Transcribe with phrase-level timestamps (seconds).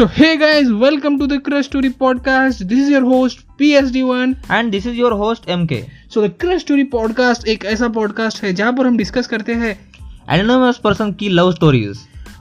[0.00, 2.60] So hey guys, welcome to the Crush Story podcast.
[2.68, 4.34] This is your host PSD1.
[4.52, 5.84] And this is your host M K
[6.14, 9.92] So the Crush Story podcast एक ऐसा podcast है जहाँ पर हम discuss करते हैं
[10.30, 11.98] anonymous person की love stories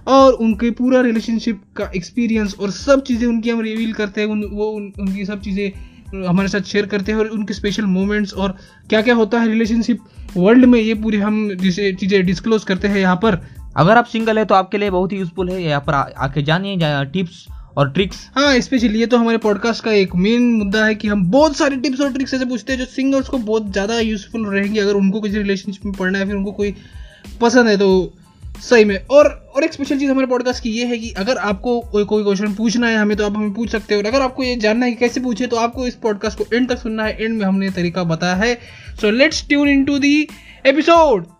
[0.07, 4.43] और उनके पूरा रिलेशनशिप का एक्सपीरियंस और सब चीज़ें उनकी हम रिवील करते हैं उन,
[4.43, 5.71] वो उन, उनकी सब चीज़ें
[6.27, 8.57] हमारे साथ शेयर करते हैं और उनके स्पेशल मोमेंट्स और
[8.89, 9.99] क्या क्या होता है रिलेशनशिप
[10.37, 14.39] वर्ल्ड में ये पूरी हम जिसे चीज़ें डिस्क्लोज करते हैं यहाँ पर अगर आप सिंगल
[14.39, 17.45] है तो आपके लिए बहुत ही यूजफुल है, यहाँ पर आके जानिए टिप्स
[17.77, 21.23] और ट्रिक्स हाँ स्पेशली ये तो हमारे पॉडकास्ट का एक मेन मुद्दा है कि हम
[21.31, 24.79] बहुत सारे टिप्स और ट्रिक्स ऐसे पूछते हैं जो सिंगर्स को बहुत ज़्यादा यूजफुल रहेंगे,
[24.79, 26.75] अगर उनको किसी रिलेशनशिप में पढ़ना है, फिर उनको कोई
[27.41, 28.13] पसंद है तो
[28.61, 31.79] सही में। और और एक स्पेशल चीज़ हमारे पॉडकास्ट की ये है कि अगर आपको
[31.81, 34.43] कोई कोई क्वेश्चन पूछना है हमें तो आप हमें पूछ सकते हो। और अगर आपको
[34.43, 37.23] ये जानना है कि कैसे पूछे तो आपको इस पॉडकास्ट को एंड तक सुनना है।
[37.23, 38.53] एंड में हमने तरीका बताया है।
[39.01, 40.27] So let's tune in to the
[40.65, 41.38] episode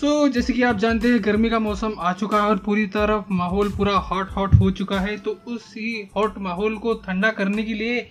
[0.00, 2.86] so so, जैसे कि आप जानते हैं गर्मी का मौसम आ चुका है और पूरी
[2.86, 7.30] तरफ़ माहौल पूरा हॉट हॉट हो चुका है। तो उस ही हॉट माहौल को ठंडा
[7.30, 8.06] करने के लिए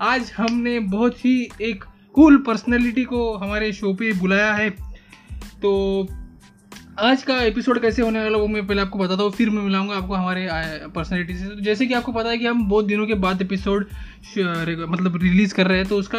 [0.00, 1.84] आज हमने बहुत ही एक
[2.14, 4.70] कूल पर्सनैलिटी को हमारे शो पे बुलाया है।
[5.62, 6.08] तो
[7.00, 9.96] आज का एपिसोड कैसे होने वाला वो मैं पहले आपको बताता हूँ फिर मैं मिलाऊँगा
[9.96, 10.48] आपको हमारे
[10.94, 13.88] पर्सनैलिटी से। तो जैसे कि आपको पता है कि हम बहुत दिनों के बाद एपिसोड
[14.38, 16.18] मतलब रिलीज़ कर रहे हैं तो उसका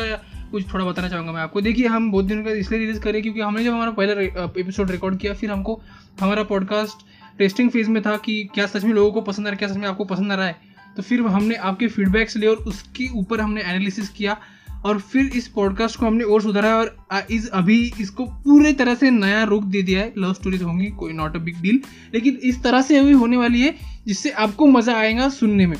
[0.51, 3.41] कुछ थोड़ा बताना चाहूँगा मैं आपको। देखिए हम बहुत दिनों का इसलिए रिलीज़ करें क्योंकि
[3.41, 4.21] हमने जब हमारा पहला
[4.59, 5.79] एपिसोड रिकॉर्ड किया फिर हमको
[6.21, 7.05] हमारा पॉडकास्ट
[7.37, 9.67] टेस्टिंग फ़ेज़ में था कि क्या सच में लोगों को पसंद आ रहा है क्या
[9.67, 10.55] सच में आपको पसंद आ रहा है।
[10.97, 14.37] तो फिर हमने आपके फीडबैक्स लिए और उसके ऊपर हमने एनालिसिस किया
[14.85, 16.95] और फिर इस पॉडकास्ट को हमने और सुधारा और
[17.31, 21.13] इस अभी इसको पूरे तरह से नया रुख दे दिया है। लव स्टोरीज होंगी कोई
[21.13, 21.81] नॉट अ बिग डील
[22.13, 23.75] लेकिन इस तरह से अभी होने वाली है
[24.07, 25.77] जिससे आपको मज़ा आएगा सुनने में।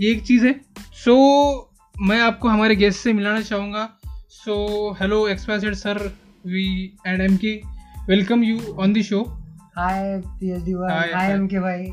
[0.00, 0.60] ये एक चीज़ है।
[1.04, 3.97] सो so, मैं आपको हमारे गेस्ट से मिलाना चाहूँगा।
[4.48, 7.60] So hello एक्सपाइजेड sir we and M K
[8.08, 9.24] welcome you on the show
[9.76, 11.34] hi PhD one Hi, hi hi.
[11.34, 11.84] M K भाई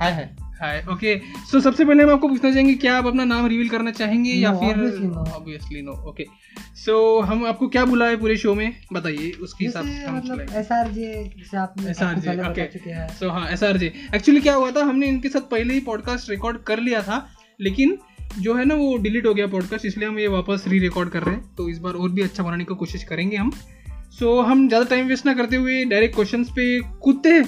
[0.00, 3.46] हाय हाय हाय ओके सो सबसे पहले हम आपको पूछना चाहेंगे क्या आप अपना नाम
[3.46, 6.26] रिवील करना चाहेंगे no, या फिर ऑब्वियसली नो ओके
[6.74, 8.76] सो हम आपको क्या बुलाए पूरे शो में?
[8.92, 12.20] बताइए उसके हिसाब से हम मतलब चलाएँगे। एस आर जे जैसे आपने एस आर आपको
[12.20, 15.40] जे पहले ओके सो हाँ। एस आर जे एक्चुअली क्या हुआ था हमने इनके साथ
[15.40, 17.28] पहले ही पॉडकास्ट रिकॉर्ड कर लिया था
[17.60, 17.98] लेकिन
[18.38, 21.22] जो है ना वो डिलीट हो गया पॉडकास्ट इसलिए हम ये वापस री रिकॉर्ड कर
[21.22, 24.46] रहे हैं। तो इस बार और भी अच्छा बनाने की कोशिश करेंगे हम। सो so,
[24.46, 27.44] हम ज़्यादा टाइम वेस्ट ना करते हुए डायरेक्ट क्वेश्चंस पे कूदते हैं।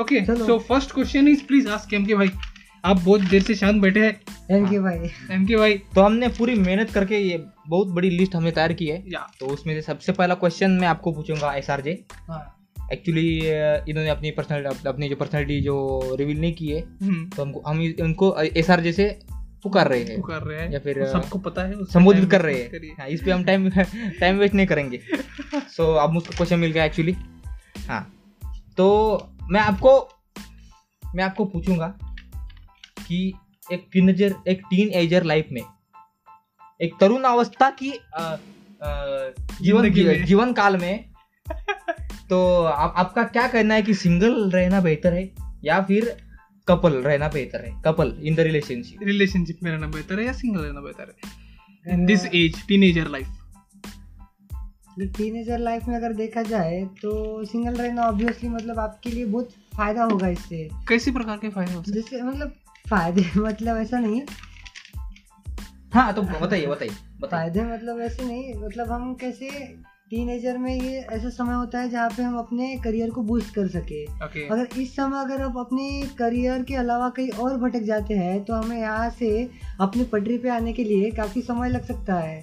[0.00, 2.30] Okay so first question is please ask M K भाई।
[2.84, 6.28] आप बहुत देर से शांत बैठे हैं। एम के भाई। एम के भाई। तो हमने
[6.28, 9.82] पूरी मेहनत करके ये बहुत बड़ी लिस्ट हमने तैयार की है। या। तो उसमें से
[9.82, 12.42] सबसे पहला क्वेश्चन मैं आपको पूछूँगा एस आर जे हाँ।
[12.92, 13.28] एक्चुअली
[13.90, 17.80] इन्होंने अपनी पर्सनल अपनी जो पर्सनैलिटी जो रिवील नहीं की है हम्म, तो हमको हम
[17.82, 19.06] इनको एस आर जे से
[19.64, 22.92] पुकार रहे हैं। कर रहे हैं। या फिर, सबको पता है संबोधित कर रहे हैं।
[22.92, 23.70] हाँ, इस पे हम टाइम
[24.20, 25.00] टाइम वेस्ट नहीं करेंगे।
[25.68, 27.16] सो अब मुझको क्वेश्चन मिल गया एक्चुअली
[27.88, 28.14] हाँ।
[28.76, 30.08] तो मैं आपको
[31.14, 31.98] मैं आपको पूछूँगा
[33.08, 33.34] कि
[33.72, 35.62] एक टीनेजर एक टीन एजर लाइफ में
[36.82, 38.36] एक तरुण अवस्था की अ,
[38.82, 39.28] अ,
[39.62, 39.90] जीवन
[40.24, 41.04] जीवन काल में
[42.30, 45.30] तो आप, आपका क्या कहना है कि सिंगल रहना बेहतर है?
[45.64, 46.23] या फिर
[46.68, 50.60] कपल रहना बेहतर है couple in the relationship relationship में रहना बेहतर है या सिंगल
[50.60, 53.26] रहना बेहतर है in this age teenager life
[55.00, 60.02] teenager life में अगर देखा जाए तो सिंगल रहना ऑब्वियसली मतलब आपके लिए बहुत फ़ायदा
[60.02, 62.54] होगा इससे। कैसे प्रकार के फ़ायदे हो सकते जैसे मतलब
[62.88, 64.22] फ़ायदे मतलब ऐसा नहीं।
[65.94, 69.48] हाँ तो बताइए बताइए बताइए। फ़ायदे मतलब ऐसे नहीं मतलब हम कैसे
[70.14, 73.68] टीनेजर में ये ऐसा समय होता है जहाँ पे हम अपने करियर को बूस्ट कर
[73.68, 75.86] सके। ओके अगर इस समय अगर आप अपने
[76.18, 79.30] करियर के अलावा कहीं और भटक जाते हैं तो हमें यहाँ से
[79.80, 82.38] अपनी पटरी पे आने के लिए काफ़ी समय लग सकता है।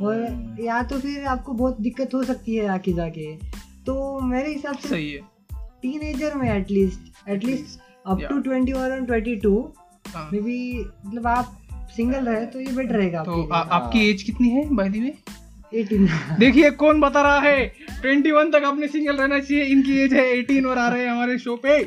[0.00, 3.34] और हम्म। या तो फिर आपको बहुत दिक्कत हो सकती है आके जाके।
[3.86, 5.20] तो मेरे हिसाब से सही है।
[5.82, 9.52] टीनेजर में at least at least up to twenty one और ट्वेंटी टू।
[10.32, 10.58] मे बी
[11.06, 11.58] मतलब आप
[11.96, 15.14] सिंगल रहे तो ये बेटर रहेगा तो आपकी एज कितनी है बाय द वे
[15.74, 17.72] देखिए कौन बता रहा है?
[18.02, 21.38] 21 तक आपने सिंगल रहना चाहिए। इनकी एज है 18 और आ रहे हैं हमारे
[21.38, 21.78] शो पे।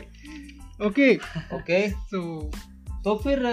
[0.85, 1.13] ओके
[1.55, 2.51] ओके सो
[3.03, 3.43] तो फिर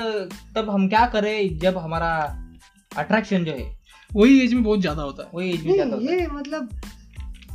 [0.57, 2.13] तब हम क्या करें जब हमारा
[2.93, 3.67] अट्रैक्शन जो है?
[4.11, 6.69] वही एज में बहुत ज़्यादा होता है। वही एज में ज़्यादा होता है। ये मतलब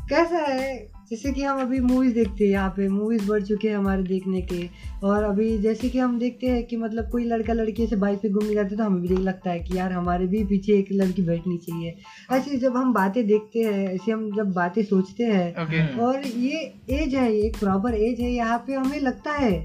[0.09, 0.96] कैसा है?
[1.11, 4.41] जैसे कि हम अभी मूवीज़ देखते हैं यहाँ पे मूवीज़ बढ़ चुके हैं हमारे देखने
[4.41, 4.69] के।
[5.03, 8.29] और अभी जैसे कि हम देखते हैं कि मतलब कोई लड़का लड़की ऐसे बाइक पे
[8.29, 11.21] घूमने जाते हैं तो हमें भी लगता है कि यार हमारे भी पीछे एक लड़की
[11.21, 11.95] बैठनी चाहिए।
[12.31, 16.59] ऐसे जब हम बातें देखते हैं ऐसे हम जब बातें सोचते हैं हम्म। और ये
[16.91, 19.55] एज है ये एक प्रॉपर एज है यहाँ पे हमें लगता है।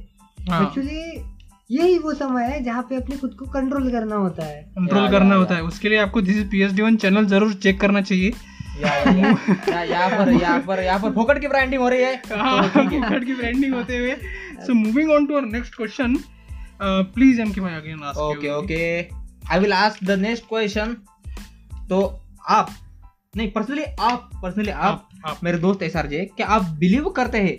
[0.50, 1.22] हाँ। एक्चुअली
[1.70, 5.34] यही वो समय है जहाँ पे अपने खुद को कंट्रोल करना होता है। कंट्रोल करना
[5.34, 8.32] होता है। उसके लिए आपको this P H D one channel ज़रूर चेक करना चाहिए।
[8.82, 13.24] यहाँ पर यहाँ पर यहाँ पर फोकट की ब्रांडिंग हो रही है। तो है। फुकट
[13.24, 14.14] की ब्रांडिंग होते हुए।
[14.60, 16.18] So moving on to our next question
[16.82, 19.06] please M again ask okay okay
[19.52, 20.96] I will ask the next question
[21.88, 22.70] तो आप
[23.36, 27.58] नहीं पर्सनली आप पर्सनली आप आप मेरे दोस्त एस आर क्या आप बिलीव करते हैं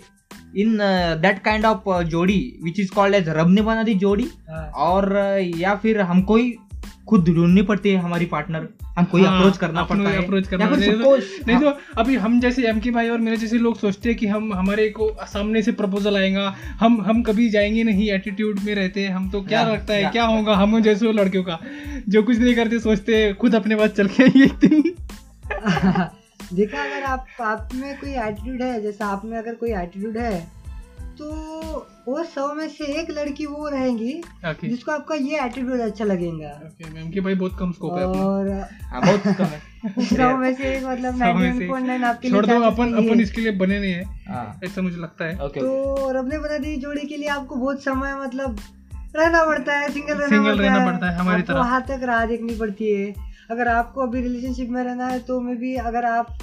[0.56, 0.78] इन
[1.22, 4.28] दैट काइंड ऑफ़ जोड़ी विच इज़ कॉल्ड एज रब ने बना दी जोड़ी?
[4.50, 5.16] हाँ, और
[5.56, 6.54] या फिर हमको ही
[7.08, 8.68] खुद ढूंढनी पड़ती है हमारी पार्टनर
[8.98, 12.40] हमको ही हाँ, अप्रोच करना पड़ता है। approach करना या फिर नहीं तो अभी हम
[12.40, 15.62] जैसे एम के भाई और मेरे जैसे लोग सोचते हैं कि हम हमारे को सामने
[15.62, 19.62] से प्रपोजल आएगा। हम हम कभी जाएँगे नहीं एटीट्यूड में रहते हैं। हम तो क्या
[19.62, 21.58] लगता है क्या होगा हम जैसे लड़कियों का?
[22.08, 24.82] जो कुछ नहीं करते सोचते खुद अपने पास चल के आएँगे एक दिन।
[26.56, 30.63] देखा अगर आप आप में कोई एटीट्यूड है जैसे आप में अगर कोई एटीट्यूड है
[31.18, 31.30] तो
[32.08, 34.12] वो सौ में से एक लड़की वो रहेंगी
[34.50, 36.48] ओके जिसको आपका ये एटीट्यूड अच्छा लगेगा।
[36.82, 38.50] के भाई बहुत कम स्कोप है और
[38.86, 39.60] हाँ, बहुत कम है।
[40.04, 43.40] सौ में से एक मतलब सौ में 99.9 आपके लिए छोड़ दो अपन अपन इसके
[43.40, 46.76] लिए बने नहीं है। हाँ, ऐसा मुझे लगता है। ओके तो रब ने बना दी
[46.76, 48.60] जोड़ी के लिए आपको बहुत समय मतलब
[49.16, 52.00] रहना पड़ता है सिंगल रहना Single पड़ता रहना है। पड़ता है, हमारी तरह। वहाँ तक
[52.02, 53.14] राह देखनी पड़ती है।
[53.50, 56.38] अगर आपको अभी रिलेशनशिप में रहना है तो मे भी अगर आप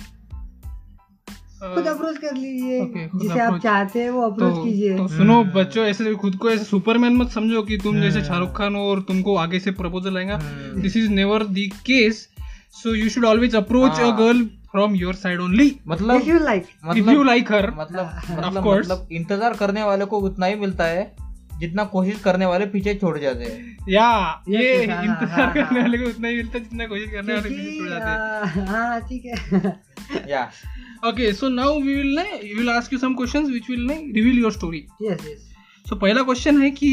[1.61, 5.41] खुद अप्रोच कर लीजिए okay, जिसे आप चाहते हैं वो अप्रोच तो, कीजिए तो सुनो
[5.41, 8.75] हम्म। बच्चों ऐसे खुद को ऐसे सुपरमैन मत समझो कि तुम जैसे हम्म। शाहरुख खान
[8.75, 10.39] हो और तुमको आगे से प्रपोजल आएगा।
[10.75, 12.29] This is never the case
[12.83, 14.09] so you should always approach a.
[14.17, 16.65] Girl from your side only मतलब if you like
[16.97, 21.15] if you like her मतलब मतलब मतलब इंतज़ार करने वाले को उतना ही मिलता है
[21.61, 24.09] जितना कोशिश करने वाले पीछे छोड़ जाते हैं। या
[24.49, 27.33] ये हाँ, इंतज़ार हाँ, करने हाँ। वाले को उतना ही मिलता है जितना कोशिश करने
[27.33, 30.49] वाले पीछे छूट जाते हैं। हाँ ठीक है। Yeah.
[31.09, 34.51] Okay so now we will we will ask you some questions which will reveal your
[34.51, 35.49] story yes yes
[35.85, 36.91] so पहला क्वेश्चन है कि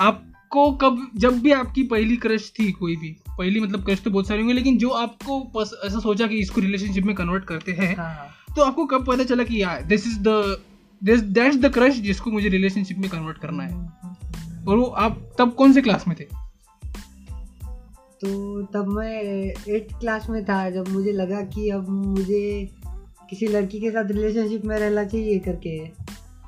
[0.00, 4.28] आपको कब जब भी आपकी पहली क्रश थी कोई भी पहली मतलब क्रश तो बहुत
[4.28, 8.36] सारी होंगी लेकिन जो आपको ऐसा सोचा कि इसको रिलेशनशिप में कन्वर्ट करते हैं हाँ
[8.56, 10.62] तो आपको कब पता चला कि यार this is the
[11.04, 13.74] that's the crush जिसको मुझे रिलेशनशिप में कन्वर्ट करना है।
[14.68, 16.24] और वो आप तब कौन से क्लास में थे?
[18.20, 19.22] तो तब मैं
[19.68, 22.70] एट्थ क्लास में था, जब मुझे लगा कि अब मुझे
[23.30, 25.90] किसी लड़की के साथ रिलेशनशिप में रहना चाहिए करके।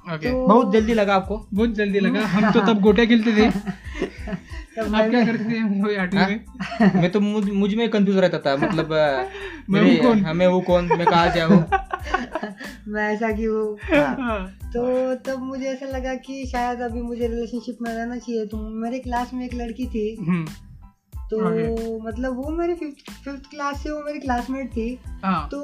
[0.03, 1.47] ओके तो बहुत जल्दी लगा आपको?
[1.55, 3.51] बहुत जल्दी लगा। हम तो तब गोटे खेलते थे।
[4.77, 5.97] तब आप क्या करते थे?
[5.97, 6.29] आठवीं हाँ?
[6.29, 6.45] में।
[7.01, 8.91] मैं तो मुझ, मुझमें कंफ्यूज रहता था मतलब
[9.71, 10.25] मैं मेरे- हूँ कौन?
[10.25, 10.85] हमें वो कौन?
[10.85, 11.53] मैं कहा जाऊँ
[12.89, 17.95] मैं ऐसा क्यों हाँ, तो तब मुझे ऐसा लगा कि शायद अभी मुझे रिलेशनशिप में
[17.95, 20.47] रहना चाहिए। तो मेरे क्लास में एक लड़की थी। हम्म,
[21.33, 25.61] तो मतलब वो मेरे फिफ्थ क्लास से वो मेरी क्लासमेट थी। हाँ। तो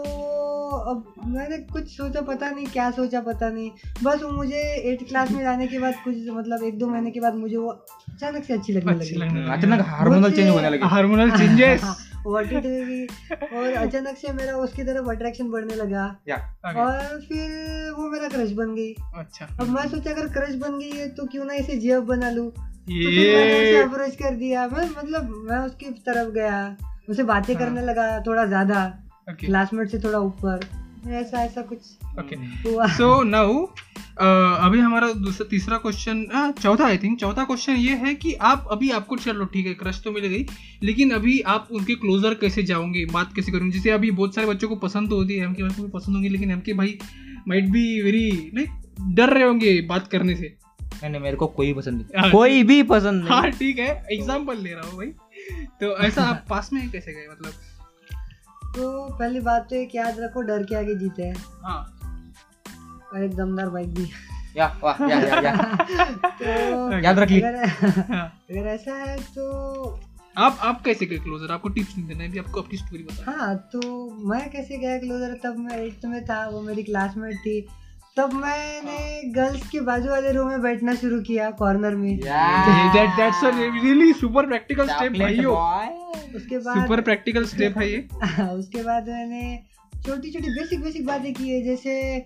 [0.70, 3.70] अब मैंने कुछ सोचा पता नहीं क्या सोचा पता नहीं।
[4.04, 4.60] बस वो मुझे
[4.92, 7.68] एट क्लास में जाने के बाद कुछ मतलब एक दो महीने के बाद मुझे वो
[7.68, 13.12] अचानक से अच्छी लगने लगी। अचानक हार्मोनल चेंज होने लगे। हार्मोनल चेंजेस it is,
[13.52, 16.04] और अचानक से मेरा उसकी तरफ़ अट्रैक्शन बढ़ने लगा।
[16.76, 20.90] और फिर वो मेरा क्रश बन गई। अच्छा। अब मैं सोचा अगर क्रश बन गई
[20.90, 22.52] है तो क्यों ना इसे जेब बना लूँ?
[22.90, 26.76] ये अप्रोच कर दिया। मैं मतलब मैं उसकी तरफ़ गया।
[27.10, 28.84] उसे बातें हाँ। करने लगा थोड़ा ज़्यादा।
[29.30, 30.60] क्लासमेट से थोड़ा ऊपर।
[31.08, 31.78] ऐसा ऐसा कुछ
[32.18, 33.64] ओके हुआ। सो नाउ
[34.18, 38.90] अभी हमारा दूसरा तीसरा क्वेश्चन चौथा आई थिंक चौथा क्वेश्चन ये है कि आप अभी
[38.90, 40.44] आपको चलो ठीक है क्रश तो मिल गई
[40.82, 43.04] लेकिन अभी आप उनके क्लोजर कैसे जाओगे?
[43.12, 43.70] बात कैसे करोगे?
[43.70, 45.90] जैसे अभी बहुत सारे बच्चों को पसंद तो होती है एम के भाई को भी
[45.90, 46.98] पसंद होंगी लेकिन एम के भाई
[47.48, 50.56] माइट बी वेरी लाइक डर रहे होंगे बात करने से।
[51.02, 54.06] नहीं नहीं मेरे को कोई पसंद हाँ, नहीं कोई भी पसंद नहीं। हाँ ठीक है।
[54.12, 55.12] एग्ज़ाम्पल ले रहा हूँ भाई।
[55.80, 57.52] तो ऐसा आप पास में कैसे गए मतलब?
[58.76, 61.78] तो पहली बात तो एक याद रखो डर के आगे जीते हैं। हाँ।
[63.14, 64.10] और एक दमदार बाइक भी।
[64.56, 65.54] या वाह या या या।
[66.40, 67.64] तो याद रख ली। अगर
[68.12, 70.00] हाँ। ऐसा है तो
[70.36, 73.30] आप आप कैसे गए क्लोजर आपको टिप्स नहीं देना है अभी आपको अपनी स्टोरी बता
[73.30, 73.80] हाँ तो
[74.28, 77.60] मैं कैसे गया क्लोजर तब मैं एट्थ में था वो मेरी क्लासमेट थी।
[78.18, 83.44] तब मैंने गर्ल्स के बाजू वाले रूम में बैठना शुरू किया कॉर्नर में। That that's
[83.44, 85.54] a really super practical step भाइयों
[86.36, 87.98] उसके बाद सुपर प्रैक्टिकल स्टेप है ये।
[88.42, 89.62] उसके बाद मैंने
[90.06, 92.18] छोटी छोटी बेसिक बेसिक बातें की है जैसे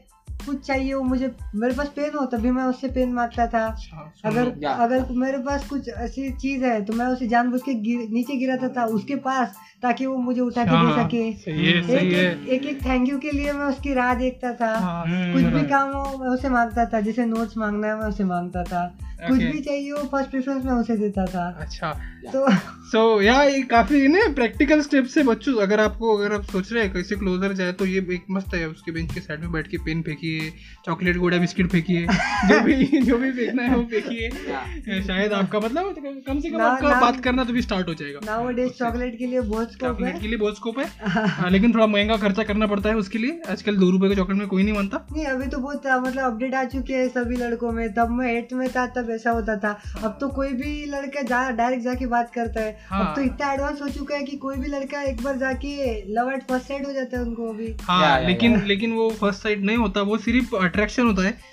[0.47, 4.13] कुछ चाहिए वो मुझे मेरे पास पेन हो तभी मैं उससे पेन माँगता था। अच्छा,
[4.25, 8.37] अगर अगर मेरे पास कुछ ऐसी चीज़ है तो मैं उसे जानबूझ के गिर, नीचे
[8.37, 11.85] गिराता था उसके पास ताकि वो मुझे उठा के दे हाँ, सके। सही है एक
[11.85, 15.05] सही है। एक, एक एक थैंक यू के लिए मैं उसकी राह देखता था। हाँ,
[15.05, 18.25] हम्म, कुछ भी काम हो मैं उसे माँगता था। जैसे नोट्स मांगना है मैं उसे
[18.25, 18.85] माँगता था।
[19.23, 21.91] कुछ भी चाहिए हो फ़र्स्ट प्रेफरेंस में उसे देता था। अच्छा।
[22.27, 22.47] तो
[22.87, 26.83] सो या ये काफ़ी ना प्रैक्टिकल स्टेप से बच्चों। अगर आपको अगर आप सोच रहे
[26.85, 29.69] हैं कैसे क्लोजर जाए तो ये एक मस्त है। उसके बेंच के साइड में बैठ
[29.69, 30.51] के पेन फेंकिए
[30.87, 32.07] चॉकलेट गोड़ा बिस्किट फेंकिए
[32.49, 35.95] जो भी जो भी फेंकना है वो फेंकिए। शायद आपका मतलब
[36.27, 39.27] कम से कम आपका बात करना तो भी स्टार्ट हो जाएगा। नाउ डेज़ चॉकलेट के
[39.27, 40.13] लिए बहुत काफ़ी है?
[40.21, 43.41] के लिए बहुत स्कोप है। हाँ, लेकिन थोड़ा महँगा खर्चा करना पड़ता है उसके लिए।
[43.51, 46.55] आजकल दो रुपए के चॉकलेट में कोई नहीं मानता। नहीं अभी तो बहुत मतलब अपडेट
[46.55, 49.71] आ चुके हैं सभी लड़कों में। तब मैं एट में था तब ऐसा होता था।
[50.05, 53.53] अब तो कोई भी लड़का जा डायरेक्ट जाके बात करता है। हाँ। अब तो इतना
[53.53, 55.73] एडवांस हो चुका है कि कोई भी लड़का एक बार जाके
[56.15, 59.65] लव एट फ़र्स्ट साइड हो जाता है उनको अभी। हाँ लेकिन लेकिन वो फ़र्स्ट साइड
[59.65, 61.51] नहीं होता वो सिर्फ़ अट्रैक्शन होता है।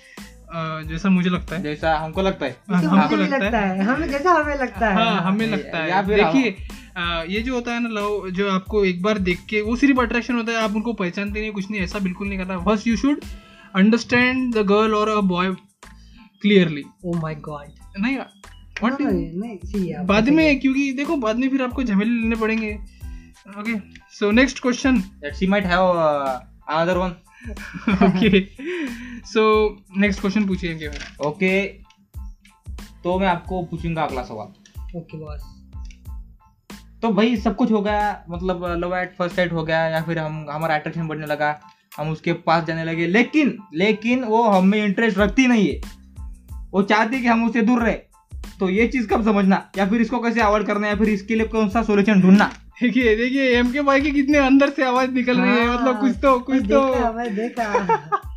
[0.87, 4.07] जैसा मुझे लगता है। जैसा हमको लगता है। हाँ, हमको लगता लगता है। है। हमें
[4.09, 6.55] जैसा हमें लगता है। हाँ हमें लगता है। देखिए
[7.29, 10.35] ये जो होता है ना लव जो आपको एक बार देख के वो सिर्फ़ अट्रैक्शन
[10.35, 13.21] होता है आप उनको पहचानते नहीं कुछ नहीं ऐसा बिल्कुल नहीं करना। First you should
[13.75, 15.51] understand the girl और a boy
[16.41, 17.67] clearly oh my God
[17.99, 22.79] नहीं you- नहीं बाद में क्योंकि देखो बाद में फिर आपको झमेले लेने पड़ेंगे।
[23.59, 23.79] Okay
[24.09, 26.35] so next question that she might have uh,
[26.75, 27.13] another one.
[28.03, 28.41] Okay
[29.25, 30.89] so next question पूछिए।
[31.25, 31.65] ओके
[33.03, 34.47] तो मैं आपको पूछूँगा अगला सवाल।
[34.97, 35.58] ओके बॉस
[37.01, 40.19] तो भाई सब कुछ हो गया मतलब लव एट फ़र्स्ट साइड हो गया या फिर
[40.19, 41.59] हम हमारा अट्रैक्शन बढ़ने लगा
[41.97, 45.81] हम उसके पास जाने लगे। लेकिन लेकिन वो हम में इंटरेस्ट रखती नहीं है।
[46.71, 47.95] वो चाहती है कि हम उससे दूर रहे।
[48.59, 49.71] तो ये चीज़ कब समझना?
[49.77, 50.87] या फिर इसको कैसे अवॉइड करना?
[50.87, 52.53] या फिर इसके लिए कौन सा सोल्यूशन ढूंढना?
[52.81, 55.99] देखिए देखिए एम के भाई की कितने अंदर से आवाज़ निकल रही है। हाँ, मतलब
[55.99, 57.95] कुछ तो कुछ तो। देखा देखा।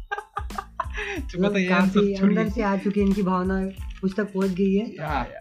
[1.85, 3.71] तो। अंदर से आ चुकी इनकी भावना
[4.05, 4.87] उस तक पहुँच गई है।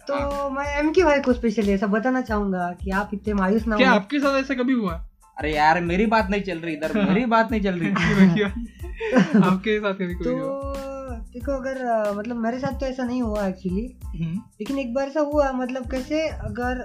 [0.08, 3.78] तो मैं एम के भाई को स्पेशली ऐसा बताना चाहूँगा कि आप इतने मायूस ना
[3.78, 4.94] क्या आपके साथ ऐसा कभी हुआ?
[5.38, 8.42] अरे यार मेरी बात नहीं चल रही इधर मेरी बात नहीं चल रही।
[9.44, 11.18] आपके साथ कभी तो कोई हुआ?
[11.34, 15.20] देखो अगर मतलब मेरे साथ तो ऐसा नहीं हुआ एक्चुअली हम्म, लेकिन एक बार ऐसा
[15.20, 16.82] हुआ मतलब कैसे अगर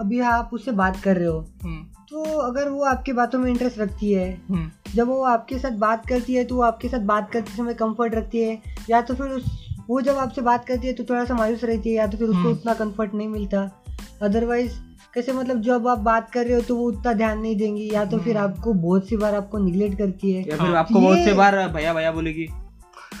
[0.00, 3.78] अभी आप उससे बात कर रहे हो हम्म, तो अगर वो आपकी बातों में इंटरेस्ट
[3.78, 7.30] रखती है हम्म, जब वो आपके साथ बात करती है तो वो आपके साथ बात
[7.32, 10.92] करते समय कंफर्ट रखती है या तो फिर उस वो जब आपसे बात करती है
[10.92, 13.84] तो थोड़ा सा मायूस रहती है या तो फिर उसको हम्म। उतना कंफर्ट नहीं मिलता।
[14.22, 14.72] अदरवाइज़
[15.14, 18.04] कैसे मतलब जब आप बात कर रहे हो तो वो उतना ध्यान नहीं देंगी या
[18.04, 21.00] तो फिर हम्म। आपको बहुत सी बार आपको निगलेक्ट करती है। या फिर हाँ, आपको
[21.00, 22.48] बहुत से बार भैया भैया बोलेगी।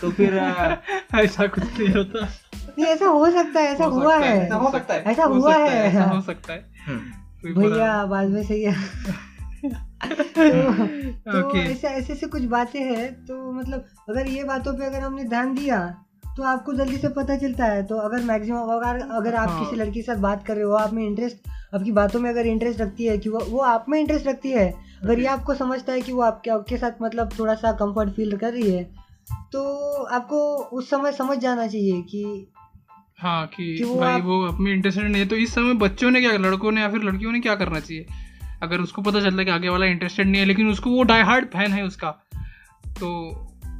[0.00, 0.34] तो फिर
[1.14, 2.28] ऐसा कुछ नहीं होता।
[2.78, 5.52] नहीं ऐसा हो सकता है ऐसा हुआ है, है। ऐसा हो सकता है। ऐसा हुआ
[5.52, 8.74] सकता ऐसा हो। है सकता है। हम्म, भैया बाद में सही है।
[10.38, 15.00] तो, तो ऐसे ऐसे से कुछ बातें हैं तो मतलब अगर ये बातों पे अगर
[15.00, 16.04] हमने ध्यान दिया
[16.38, 19.76] तो आपको जल्दी से पता चलता है। तो अगर मैक्सिमम अगर अगर आप हाँ। किसी
[19.76, 21.36] लड़की के साथ बात कर रहे हो आप में इंटरेस्ट
[21.74, 24.74] आपकी बातों में अगर इंटरेस्ट रखती है कि वो वो आप में इंटरेस्ट रखती है।
[25.02, 28.36] अगर ये आपको समझता है कि वो आपके आपके साथ मतलब थोड़ा सा कंफर्ट फील
[28.36, 28.84] कर रही है
[29.32, 32.52] तो आपको उस समय समझ जाना चाहिए कि
[33.18, 36.10] हाँ कि, कि वो भाई आप- वो अपने इंटरेस्टेड नहीं है। तो इस समय बच्चों
[36.10, 38.06] ने क्या लड़कों ने या फिर लड़कियों ने क्या करना चाहिए?
[38.62, 41.22] अगर उसको पता चलता है कि आगे वाला इंटरेस्टेड नहीं है लेकिन उसको वो डाई
[41.22, 42.10] हार्ड फ़ैन है उसका
[42.86, 43.34] तो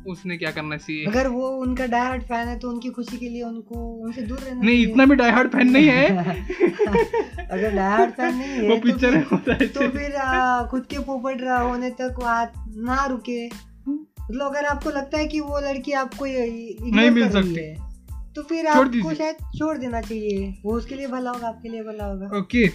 [0.08, 1.04] उसने क्या करना चाहिए?
[1.04, 3.74] अगर वो उनका डायहार्ड फ़ैन है तो उनकी खुशी के लिए उनको
[4.04, 6.16] उनसे दूर रहना नहीं इतना भी डाई हार्ड फ़ैन नहीं है।
[7.50, 10.98] अगर डायहार्ड फ़ैन नहीं है वो तो पिक्चर होता है तो फिर आ, खुद के
[10.98, 15.92] पोपट रहा होने तक बात ना रुके। मतलब अगर आपको लगता है कि वो लड़की
[15.92, 16.24] आपको
[16.96, 17.74] नहीं मिल सकती। है,
[18.34, 22.04] तो फिर आपको शायद छोड़ देना चाहिए। वो उसके लिए भला होगा आपके लिए भला
[22.04, 22.68] होगा। ओके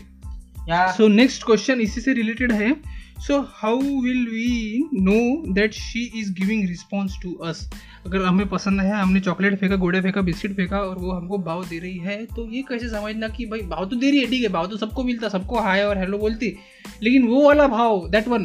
[0.72, 6.34] सो नेक्स्ट क्वेश्चन इसी से रिलेटेड है। So how will we know that she is
[6.34, 7.72] giving response to us
[8.06, 11.65] अगर हमें पसंद है हमने चॉकलेट फेंका गोड़े फेंका बिस्किट फेंका और वो हमको भाव
[11.65, 14.44] दे रही है तो ये कैसे समझना कि भाई भाव तो दे रही है ठीक
[14.44, 16.58] है भाव तो सबको मिलता सबको हाय और हेलो बोलती
[17.03, 18.44] लेकिन वो वाला भाव दैट वन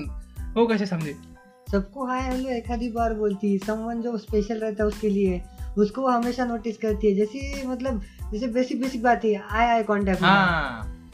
[0.57, 1.17] वो कैसे समझे?
[1.73, 5.43] सबको हाय हेलो एक आधी बार बोलती है समवन जो स्पेशल रहता है उसके लिए
[5.79, 9.83] उसको वो हमेशा नोटिस करती है जैसे मतलब जैसे बेसिक बेसिक बात है eye eye
[9.83, 10.23] contact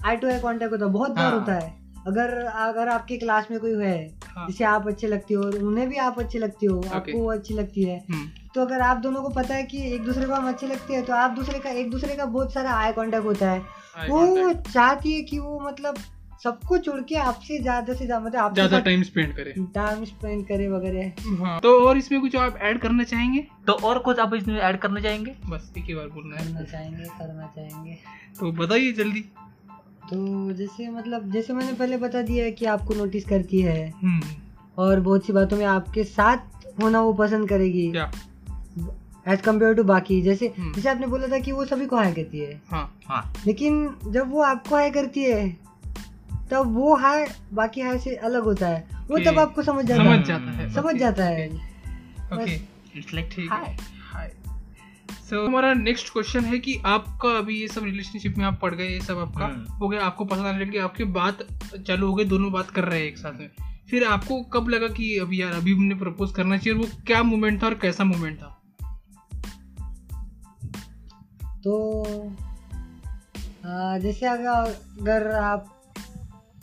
[0.05, 3.47] eye to eye contact होता है बहुत बार हाँ। होता है। अगर अगर आपके क्लास
[3.51, 6.67] में कोई है हाँ। जिसे आप अच्छे लगते हो और उन्हें भी आप अच्छे लगते
[6.67, 9.83] हो आपको वो अच्छी लगती है। हम्म, तो अगर आप दोनों को पता है कि
[9.95, 12.53] एक दूसरे को हम अच्छे लगते हैं तो आप दूसरे का एक दूसरे का बहुत
[12.53, 13.61] सारा आई कांटेक्ट होता है।
[14.09, 15.99] वो चाहती है कि वो मतलब
[16.45, 20.67] सबको छोड़ के आपसे ज़्यादा से ज़्यादा मतलब ज़्यादा टाइम स्पेंड करे। टाइम स्पेंड करे
[20.69, 23.47] वगैरह। हाँ। तो और इसमें कुछ आप ऐड करना चाहेंगे?
[23.67, 25.35] तो और कुछ आप इसमें ऐड करना चाहेंगे?
[25.47, 27.97] बस एक ही बार बोलना है। करना चाहेंगे करना चाहेंगे।
[28.41, 29.25] तो बताइए जल्दी।
[30.11, 34.23] तो जैसे मतलब जैसे मैंने पहले बता दिया है कि आपको नोटिस करती है। हम्म।
[34.79, 36.37] और बहुत सी बातों में आपके साथ
[36.83, 37.87] होना वो पसंद करेगी।
[39.29, 42.13] एज कंपेयर टू बाकी जैसे हम्म। जैसे आपने बोला था कि वो सभी को हाई
[42.13, 45.49] करती है। हाँ हाँ। लेकिन जब वो आपको हाई करती है
[46.51, 50.19] तब वो हाय बाकी हाय से अलग होता है। वो तब आपको समझ जाता समझ
[50.19, 51.49] है। जाता है। समझ जाता है।
[52.33, 52.55] ओके
[52.99, 53.94] इट्स लाइक ठीक है।
[55.25, 58.89] सो हमारा नेक्स्ट क्वेश्चन है कि आपका अभी ये सब रिलेशनशिप में आप पड़ गए
[58.89, 61.39] ये सब आपका हम्म। हो गया आपको पसंद आने लगी आपकी बात
[61.87, 63.51] चालू हो गई दोनों बात कर रहे हैं एक साथ में।
[63.91, 67.23] फिर आपको कब लगा कि अभी यार अभी हमने प्रपोज करना चाहिए और वो क्या
[67.23, 68.63] मोमेंट था और कैसा मोमेंट था?
[71.65, 72.03] तो
[73.67, 74.47] आ, जैसे अगर
[75.01, 75.71] अगर आप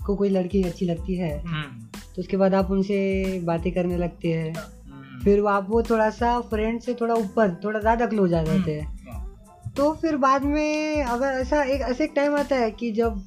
[0.02, 4.28] आपको कोई लड़की अच्छी लगती है हम्म, तो उसके बाद आप उनसे बातें करने लगते
[4.28, 4.81] हैं। हम्म,
[5.24, 8.86] फिर आप वो थोड़ा सा फ्रेंड से थोड़ा ऊपर थोड़ा ज़्यादा क्लोज आ जाते हैं।
[9.10, 13.24] हाँ, तो फिर बाद में अगर ऐसा एक ऐसे एक टाइम आता है कि जब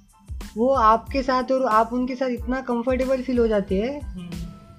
[0.57, 4.01] वो आपके साथ और आप उनके साथ इतना कंफर्टेबल फील हो जाते हैं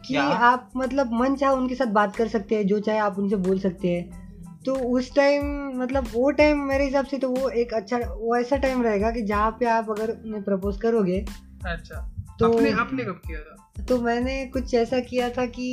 [0.07, 0.23] कि क्या?
[0.23, 3.59] आप मतलब मन चाहे उनके साथ बात कर सकते हैं जो चाहे आप उनसे बोल
[3.59, 4.23] सकते हैं।
[4.65, 5.45] तो उस टाइम
[5.81, 9.21] मतलब वो टाइम मेरे हिसाब से तो वो एक अच्छा वो ऐसा टाइम रहेगा कि
[9.21, 11.25] जहाँ पे आप अगर उन्हें प्रपोज करोगे
[11.65, 11.95] अच्छा।
[12.39, 13.83] तो- आपने आपने कब किया था?
[13.83, 15.67] तो मैंने कुछ ऐसा किया था कि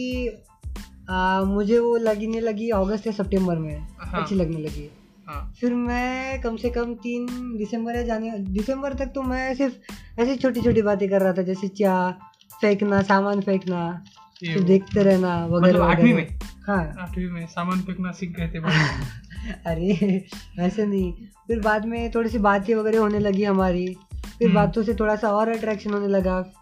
[1.11, 4.91] आ, मुझे वो लगने लगी अगस्त या सितंबर में हाँ। अच्छी लगने लगी।
[5.29, 7.27] हाँ। फिर मैं कम से कम तीन
[7.59, 9.75] दिसंबर या जाने दिसंबर तक तो मैं सिर्फ़
[10.21, 12.13] ऐसी छोटी छोटी बातें कर रहा था जैसे चाय
[12.61, 14.05] फेंकना सामान फेंकना
[14.41, 16.39] फिर देखते रहना वगैरह मतलब आठवीं में?
[16.67, 18.59] हाँ। आठवीं में सामान फेंकना सीख गए थे
[19.67, 20.25] अरे
[20.59, 21.13] ऐसे नहीं।
[21.47, 23.97] फिर बाद में थोड़ी सी बातें वगैरह होने लगी हमारी।
[24.39, 26.53] फिर हम्म। बातों से थोड़ा सा और अट्रैक्शन होने लगा।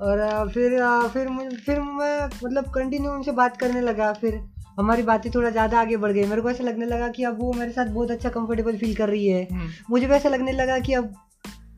[0.00, 0.70] और फिर
[1.08, 4.40] फिर मुझे फिर मैं मतलब कंटिन्यू उनसे बात करने लगा। फिर
[4.78, 7.52] हमारी बातें थोड़ा ज़्यादा आगे बढ़ गई। मेरे को ऐसा लगने लगा कि अब वो
[7.52, 10.78] मेरे साथ बहुत अच्छा कंफर्टेबल फील कर रही है। हम्म, मुझे भी ऐसा लगने लगा
[10.78, 11.14] कि अब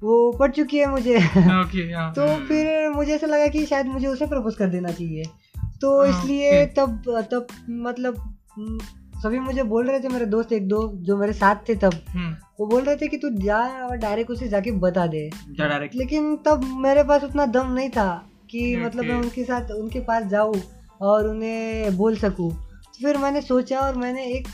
[0.02, 1.16] वो पढ़ चुकी है मुझे।
[1.62, 5.24] ओके हाँ। तो फिर मुझे ऐसा लगा कि शायद मुझे उसे प्रपोज कर देना चाहिए।
[5.80, 6.74] तो हाँ, इसलिए फिर?
[6.76, 8.78] तब तब मतलब हम्म,
[9.22, 12.36] सभी मुझे बोल रहे थे मेरे दोस्त एक दो जो मेरे साथ थे तब हम्म,
[12.60, 16.36] वो बोल रहे थे कि तू जा और डायरेक्ट उसे जाके बता दे। डायरेक्ट लेकिन
[16.36, 20.54] तब मेरे पास उतना दम नहीं था कि मतलब मैं उनके साथ उनके पास जाऊँ
[21.00, 22.50] और उन्हें बोल सकूँ।
[22.84, 24.48] तो फिर मैंने सोचा और मैंने एक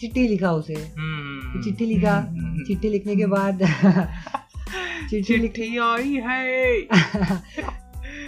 [0.00, 3.58] चिट्ठी लिखा उसे। हम्म, चिट्ठी लिखा। हम्म, चिट्ठी लिखने के बाद
[5.10, 6.80] चिट्ठी लिख आई है।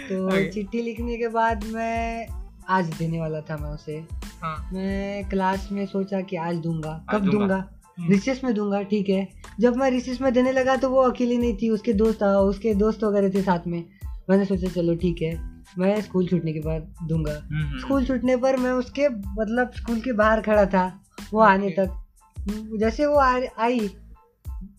[0.03, 2.27] तो चिट्ठी लिखने के बाद मैं
[2.69, 7.21] आज देने वाला था मैं उसे। हाँ। मैं क्लास में सोचा कि आज दूँगा। कब
[7.21, 7.79] दूँगा। दूँगा?
[7.99, 9.27] हम्म, रिसेस में दूँगा ठीक है।
[9.59, 13.03] जब मैं रिसेस में देने लगा तो वो अकेली नहीं थी उसके दोस्त उसके दोस्त
[13.03, 13.85] वगैरह थे साथ में।
[14.29, 18.37] मैंने सोचा चलो ठीक है। मैं स्कूल छूटने के बाद दूँगा। हम्म, हम्म, स्कूल छूटने
[18.37, 21.01] पर मैं उसके मतलब स्कूल के बाहर खड़ा था
[21.33, 22.05] वो आने तक।
[22.79, 23.89] जैसे वो आ- आई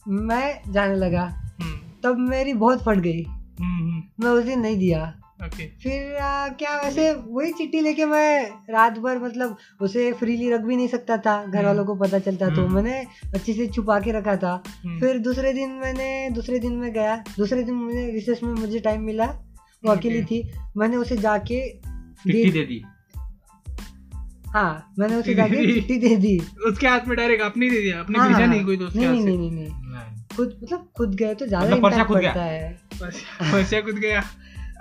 [0.09, 4.79] मैं जाने लगा। हम्म, तब मेरी बहुत फट गई। हम्म, हम्म, मैं उस दिन नहीं
[4.79, 10.61] दिया। फिर आ, क्या वैसे वही चिट्ठी लेके मैं रात भर मतलब उसे फ्रीली रख
[10.61, 14.01] भी नहीं सकता था घर वालों को पता चलता तो। हम्म। मैंने अच्छे से छुपा
[14.01, 18.11] के रखा था। हम्म, फिर दूसरे दिन मैंने दूसरे दिन में गया। दूसरे दिन मुझे
[18.11, 19.25] रिसेस में मुझे टाइम मिला।
[19.85, 22.83] वो अकेली थी। मैंने उसे जाके चिट्ठी दे दे
[24.47, 28.19] हाँ मैंने उसे जाके चिट्ठी दे दी। उसके हाथ में डायरेक्ट आपने दे दिया। आपने
[28.19, 29.69] हाँ, भेजा हाँ, नहीं कोई दोस्त नहीं नहीं नहीं नहीं।
[30.37, 32.81] खुद मतलब खुद गए तो ज़्यादा मतलब इम्पैक्ट खुद पड़ता है।
[33.53, 34.25] पर्चा कूद गया?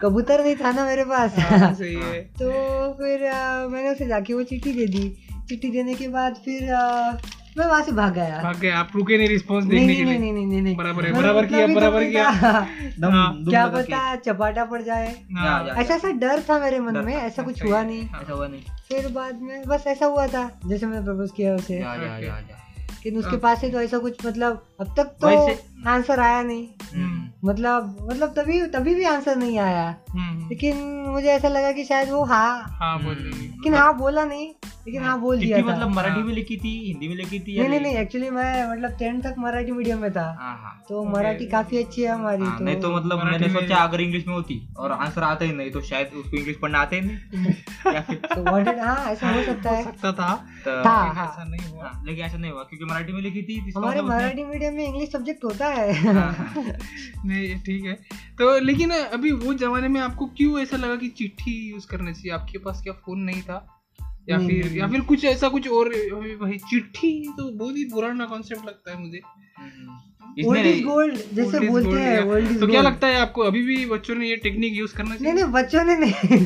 [0.04, 2.52] कबूतर नहीं था ना मेरे पास। हाँ, सही है। तो
[2.94, 5.18] फिर आ, मैंने उसे जाके वो चिट्ठी दे दी।
[5.50, 7.14] चिट्ठी देने के बाद फिर आ,
[7.58, 10.20] मैं वहाँ से भाग गया। भाग गए आप रुके नहीं देखने नहीं के लिए?
[10.20, 13.68] नहीं नहीं नहीं। नहीं बराबर है, बराबर मतलब किया, बराबर किया। नहीं दम हाँ, क्या
[13.68, 17.84] पता चपाटा पड़ जाए। हाँ, ऐसा ऐसा डर था मेरे मन में ऐसा कुछ हुआ
[17.84, 21.32] नहीं। हाँ, ऐसा हुआ नहीं। फिर बाद में बस ऐसा हुआ था जैसे मैंने प्रपोज
[21.38, 22.63] किया उसे। या, या, या, या।
[23.06, 25.28] लेकिन उसके हाँ। पास से तो ऐसा कुछ मतलब अब तक तो
[25.90, 31.28] आंसर आया नहीं। हम्म, मतलब मतलब तभी तभी भी आंसर नहीं आया। हम्म, लेकिन मुझे
[31.28, 34.54] ऐसा लगा कि शायद वो हाँ। हाँ बोल लेकिन हाँ बोला नहीं।
[34.88, 37.70] लेकिन हाँ बोल दिया मतलब मराठी हाँ। में लिखी थी हिंदी में लिखी थी नहीं
[37.70, 37.96] नहीं नहीं?
[37.96, 41.04] एक्चुअली मैं मतलब टेंथ तक मराठी मीडियम में था। हाँ हाँ तो.
[41.04, 44.70] मराठी काफ़ी अच्छी है हमारी तो नहीं तो मतलब मैंने सोचा अगर इंग्लिश में होती
[44.78, 47.54] और आंसर आता ही नहीं तो शायद उसको इंग्लिश पढ़ना आते ही नहीं।
[48.16, 48.44] तो
[48.82, 50.32] हाँ ऐसा हो सकता है सकता था
[51.26, 54.44] ऐसा नहीं हुआ। लेकिन ऐसा नहीं हुआ क्योंकि मराठी में लिखी थी हमारे मतलब मराठी
[54.44, 56.54] मीडियम में इंग्लिश सब्जेक्ट होता है। हाँ,
[57.26, 57.94] नहीं ठीक है।
[58.40, 62.32] तो लेकिन अभी वो जमाने में आपको क्यों ऐसा लगा कि चिट्ठी यूज़ करना चाहिए?
[62.32, 63.83] आपके पास क्या फ़ोन नहीं था?
[64.30, 65.90] या फिर या फिर कुछ ऐसा कुछ और
[66.42, 69.22] भाई चिट्ठी तो बहुत ही पुराना कॉन्सेप्ट लगता है मुझे।
[70.38, 72.52] इसने इज़ गोल्ड जैसे बोलते हैं yeah.
[72.52, 73.42] इज़ तो क्या लगता है आपको?
[73.42, 76.46] अभी भी बच्चों ने ये टेक्निक यूज़ करना नहीं नहीं बच्चों ने नहीं।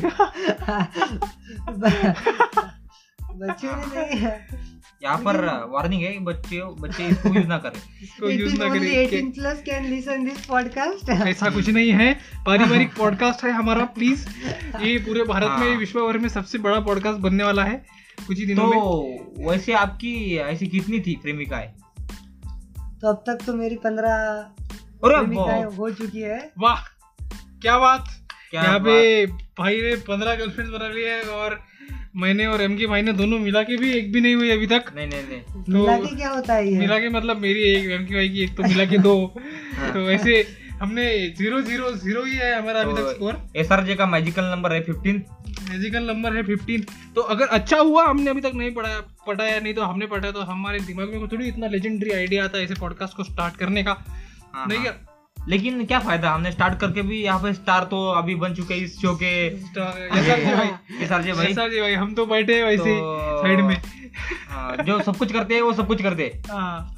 [3.38, 4.30] बच्चों ने नहीं।
[5.02, 9.38] यहाँ पर वार्निंग है बच्चे बच्चे इसको यूज़ ना करें। इसको यूज़ ना करें। 18
[9.38, 14.28] plus can listen this ऐसा कुछ नहीं है। पारिवारिक पॉडकास्ट है हमारा प्लीज़
[14.80, 17.86] ये पूरे भारत में हाँ। विश्व भर में सबसे बड़ा पॉडकास्ट बनने वाला है
[18.26, 21.74] कुछ ही दिनों में। तो वैसे आपकी ऐसी कितनी थी प्रेमिकाएँ?
[23.00, 24.46] तो अब तक तो मेरी पंद्रह
[25.04, 26.80] प्रेमिकाएँ हो चुकी है। वाह
[27.62, 28.04] क्या बात!
[28.50, 31.67] क्या यहाँ पे भाई ने पंद्रह गर्लफ्रेंड बना ली है और
[32.18, 34.66] मैंने और एम के भाई ने दोनों मिला के भी एक भी नहीं हुई अभी
[34.66, 36.78] तक। नहीं नहीं नहीं। तो मिला के क्या होता है ये?
[36.78, 39.14] मिला के मतलब मेरी एक एम के भाई की एक तो मिला के दो।
[39.92, 40.46] तो ऐसे
[40.80, 41.04] हमने
[41.38, 44.44] ज़ीरो ज़ीरो ज़ीरो ही है हमारा अभी तक तो स्कोर एस आर जे का मैजिकल
[44.44, 45.22] नंबर है फिफ्टीन
[45.70, 49.74] मैजिकल नंबर है फिफ्टीन तो अगर अच्छा हुआ हमने अभी तक नहीं पढ़ाया पढ़ाया नहीं
[49.74, 53.16] तो हमने पढ़ाया तो हमारे दिमाग में थोड़ी इतना लेजेंडरी आइडिया आता है ऐसे पॉडकास्ट
[53.16, 53.96] को स्टार्ट करने का।
[54.56, 54.92] नहीं क्या?
[55.48, 59.00] लेकिन क्या फ़ायदा हमने स्टार्ट करके भी यहाँ पे स्टार तो अभी बन चुके इस
[59.00, 60.66] शो के जी भाई।
[61.22, 63.82] जी भाई। जी भाई हम तो बैठे हैं वैसे तो- साइड में।
[64.50, 66.94] हाँ, जो सब कुछ करते हैं वो सब कुछ करते। हैं। हाँ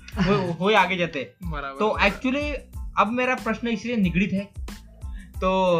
[0.72, 2.50] आगे जाते। तो एक्चुअली
[2.98, 4.44] अब मेरा प्रश्न इसलिए निगड़ित है।
[5.36, 5.76] तो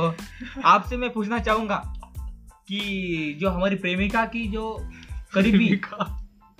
[0.64, 1.94] आपसे मैं पूछना चाहूँगा
[2.68, 4.90] कि जो हमारी प्रेमिका की जो
[5.34, 5.80] करीबी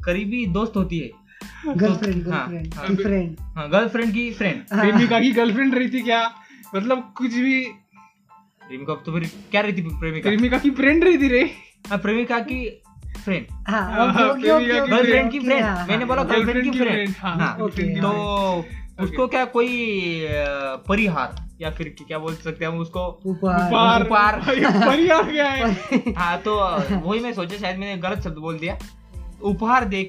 [0.05, 1.20] करीबी दोस्त होती है
[1.67, 6.01] गर्लफ्रेंड हाँ, गर्लफ्रेंड हाँ, की फ्रेंड हाँ गर्लफ्रेंड की फ्रेंड प्रेमिका की गर्लफ्रेंड रही थी
[6.03, 6.33] क्या?
[6.77, 7.65] मतलब कुछ भी
[8.63, 10.31] प्रेमिका तो फिर क्या रहती प्रेमिका?
[10.31, 11.51] प्रेमिका की फ्रेंड रही थी रे।
[11.91, 12.83] हाँ, प्रेमिका की
[13.25, 13.47] फ्रेंड
[14.91, 18.65] गर्लफ्रेंड की फ्रेंड मैंने बोला गर्लफ्रेंड की फ्रेंड हाँ, तो
[19.03, 19.69] उसको क्या कोई
[20.89, 23.23] परिहार या फिर क्या बोल सकते हैं हम उसको?
[23.27, 24.41] उपहार। उपहार। उपहार।
[24.89, 25.73] परिहार क्या है?
[26.17, 26.55] हाँ तो
[27.09, 28.79] वही मैं सोचा शायद मैंने गलत शब्द बोल दिया।
[29.43, 30.05] उपहार दे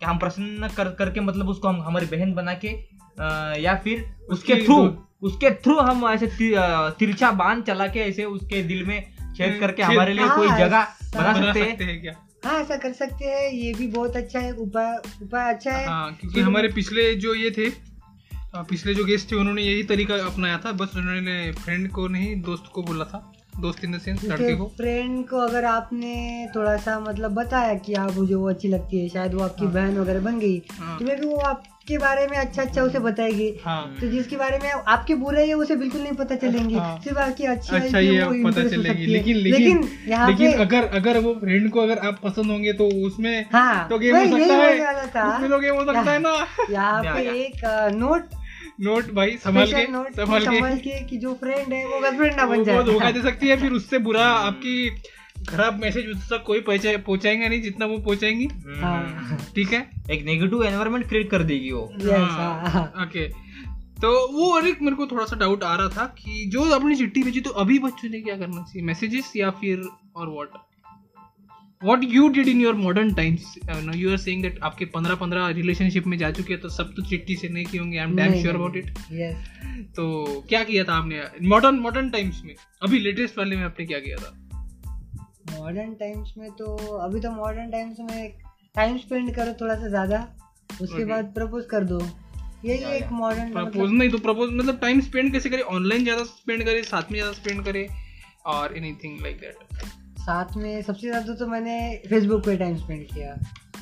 [0.00, 4.04] के हम प्रसन्न कर करके मतलब उसको हम हमारी बहन बना के अ, या फिर
[4.30, 4.76] उसके थ्रू
[5.22, 6.26] उसके थ्रू हम ऐसे
[6.98, 9.00] तिरछा बाँध चला के ऐसे उसके दिल में
[9.36, 12.12] छेद करके हमारे लिए कोई हाँ, जगह ऐसा बना सकते हैं। हैं क्या?
[12.44, 16.12] हाँ ऐसा कर सकते हैं। ये भी बहुत अच्छा है उपाय उपाय अच्छा है हाँ
[16.20, 17.68] क्योंकि हमारे पिछले जो ये थे
[18.56, 22.70] पिछले जो गेस्ट थे उन्होंने यही तरीका अपनाया था। बस उन्होंने फ्रेंड को नहीं दोस्त
[22.74, 26.14] को बोला था। दोस्त इन द सेंस लड़के को। फ्रेंड को अगर आपने
[26.56, 29.72] थोड़ा सा मतलब बताया कि आप मुझे वो अच्छी लगती है शायद वो आपकी हाँ।
[29.74, 32.98] बहन वगैरह बन गई हाँ। तो मे भी वो आपके बारे में अच्छा अच्छा उसे
[32.98, 36.98] बताएगी। हाँ। तो जिसके बारे में आपके बुरे है उसे बिल्कुल नहीं पता चलेंगे। हाँ।
[37.00, 41.34] सिर्फ़ आपकी अच्छी अच्छा वो पता चलेगी। लेकिन लेकिन यहाँ लेकिन पे अगर अगर वो
[41.34, 45.58] फ्रेंड को अगर आप पसंद होंगे तो उसमें हाँ तो गेम हो है। उसमें तो
[45.58, 46.36] गेम हो सकता है ना।
[46.70, 48.36] यहाँ पे एक नोट
[48.80, 52.46] नोट भाई संभाल के संभाल के। संभाल के कि जो फ्रेंड है वो गर्लफ्रेंड ना
[52.46, 54.90] बन वो धोखा दे सकती है फिर उससे बुरा आपकी
[55.48, 58.48] खराब मैसेज उस तक कोई पहुंचाएँगे नहीं जितना वो पहुंचाएँगी।
[58.80, 59.90] हाँ। ठीक है?
[60.10, 63.28] एक नेगेटिव एनवायरनमेंट क्रिएट कर देगी वो। Yes, हाँ, हाँ। ओके
[64.02, 66.94] तो वो और एक मेरे को थोड़ा सा डाउट आ रहा था कि जो अपनी
[66.94, 68.82] चिट्ठी भेजी तो अभी बच्चों ने क्या करना चाहिए?
[68.82, 70.48] मैसेजेस या फिर और what
[71.82, 73.54] what you did in your modern times
[73.94, 77.02] you are saying that आपके 15 15 रिलेशनशिप में जा चुके हैं तो सब तो
[77.02, 78.90] चिट्ठी से नहीं किए होंगे I am damn sure about it
[79.96, 80.06] तो
[80.48, 81.22] क्या किया था आपने?
[81.48, 84.32] मॉडर्न मॉडर्न टाइम्स में अभी लेटेस्ट वाले में आपने क्या किया था?
[85.58, 88.32] मॉडर्न टाइम्स में तो अभी तो मॉडर्न टाइम्स में
[88.74, 90.26] टाइम स्पेंड करो थोड़ा सा ज़्यादा
[90.82, 91.08] उसके Okay.
[91.10, 92.00] बाद प्रपोज कर दो।
[92.64, 95.62] यही एक मॉडर्न प्रपोज नहीं तो प्रपोज मतलब टाइम स्पेंड कैसे करे?
[95.76, 97.86] ऑनलाइन ज़्यादा स्पेंड करे साथ में ज़्यादा स्पेंड करे
[98.46, 99.56] और एनीथिंग लाइक दैट
[100.28, 103.38] साथ में सबसे ज़्यादा तो मैंने फेसबुक पे टाइम स्पेंड किया।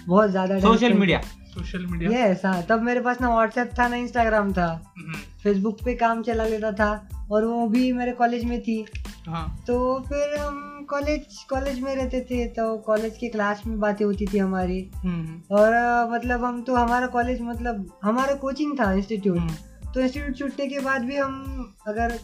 [0.06, 3.96] बहुत ज़्यादा social media social media yes हाँ तब मेरे पास ना व्हाट्सएप था ना
[3.96, 4.66] इंस्टाग्राम था।
[4.98, 6.90] हम्म, फेसबुक पे काम चला लेता था
[7.32, 8.84] और वो भी मेरे कॉलेज में थी।
[9.26, 9.78] हाँ। तो
[10.08, 14.38] फिर हम कॉलेज कॉलेज में रहते थे तो कॉलेज के क्लास में बातें होती थी
[14.38, 15.72] हमारी। हम्म, और
[16.12, 19.54] मतलब हम तो हमारा कॉलेज मतलब हमारा कोचिंग था इंस्टीट्यूट हम्म,
[19.94, 22.18] तो इंस्टीट्यूट छूटने के बाद भी हम अगर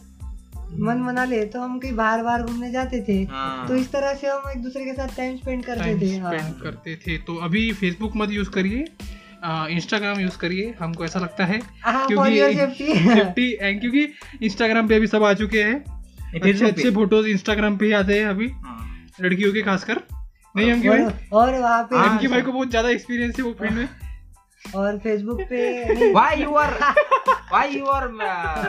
[0.79, 4.13] मन मना ले तो हम कहीं बाहर बाहर घूमने जाते थे। हाँ। तो इस तरह
[4.13, 7.35] से हम एक दूसरे के साथ टाइम स्पेंड करते टाइम थे हाँ। करते थे। तो
[7.45, 8.85] अभी फेसबुक मत यूज़ करिए
[9.71, 12.55] इंस्टाग्राम यूज़ करिए हमको ऐसा लगता है हाँ, क्योंकि
[13.15, 14.07] सेफ्टी एंड क्योंकि
[14.43, 15.79] इंस्टाग्राम पे अभी सब आ चुके हैं।
[16.35, 20.01] अच्छे अच्छे फ़ोटोज़ इंस्टाग्राम पे आते हैं अभी। हाँ। लड़कियों के खासकर।
[20.55, 21.27] नहीं हम भाई?
[21.33, 23.87] और वहाँ पे हाँ, एम भाई को बहुत ज़्यादा एक्सपीरियंस है वो फ़ील्ड में।
[24.75, 26.73] और फेसबुक पे नहीं, why you are
[27.51, 28.67] why you are uh,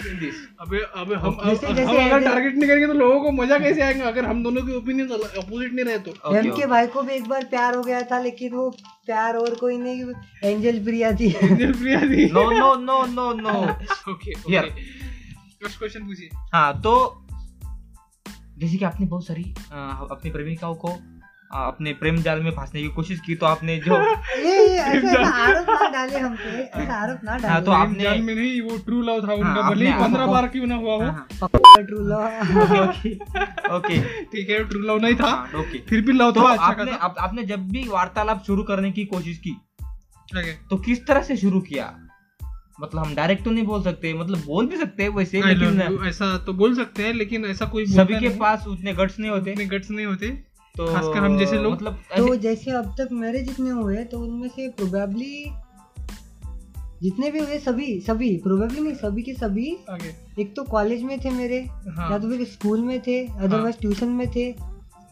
[0.00, 3.80] अबे अबे हम जैसे- हम जैसे अगर टारगेट नहीं करेंगे तो लोगों को मज़ा कैसे
[3.82, 6.36] आएगा अगर हम दोनों के ओपिनियन अपोजिट नहीं रहे तो?
[6.36, 8.70] एम के भाई को भी एक बार प्यार हो गया था लेकिन वो
[9.06, 10.04] प्यार और कोई नहीं
[10.44, 13.54] एंजल प्रिया थी। एंजल प्रिया दी no no no no no.
[14.08, 14.34] Okay.
[14.34, 17.26] First question पूछिए। हाँ तो
[18.58, 19.54] जैसे कि आपने बहुत सारी
[20.10, 20.88] अपनी प्रेमिकाओं को
[21.66, 23.96] अपने प्रेम जाल में फंसने की कोशिश की तो आपने जो
[24.38, 27.72] ये ये ऐसा ऐसा आरोप ना डाले हम पे ऐसा आरोप ना हाँ, डाले। तो
[27.72, 30.48] आपने- जान में नहीं वो ट्रू लव था उनका हाँ, भले ही आपने- पंद्रह बार
[30.48, 31.26] क्यों ना हुआ हो। हाँ,
[31.78, 32.16] ट्रू लव
[33.76, 36.92] ओके ठीक है ट्रू लव नहीं था। ओके। फिर भी लव तो था अच्छा आपने
[37.20, 39.56] आपने जब भी वार्तालाप शुरू करने की कोशिश की
[40.70, 41.94] तो किस तरह से शुरू किया?
[42.80, 46.36] मतलब हम डायरेक्ट तो नहीं बोल सकते मतलब बोल भी सकते हैं वैसे लेकिन ऐसा
[46.38, 49.64] तो बोल सकते हैं लेकिन ऐसा कोई सभी के पास उतने गट्स नहीं होते। उतने
[49.66, 50.45] गट्स नहीं होते।
[50.76, 54.48] तो खासकर हम जैसे लोग। मतलब तो जैसे अब तक मेरे जितने हुए तो उनमें
[54.48, 55.46] से प्रोबेबली
[57.02, 61.18] जितने भी हुए सभी सभी प्रोबेबली नहीं सभी के सभी आगे एक तो कॉलेज में
[61.20, 63.80] थे मेरे हाँ या तो फिर स्कूल में थे अदरवाइज़ हाँ.
[63.80, 64.50] ट्यूशन में थे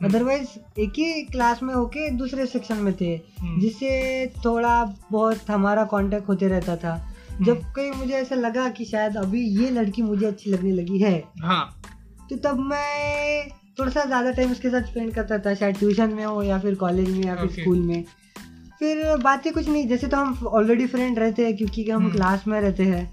[0.04, 5.84] अदरवाइज़ एक ही क्लास में होके दूसरे सेक्शन में थे हम्म। जिससे थोड़ा बहुत हमारा
[5.84, 6.96] कांटेक्ट होते रहता था
[7.42, 11.22] जब कहीं मुझे ऐसा लगा कि शायद अभी ये लड़की मुझे अच्छी लगने लगी है
[11.42, 11.64] हाँ
[12.30, 16.24] तो तब मैं थोड़ा सा ज़्यादा टाइम उसके साथ स्पेंड करता था शायद ट्यूशन में
[16.24, 17.60] हो या फिर कॉलेज में या फिर Okay.
[17.60, 18.04] स्कूल में
[18.80, 22.46] फिर बातें कुछ नहीं जैसे तो हम ऑलरेडी फ्रेंड रहते हैं क्योंकि हम हम्म। क्लास
[22.46, 23.04] में रहते हैं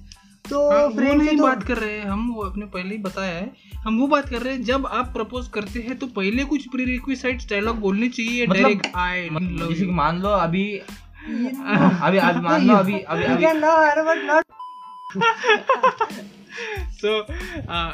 [0.45, 3.01] तो हाँ, फ्रेंड से नहीं तो बात कर रहे हैं हम वो आपने पहले ही
[3.01, 3.51] बताया है
[3.83, 6.85] हम वो बात कर रहे हैं जब आप प्रपोज करते हैं तो पहले कुछ प्री
[6.85, 10.65] रिक्विसाइट्स डायलॉग बोलने चाहिए मतलब- डायरेक्ट आई मतलब जैसे मान लो अभी
[11.27, 13.25] अभी अभी मान लो अभी अभी
[16.91, 17.25] सो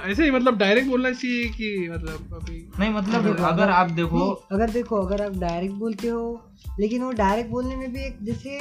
[0.10, 4.32] ऐसे ही मतलब डायरेक्ट बोलना चाहिए कि मतलब अभी नहीं मतलब देखो, अगर आप देखो
[4.32, 6.50] अगर देखो अगर आप डायरेक्ट बोलते हो
[6.80, 8.60] लेकिन वो डायरेक्ट बोलने में भी एक जैसे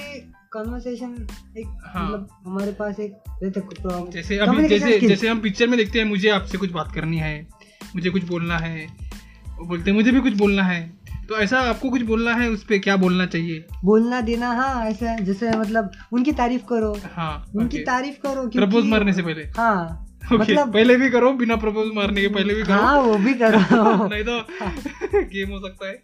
[0.53, 1.27] कन्वर्सेशन
[1.59, 5.79] एक हाँ। मतलब हमारे पास एक रहता है जैसे अभी जैसे जैसे हम पिक्चर में
[5.79, 7.47] देखते हैं मुझे आपसे कुछ बात करनी है
[7.95, 8.87] मुझे कुछ बोलना है
[9.59, 10.96] वो बोलते हैं मुझे भी कुछ बोलना है।
[11.29, 13.65] तो ऐसा आपको कुछ बोलना है उस पर क्या बोलना चाहिए?
[13.85, 19.13] बोलना देना हाँ ऐसा जैसे मतलब उनकी तारीफ़ करो। हाँ उनकी तारीफ़ करो प्रपोज मारने
[19.13, 19.43] से पहले?
[19.43, 23.15] हाँ Okay, मतलब पहले भी करो बिना प्रपोज मारने के पहले भी करो। हाँ वो
[23.17, 23.59] भी करो।
[24.09, 24.41] नहीं तो
[25.23, 26.03] गेम हो सकता है।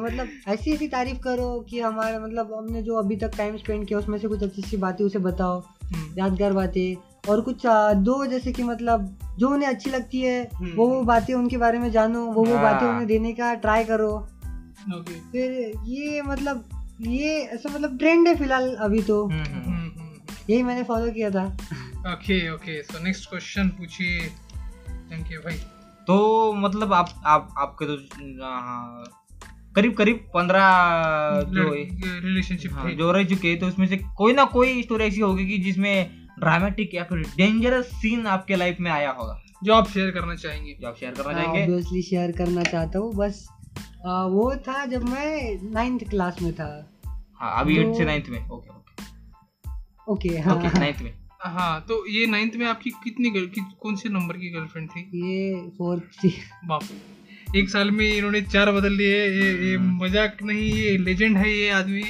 [0.00, 3.98] मतलब ऐसी ऐसी तारीफ़ करो कि हमारे मतलब हमने जो अभी तक टाइम स्पेंड किया
[3.98, 6.94] उसमें से कुछ अच्छी अच्छी बातें उसे बताओ हम्म, यादगार बातें
[7.30, 7.62] और कुछ
[7.96, 11.78] दो जैसे कि मतलब जो उन्हें अच्छी लगती है हम्म। वो वो बातें उनके बारे
[11.78, 14.28] में जानो वो वो हाँ। बातें उन्हें देने का ट्राई करो।
[14.88, 16.68] Okay, फिर ये मतलब
[17.00, 19.90] ये ऐसा मतलब ट्रेंड है फ़िलहाल अभी तो। हम्म, हम्म, हम्म।
[20.50, 21.44] यही मैंने फॉलो किया था।
[22.12, 24.20] Okay okay so next question पूछिए।
[25.12, 25.56] थैंक यू भाई।
[26.06, 27.94] तो मतलब आप आप आपके तो
[28.44, 29.04] हाँ,
[29.76, 30.60] करीब करीब पंद्रह
[31.42, 31.74] जो
[32.20, 35.46] रिलेशनशिप हाँ, जो रह चुके हैं तो उसमें से कोई ना कोई स्टोरी ऐसी होगी
[35.46, 40.10] कि जिसमें ड्रामेटिक या फिर डेंजरस सीन आपके लाइफ में आया होगा। जो आप शेयर
[40.10, 43.48] करना चाहेंगे। जो आप शेयर करना चाहेंगे। ऑब्वियसली शेयर करना चाहता हूँ बस
[44.06, 46.90] आ, वो था जब मैं नाइन्थ क्लास में था।
[47.34, 51.14] हाँ अभी एट से तो- नाइन्थ में ओके ओके ओके हाँ। ओके नाइन्थ में.
[51.40, 55.00] हाँ तो ये नाइन्थ में आपकी कितनी गर्ल कि, कौन से नंबर की गर्लफ्रेंड थी?
[55.00, 56.34] ये फोर्थ थी।
[56.64, 56.82] बाप
[57.56, 61.52] एक साल में इन्होंने चार बदल लिए ये ये हम्म। मज़ाक नहीं ये लेजेंड है
[61.52, 62.02] ये आदमी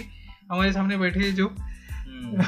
[0.53, 1.57] हमारे सामने बैठे हैं जो।
[1.93, 2.43] हम्म।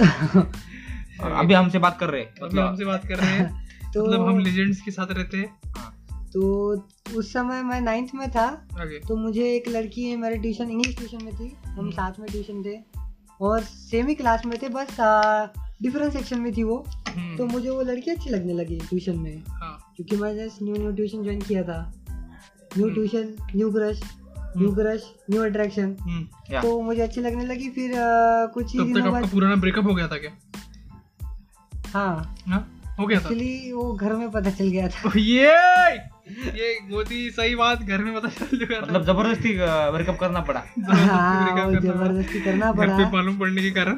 [0.00, 4.06] तो अभी हमसे बात कर रहे हैं। मतलब मतलब हमसे बात कर रहे हैं। तो
[4.06, 5.99] मतलब हम लेजेंड्स के साथ रहते हैं। हाँ,
[6.32, 6.74] तो
[7.16, 10.96] उस समय मैं नाइन्थ में था। आगे तो मुझे एक लड़की है मेरे ट्यूशन इंग्लिश
[10.96, 12.78] ट्यूशन में थी। हम हम्म। साथ में ट्यूशन थे।
[13.40, 14.88] और सेम ही क्लास में थे बस
[15.82, 19.42] डिफरेंट सेक्शन में थी वो। हम्म, तो मुझे वो लड़की अच्छी लगने लगी ट्यूशन में।
[19.48, 21.92] हाँ। क्योंकि मैं just new new tuition join किया था।
[22.78, 22.90] New.
[22.90, 24.02] Tuition new crush
[24.56, 24.74] new.
[24.74, 25.92] Crush new attraction
[26.52, 30.08] तो मुझे अच्छी लगने लगी फिर अ, कुछ ही दिनों बाद पुराना ब्रेकअप हो गया
[30.08, 30.30] था क्या?
[31.86, 32.76] हाँ। हाँ?
[33.00, 33.22] हो गया था?
[33.22, 35.96] एक्चुअली वो घर में पता चल गया था। ये!
[36.56, 36.68] ये
[37.10, 39.52] ही सही बात घर में पता चल चुका मतलब ज़बरदस्ती
[39.92, 43.92] ब्रेकअप करना पड़ा। ज़बरदस्ती हाँ करना पड़ा। घर पे मालूम पड़ने के कारण।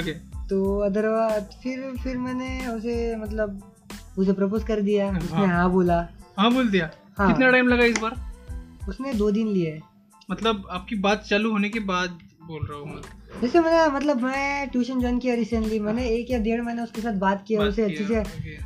[0.00, 0.12] ओके
[0.48, 3.62] तो अदरवाइज़ फिर फिर मैंने उसे मतलब
[4.18, 5.98] उसे प्रपोज कर दिया। उसने हाँ। हाँ बोला।
[6.38, 8.14] हाँ बोल दिया। हाँ। कितना टाइम लगा इस बार?
[8.88, 9.80] उसने दो दिन लिए।
[10.30, 13.02] मतलब आपकी बात चालू होने के बाद बोल रहा हूँ मैं।
[13.42, 17.12] जैसे मैंने मतलब मैं ट्यूशन ज्वाइन किया रिसेंटली मैंने एक या डेढ़ महीने उसके साथ
[17.12, 18.20] बात किया उसे अच्छे से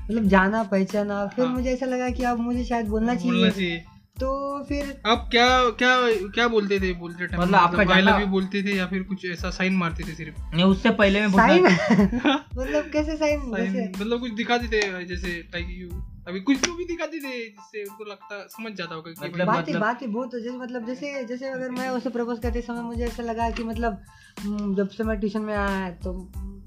[0.04, 3.84] मतलब जाना पहचाना। फिर हाँ। मुझे ऐसा लगा कि अब मुझे शायद बोलना बोलना चाहिए।
[4.20, 7.42] तो फिर आप क्या क्या क्या बोलते थे बोलते टाइम?
[7.42, 10.54] मतलब आपका आई लव यू बोलते थे या फिर कुछ ऐसा साइन मारते थे सिर्फ़?
[10.54, 11.64] नहीं उससे पहले में साइन
[12.58, 17.18] मतलब कैसे साइन मतलब कुछ दिखाते थे जैसे लाइक यू अभी कुछ तो भी दिखाते
[17.18, 20.56] थे जिससे उनको लगता समझ जाता होगा कि मतलब- बात है बात है बहुत जैसे
[20.58, 23.98] मतलब जैसे जैसे अगर मैं उसे प्रपोज करते समय मुझे ऐसा लगा कि मतलब
[24.40, 26.12] हम्म, जब से मैं ट्यूशन में आया तो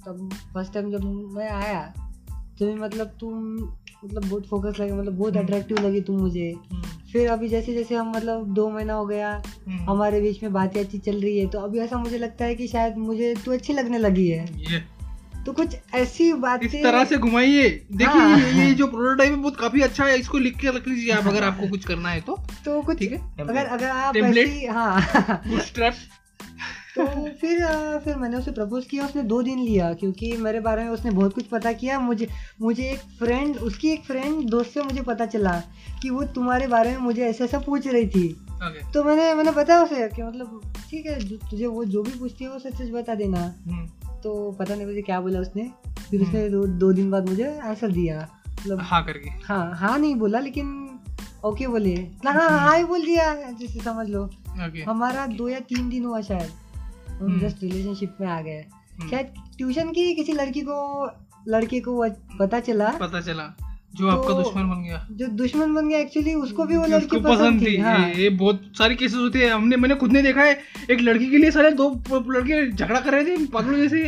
[0.05, 1.03] तब फ़र्स्ट टाइम जब
[1.35, 1.81] मैं आया
[2.59, 3.55] तो मतलब तुम
[4.05, 7.73] मतलब बहुत फोकस लगे मतलब बहुत हम्म। अट्रैक्टिव लगी तुम मुझे। हम्म, फिर अभी जैसे
[7.73, 9.31] जैसे हम मतलब दो महीना हो गया
[9.67, 12.55] हम्म, हमारे बीच में बातें अच्छी चल रही है तो अभी ऐसा मुझे लगता है
[12.55, 14.45] कि शायद मुझे तू अच्छी लगने लगी है।
[15.47, 19.59] तो कुछ ऐसी इस तरह से घुमाइए। देखिए हाँ। ये- ये जो प्रोटोटाइप है बहुत
[19.59, 22.39] काफ़ी अच्छा है। इसको लिख के रख लीजिए आप अगर आपको कुछ करना है तो।
[22.65, 23.33] तो कुछ ठीक है?
[23.39, 24.15] अगर अगर आप?
[24.17, 25.01] ऐसी हाँ।
[26.95, 27.05] तो
[27.41, 27.65] फिर
[28.05, 31.33] फिर मैंने उसे प्रपोज किया उसने दो दिन लिया क्योंकि मेरे बारे में उसने बहुत
[31.33, 32.27] कुछ पता किया। मुझे
[32.61, 35.63] मुझे एक फ्रेंड उसकी एक फ्रेंड दोस्त से मुझे पता चला
[36.01, 38.37] कि वो तुम्हारे बारे में मुझे ऐसा ऐसा पूछ रही थी।
[38.93, 42.49] तो मैंने मैंने बताया उसे कि मतलब ठीक है तुझे वो जो भी पूछती है
[42.49, 43.89] वो सच सच बता देना। हम्म,
[44.27, 45.71] तो पता नहीं मुझे क्या बोला उसने।
[46.11, 50.15] फिर उसने दो, दो दिन बाद मुझे आंसर दिया। मतलब हाँ करके। हाँ हाँ नहीं
[50.15, 50.99] बोला लेकिन
[51.45, 54.29] ओके बोले। हाँ हाँ हाँ ही बोल दिया जैसे समझ लो।
[54.87, 56.49] हमारा दो या तीन दिन हुआ शायद।
[57.09, 58.65] हम हम्म। जस्ट रिलेशनशिप में आ गए।
[58.99, 61.09] हम्म, शायद ट्यूशन की किसी लड़की को
[61.47, 62.09] लड़के को
[62.39, 66.33] पता चला। पता चला। जो आपका तो- दुश्मन बन गया। जो दुश्मन बन गया एक्चुअली
[66.33, 69.75] उसको भी वो लड़की उसको पसंद थी हाँ। ये, बहुत सारी केसेस होते हैं। हमने
[69.75, 70.59] मैंने खुद ने देखा है
[70.91, 71.89] एक लड़की के लिए सारे दो
[72.31, 73.99] लड़के झगड़ा कर रहे थे पागलों जैसे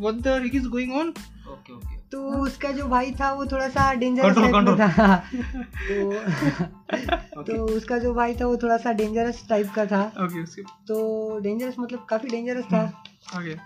[0.00, 1.08] what the heck is going on
[1.48, 5.16] okay okay तो उसका जो भाई था वो थोड़ा सा डेंजरस टाइप में था।
[7.36, 11.38] तो तो उसका जो भाई था वो थोड़ा सा डेंजरस टाइप का था। ओके तो
[11.38, 13.02] डेंजरस मतलब काफ़ी डेंजरस था।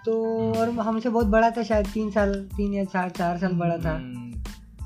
[0.05, 0.15] तो
[0.55, 3.97] और हमसे बहुत बड़ा था शायद तीन साल तीन या चार चार साल बड़ा था।
[3.97, 4.30] हम्म,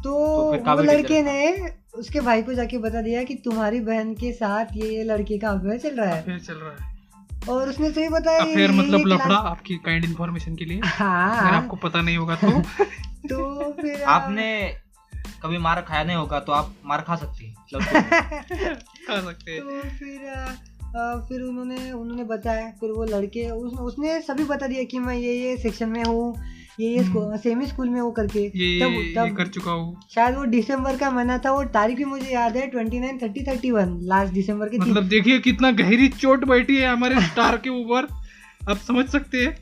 [0.04, 0.10] तो
[0.56, 4.66] तो वो लड़के ने उसके भाई को जाके बता दिया कि तुम्हारी बहन के साथ
[4.76, 6.94] ये ये लड़के का अफेयर चल रहा है। अफेयर चल रहा है।
[7.48, 10.80] और उसने सही बताया अफेयर मतलब लफड़ा आपकी काइंड इन्फॉर्मेशन के लिए?
[10.84, 12.50] हाँ। अगर आपको पता नहीं होगा तो।
[13.28, 14.74] तो फिर आपने
[15.42, 17.82] कभी मार खाया नहीं होगा तो आप मार खा सकती हैं मतलब
[19.08, 20.58] खा सकते हैं। तो फिर
[21.28, 25.32] फिर उन्होंने उन्होंने बताया फिर वो लड़के उस, उसने सभी बता दिया कि मैं ये
[25.34, 26.36] ये सेक्शन में हूँ।
[26.80, 30.00] ये ये हम्म। सेमी स्कूल में हूँ करके। ये तब ये तब कर चुका हूँ।
[30.14, 33.44] शायद वो दिसंबर का महीना था वो तारीख भी मुझे याद है twenty nine thirty
[33.44, 37.70] thirty one last दिसंबर के मतलब देखिए कितना गहरी चोट बैठी है हमारे स्टार के
[37.70, 38.08] ऊपर।
[38.70, 39.56] आप समझ सकते हैं।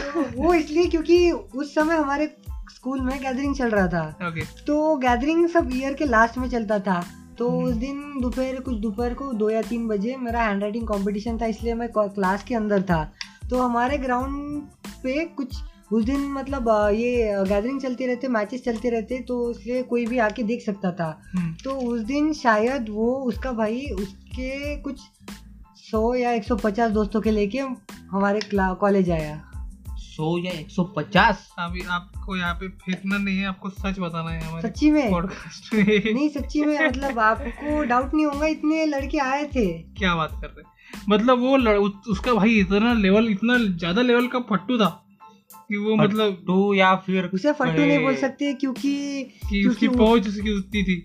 [0.00, 2.26] तो वो इसलिए क्योंकि उस समय हमारे
[2.74, 6.78] स्कूल में गैदरिंग चल रहा था। ओके तो गैदरिंग सब ईयर के लास्ट में चलता
[6.78, 7.04] था।
[7.38, 10.86] तो हम्म। उस दिन दोपहर कुछ दोपहर को दो या तीन बजे मेरा हैंड राइटिंग
[10.86, 13.02] कॉम्पिटिशन था इसलिए मैं क्लास के अंदर था।
[13.50, 14.62] तो हमारे ग्राउंड
[15.02, 15.56] पे कुछ
[15.90, 20.42] उस दिन मतलब ये गैदरिंग चलती रहते मैचेस चलते रहते तो इसलिए कोई भी आके
[20.44, 25.00] देख सकता था। हम्म, तो उस दिन शायद वो उसका भाई उसके कुछ
[25.82, 27.58] सौ या एक सौ पचास दोस्तों के लेके
[28.10, 29.36] हमारे कॉलेज आया।
[29.96, 31.48] सौ या एक सौ पचास?
[31.58, 35.10] अभी आपको यहाँ पे फेंकना नहीं है आपको सच बताना है हमारे सच्ची में?
[35.10, 39.66] पॉडकास्ट में। नहीं सच्ची में मतलब आपको डाउट नहीं होगा इतने लड़के आए थे।
[39.98, 40.68] क्या बात कर रहे
[41.08, 44.96] मतलब वो लड़, उसका भाई इतना लेवल इतना ज़्यादा लेवल का फट्टू था।
[45.54, 50.28] कि वो मतलब टू या फिर उसे फट्टू नहीं बोल सकते क्योंकि कि उसकी पहुँच
[50.28, 50.96] उसकी उतनी थी।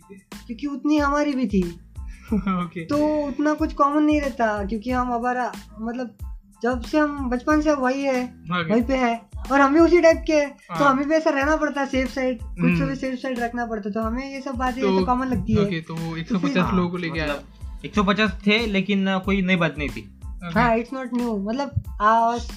[0.48, 1.80] क्योंकि उतनी हमारी भी थी।
[2.36, 6.18] ओके। तो उतना कुछ कॉमन नहीं रहता क्योंकि हम हमारा मतलब
[6.64, 10.24] जब से हम बचपन से वही है वहीं पे है और हम भी उसी टाइप
[10.28, 13.20] के हैं। तो हाँ। हमें भी ऐसा रहना पड़ता है सेफ़ साइड कुछ भी सेफ़
[13.20, 15.96] साइड रखना पड़ता। है तो हमें ये सब बातें तो- तो कॉमन लगती है। तो
[15.96, 19.42] वो तो फिर- 150 लोगों को लेके आया। मतलब एक सौ पचास थे लेकिन कोई
[19.42, 21.72] नई बात नहीं थी। हाँ इट्स नॉट न्यू मतलब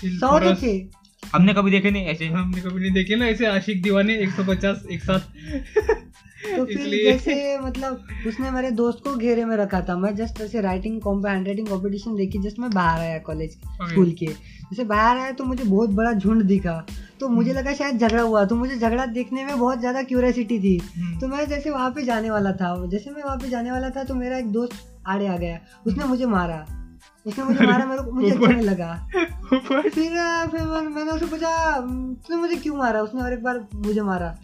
[0.05, 3.83] सौ तो थे। हमने कभी देखे नहीं ऐसे हमने कभी नहीं देखे ना ऐसे आशिक
[3.83, 5.21] दीवाने 150 एक साथ।
[6.49, 10.41] तो फिर इसलिए जैसे मतलब उसने मेरे दोस्त को घेरे में रखा था। मैं जस्ट
[10.41, 15.19] ऐसे राइटिंग हैंड राइटिंग कॉम्पिटिशन देखी जस्ट मैं बाहर आया कॉलेज स्कूल के। जैसे बाहर
[15.19, 16.79] आया तो मुझे बहुत बड़ा झुंड दिखा।
[17.21, 20.77] तो मुझे लगा शायद झगड़ा हुआ तो मुझे झगड़ा देखने में बहुत ज़्यादा क्यूरियोसिटी थी।
[20.97, 23.91] हम्म, तो मैं जैसे वहाँ पे जाने वाला था जैसे मैं वहाँ पे जाने वाला
[23.91, 26.67] था तो मेरा एक दोस्त आड़े आ गया। उसने मुझे मारा।
[27.27, 29.09] उसने मुझे मारा मेरे को मुझे अच्छा नहीं लगा।
[29.49, 33.01] फिर फिर मैंने उससे पूछा "हम्म, तूने मुझे क्यों मारा?
[33.03, 34.37] उसने और एक बार मुझे मारा।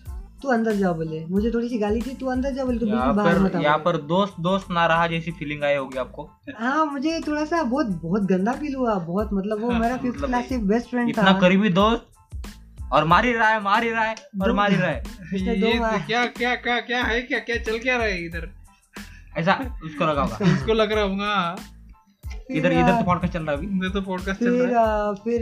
[0.43, 3.13] तू अंदर जाओ बोले। मुझे थोड़ी सी गाली थी तू अंदर जा बोले तू बिल्कुल
[3.13, 7.21] बाहर मत यहाँ पर दोस्त दोस्त ना रहा जैसी फीलिंग आई होगी आपको। हाँ मुझे
[7.21, 10.59] थोड़ा सा बहुत बहुत गंदा फील हुआ बहुत मतलब वो मेरा फिफ्थ मतलब क्लास से
[10.59, 12.07] बेस्ट फ्रेंड इतना करीबी दोस्त
[12.93, 15.03] और मार ही रहा है मार ही रहा है और मार ही रहा है।
[15.35, 15.67] ये तो
[16.07, 17.23] क्या क्या क्या क्या है?
[17.23, 18.49] क्या क्या चल क्या रहा है इधर?
[19.37, 21.57] ऐसा उसको लगा होगा। उसको लग रहा होगा।
[22.51, 25.15] इधर इधर तो पॉडकास्ट चल रहा है अभी। इधर तो पॉडकास्ट चल फिर रहा है।
[25.15, 25.41] फिर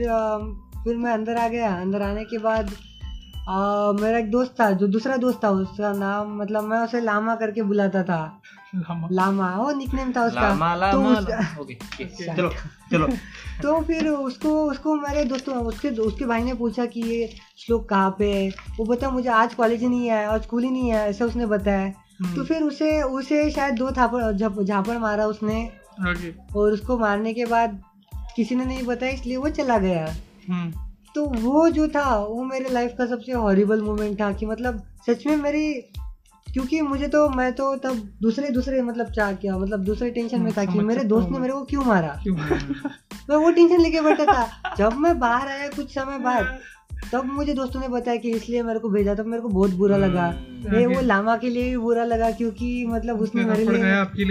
[0.84, 2.70] फिर मैं अंदर आ गया। अंदर आने के बाद
[3.48, 7.34] अ, मेरा एक दोस्त था जो दूसरा दोस्त था उसका नाम मतलब मैं उसे लामा
[7.34, 8.40] करके बुलाता था।
[8.76, 12.04] लामा। लामा वो निकनेम था उसका। लामा तो लामा उसका- लामा। ओके ओके,
[12.36, 12.50] चलो
[12.92, 13.06] चलो।
[13.62, 18.16] तो फिर उसको उसको मेरे दोस्तों उसके उसके भाई ने पूछा कि ये श्लोक कहाँ
[18.18, 18.50] पे है?
[18.76, 21.46] वो बता मुझे आज कॉलेज ही नहीं है और स्कूल ही नहीं है ऐसा उसने
[21.46, 24.32] बताया। हम्म, तो फिर उसे उसे शायद दो थापड़
[24.64, 27.82] झापड़ मारा उसने। ओके और उसको मारने के बाद
[28.36, 30.14] किसी ने नहीं बताया इसलिए वो चला गया।
[30.48, 30.72] हम्म,
[31.14, 35.26] तो वो जो था वो मेरे लाइफ का सबसे हॉरिबल मोमेंट था कि मतलब सच
[35.26, 35.74] में मेरी
[36.52, 40.52] क्योंकि मुझे तो मैं तो तब दूसरे दूसरे मतलब चाह किया मतलब दूसरे टेंशन में
[40.52, 42.22] था कि मेरे दोस्त ने मेरे को क्यों मारा?
[43.30, 46.58] मैं वो टेंशन लेके बैठा था। जब मैं बाहर आया कुछ समय बाद
[47.12, 49.96] तब मुझे दोस्तों ने बताया कि इसलिए मेरे को भेजा तब मेरे को बहुत बुरा
[49.96, 53.84] लगा। हम्म, ये वो लामा के लिए भी बुरा लगा क्योंकि मतलब उसने मेरे लिए?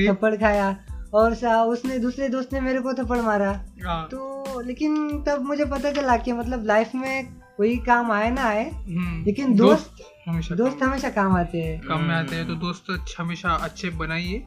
[0.09, 0.77] थप्पड़ खाया।
[1.13, 5.65] और सा उसने दूसरे दोस्त ने मेरे को थप्पड़ मारा। हाँ, तो लेकिन तब मुझे
[5.65, 7.25] पता चला कि मतलब लाइफ में
[7.57, 9.95] कोई काम आए ना आए हम्म, लेकिन दोस्त
[10.27, 13.89] हमेशा दोस्त हमेशा काम आते हैं। काम में आते हैं तो दोस्त अच्छा- हमेशा अच्छे
[13.89, 14.45] बनाइए।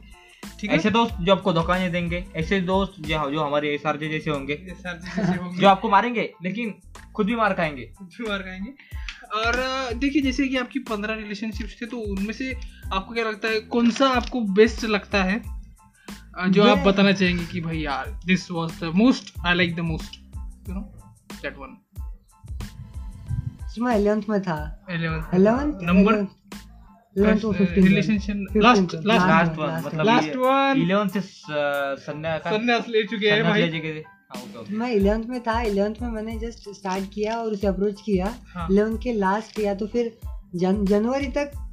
[0.59, 0.77] ठीक है?
[0.77, 4.29] ऐसे दोस्त जो आपको धोखा नहीं देंगे ऐसे दोस्त जो जो हमारे एस आर जैसे
[4.29, 4.65] होंगे।
[5.57, 6.75] जो आपको मारेंगे लेकिन
[7.15, 8.73] खुद भी मार खाएँगे। खुद भी मार खाएँगे।
[9.35, 9.53] और
[9.93, 12.57] देखिए जैसे कि आपकी पंद्रह रिलेशनशिप्स थे तो उनमें से
[12.93, 15.54] आपको क्या लगता है कौन सा आपको बेस्ट लगता है?
[16.49, 20.15] जो आप बताना चाहेंगे कि भाई यार this was the most I like the most
[20.69, 20.81] you know
[21.41, 21.81] that one
[23.79, 26.25] मैं इलेवंथ में था। 11th eleventh Number?
[27.17, 30.75] इलेवंथ तो fifteen relationship last last last one मतलब Last one.
[30.77, 31.45] इलेवन से स-
[31.99, 35.61] संन्या ले चुके हैं भाई। ले चुके थे। हाँ, ओके, ओके। मैं इलेवंथ में था।
[35.61, 39.75] इलेवंथ में मैंने जस्ट स्टार्ट किया और उसे अप्रोच किया। हाँ। इलेवंथ के लास्ट या
[39.75, 40.17] तो फिर
[40.55, 41.64] जनवरी तक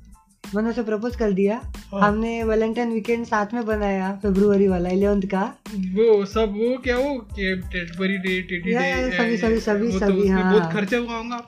[0.55, 5.23] मैंने उसे प्रपोज कर दिया। हाँ। हमने वैलेंटाइन वीकेंड साथ में बनाया फेब्रुवरी वाला इलेवंथ
[5.23, 9.99] का। वो सब वो क्या वो के टेडबरी डे टेडी डे सभी, सभी, सभी, तो
[9.99, 11.47] सभी, हाँ। बहुत खर्चा हुआ होगा।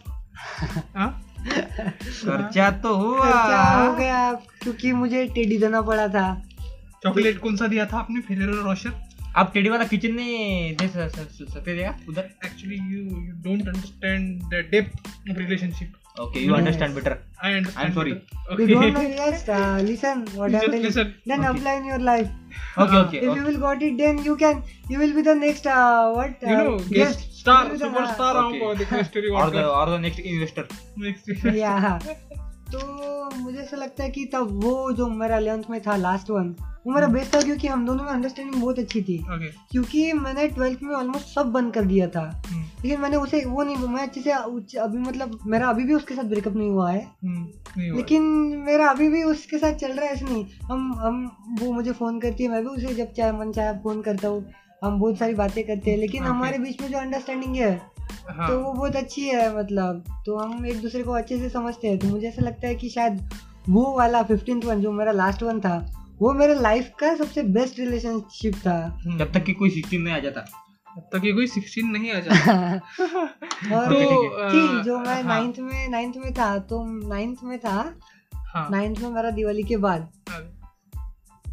[0.96, 1.34] हाँ?
[2.02, 6.42] खर्चा तो हुआ। खर्चा हो गया क्योंकि मुझे टेडी देना पड़ा था।
[7.04, 11.72] चॉकलेट कौन सा दिया था आपने फेरेरो रोशर आप टेडी वाला किचन नहीं दे सकते
[11.72, 11.98] थे क्या?
[12.08, 12.30] उधर?
[12.44, 17.94] Actually you you don't understand the depth relationship okay you understand better i understand I'm
[17.94, 18.12] sorry.
[18.14, 18.62] better.
[18.62, 20.82] You don't know, yes, uh, listen what Just I'm telling.
[20.82, 21.14] listen.
[21.26, 21.50] Then Okay.
[21.50, 22.28] apply in your life.
[22.78, 23.02] Okay हाँ.
[23.04, 24.60] Okay If you will got it, then you can,
[24.92, 26.44] you will be the next, uh, what?
[26.44, 28.60] Uh, you uh, know guest star You be the- superstar Okay.
[28.68, 30.68] uh, the Quest Story the podcast और the next investor
[31.06, 31.98] next Yeah.
[32.72, 32.80] तो
[33.40, 36.54] मुझे ऐसा लगता है कि तब वो जो मेरा इलेवंथ में था लास्ट वन
[36.86, 39.70] वो मेरा बेस्ट था क्योंकि हम दोनों में अंडरस्टैंडिंग बहुत अच्छी थी। Okay.
[39.70, 42.84] क्योंकि मैंने ट्वेल्थ में ऑलमोस्ट सब बंद कर दिया था। hmm.
[42.84, 44.30] लेकिन मैंने उसे वो नहीं मैं अच्छे से
[44.78, 47.78] अभी मतलब मेरा अभी भी उसके साथ ब्रेकअप नहीं हुआ है। Hmm.
[47.78, 48.22] नहीं हुआ लेकिन
[48.66, 52.20] मेरा अभी भी उसके साथ चल रहा है ऐसे नहीं। हम हम वो मुझे फ़ोन
[52.20, 54.46] करती है मैं भी उसे जब चाहे मन चाहे फ़ोन करता हूँ
[54.84, 56.22] हम बहुत सारी बातें करते हैं। लेकिन.
[56.22, 57.82] हमारे बीच में जो अंडरस्टैंडिंग है
[58.30, 61.88] हाँ। तो वो बहुत अच्छी है मतलब। तो हम एक दूसरे को अच्छे से समझते
[61.88, 63.30] हैं। तो मुझे ऐसा लगता है कि शायद
[63.68, 67.78] वो वाला फिफ्टींथ वन जो मेरा लास्ट वन था वो मेरे लाइफ का सबसे बेस्ट
[67.78, 69.18] रिलेशनशिप था। Hmm.
[69.18, 70.40] जब तक कि कोई सिक्सटीन नहीं आ जाता।
[70.96, 72.74] जब तक ये कोई 16 नहीं आ जाता।
[73.76, 77.38] और तो ठीक है। थी जो मैं हाँ, नाइन्थ में नाइन्थ में था तो नाइन्थ
[77.44, 77.98] में था।
[78.34, 80.40] हाँ। नाइन्थ में मेरा दिवाली के बाद। हाँ,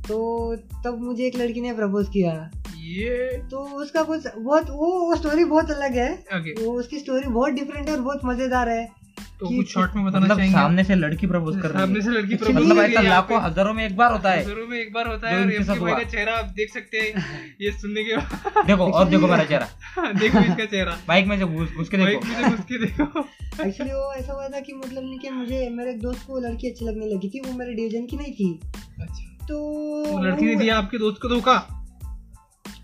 [0.07, 5.16] तो तब मुझे एक लड़की ने प्रपोज किया। ये तो उसका कुछ बहुत वो वो
[5.16, 9.00] स्टोरी बहुत अलग है। ओके वो उसकी स्टोरी बहुत डिफरेंट है और बहुत मज़ेदार है।
[9.39, 12.36] तो कुछ शॉर्ट में बताना मतलब सामने से लड़की प्रपोज कर रही सामने से लड़की
[12.36, 15.07] Actually, propose मतलब ऐसा लाखों हज़ारों में एक बार होता है। हज़ारों में एक बार
[15.07, 18.65] होता है और एमके भाई का चेहरा आप देख सकते हैं ये सुनने के बाद।
[18.67, 19.67] देखो और देखो मेरा चेहरा।
[20.11, 22.86] देखो इसका चेहरा। बाइक में से घुस घुस के बाइक देखो में से घुस के
[22.86, 23.28] देखो।
[23.67, 26.86] एक्चुअली वो ऐसा हुआ था कि मतलब नहीं कि मुझे मेरे दोस्त को लड़की अच्छी
[26.86, 28.59] लगने लगी थी वो मेरे डिवीज़न की नहीं थी।
[29.01, 31.80] अच्छा। तो लड़की ने दिया आपके दोस्त को धोखा?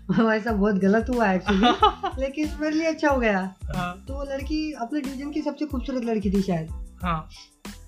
[0.34, 3.38] ऐसा बहुत गलत हुआ एक्चुअली लेकिन मेरे लिए अच्छा हो गया।
[3.74, 6.70] हाँ। तो वो लड़की अपने डिवीज़न की सबसे खूबसूरत लड़की थी शायद।
[7.02, 7.28] हाँ।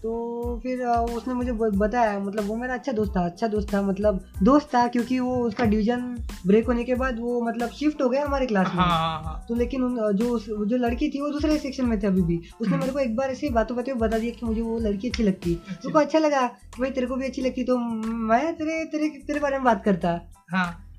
[0.02, 4.20] तो फिर उसने मुझे बताया मतलब वो मेरा अच्छा दोस्त था अच्छा दोस्त था मतलब
[4.42, 6.00] दोस्त था क्योंकि वो उसका डिवीज़न
[6.46, 9.44] ब्रेक होने के बाद वो मतलब शिफ्ट हो गया हमारे क्लास हाँ में। हाँ हाँ
[9.48, 12.80] तो लेकिन जो जो लड़की थी वो दूसरे सेक्शन में थी अभी भी। उसने हम्म।
[12.80, 15.22] मेरे को एक बार ऐसी बातों बातों में बता दिया कि मुझे वो लड़की अच्छी
[15.22, 18.54] लगती। अच्छा। मेरे को अच्छा लगा कि भाई तेरे को भी अच्छी लगती तो मैं
[18.54, 20.89] तेरे तेरे तेरे बारे में बात करता। हाँ।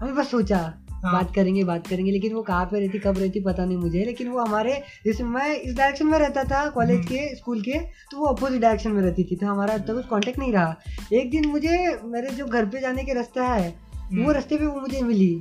[0.00, 0.58] हमें बस सोचा
[1.04, 4.04] हाँ। बात करेंगे बात करेंगे लेकिन वो कहाँ पे रहती कब रहती पता नहीं मुझे
[4.04, 4.72] लेकिन वो हमारे
[5.06, 7.78] जैसे मैं इस डायरेक्शन में रहता था कॉलेज हम्म। के स्कूल के
[8.10, 10.74] तो वो अपोजिट डायरेक्शन में रहती थी तो हमारा अब तक कुछ कॉन्टेक्ट नहीं रहा
[11.12, 14.66] एक दिन मुझे मेरे जो घर पे जाने के रास्ता है हम्म। वो रास्ते पे
[14.66, 15.34] वो मुझे मिली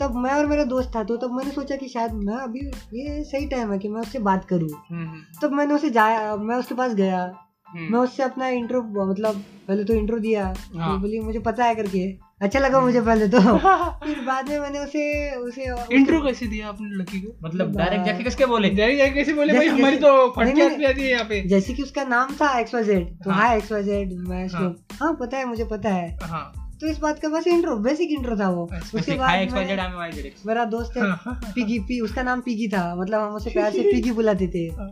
[0.00, 2.60] तब मैं और मेरा दोस्त था तो तब मैंने सोचा कि शायद मैं अभी
[2.94, 6.56] ये सही टाइम है कि मैं उससे बात करूँ हम्म, तब मैंने उसे जाया मैं
[6.56, 7.24] उसके पास गया
[7.68, 12.06] मैं उससे अपना इंट्रो मतलब पहले तो इंट्रो दिया हाँ। बोली मुझे पता है करके
[12.42, 13.40] अच्छा लगा मुझे पहले तो।
[14.06, 15.64] फिर बाद में मैंने उसे उसे
[15.94, 17.48] इंट्रो कैसे दिया आपने लड़की को?
[17.48, 18.70] मतलब डायरेक्ट जाके किसके बोले?
[18.70, 19.52] जाए जाए कैसे बोले?
[19.52, 22.74] भाई हमारी तो फटकार पे आती है यहाँ पे। जैसे कि उसका नाम था एक्स
[22.74, 25.64] वाई जेड तो हाँ। हाँ एक्स वाई जेड मैं हाँ। उसको हाँ पता है मुझे
[25.64, 29.12] पता है। हाँ। तो इस बात का बस इंट्रो बेसिक इंट्रो था वो। अच्छा, उसके
[29.12, 32.22] बाद X Y Z I am Y Z मेरा दोस्त है हाँ, पिगी पी उसका
[32.22, 34.88] नाम पिगी था। मतलब हम उसे प्यार से पिगी बुलाते थे। हाँ।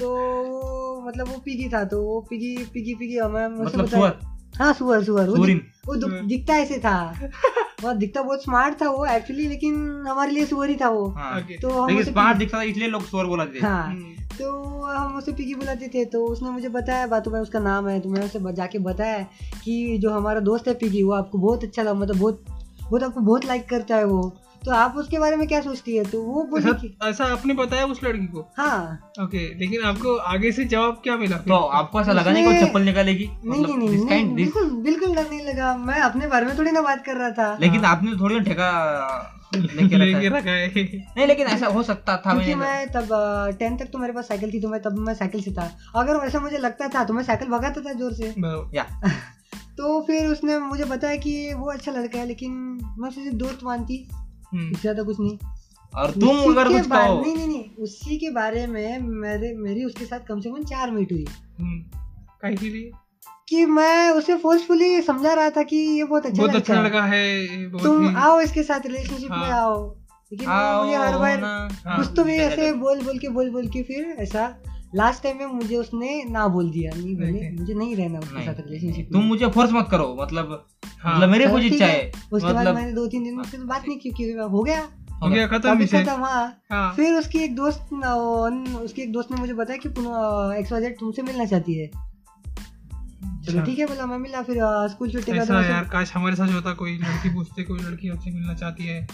[0.00, 5.28] तो मतलब वो पिगी था तो वो पिगी पिगी पिगी हमें मतलब हाँ सुअर सुअर।
[5.28, 7.14] वो दिख- वो दु- हाँ। दिखता ऐसे था।
[7.84, 9.74] वो दिखता बहुत स्मार्ट था वो एक्चुअली लेकिन
[10.08, 13.26] हमारे लिए सुअर ही था वो। हाँ। तो हम स्मार्ट दिखता था इसलिए लोग सुअर
[13.26, 14.02] बोला थे। हाँ। हम्म,
[14.38, 18.00] तो हम उसे पिकी बुलाते थे तो उसने मुझे बताया बातों में उसका नाम है।
[18.00, 19.26] तो मैंने उसे जाके बताया
[19.64, 22.44] कि जो हमारा दोस्त है पिकी वो आपको बहुत अच्छा था मतलब बहुत
[22.82, 26.04] बहुत आपको बहुत लाइक करता है वो। तो आप उसके बारे में क्या सोचती है?
[26.04, 28.52] तो वो बोली ऐसा कि ऐसा आपने बताया उस लड़की को?
[28.56, 32.48] हाँ। ओके लेकिन आपको आगे से जवाब क्या मिला तो आपको ऐसा लगा नहीं कि
[32.48, 33.30] वो उसने- चप्पल निकालेगी?
[33.44, 36.80] नहीं नहीं नहीं, नहीं बिल्कुल बिल्कुल डर नहीं लगा। मैं अपने बारे में थोड़ी ना
[36.80, 41.46] बात कर रहा था। लेकिन आपने तो थोड़ी ना ठेका लेके रखा है। नहीं लेकिन
[41.46, 43.08] ऐसा हो सकता था क्योंकि मैं तब
[43.58, 46.16] टेंथ तक तो मेरे पास साइकिल थी तो मैं तब मैं साइकिल से था। अगर
[46.16, 48.34] वैसा मुझे लगता था तो मैं साइकिल भगाता था ज़ोर से।
[48.76, 49.02] या।
[49.78, 52.50] तो फिर उसने मुझे बताया कि वो अच्छा लड़का है लेकिन
[52.98, 54.23] मैं उसे दोस्त मानती। हम्म,
[54.56, 55.38] इससे ज़्यादा कुछ नहीं।
[55.92, 60.04] और तुम अगर कुछ कहो। नहीं नहीं नहीं उसी के बारे में मेरे मेरी उसके
[60.04, 61.24] साथ कम से कम चार मीट हुई।
[61.58, 61.80] हम्म,
[62.42, 62.90] काहे के लिए
[63.48, 67.02] कि मैं उसे फोर्सफुली समझा रहा था कि ये बहुत अच्छा बहुत अच्छा है। लड़का
[67.04, 69.96] है तुम आओ इसके साथ रिलेशनशिप में हाँ। आओ।
[70.32, 73.82] लेकिन मुझे हर बार हाँ, कुछ तो भी ऐसे बोल बोल के बोल बोल के
[73.82, 74.46] फिर ऐसा
[74.94, 78.60] लास्ट टाइम में मुझे उसने ना बोल दिया। नहीं बोले मुझे नहीं रहना उसके साथ
[78.60, 80.64] रिलेशनशिप तुम मुझे फोर्स मत करो मतलब
[81.06, 83.34] मतलब मेरी चलो कुछ ठीक इच्छा है। है। उसके बाद मतलब मैंने दो तीन दिन
[83.34, 84.88] में बात नहीं की क्योंकि हो गया।
[85.22, 87.92] हो गया खत्म खत्म हाँ। हाँ। फिर उसकी एक दोस्त
[88.82, 89.88] उसकी एक दोस्त ने मुझे बताया कि
[90.60, 94.56] एक्स वाई जेड तुमसे मिलना चाहती है। चलो अच्छा। ठीक है बोला मैं मिला फिर
[94.90, 98.30] स्कूल छुट्टी का ऐसा यार काश हमारे साथ होता कोई लड़की पूछते कोई लड़की आपसे
[98.30, 99.06] मिलना चाहती है।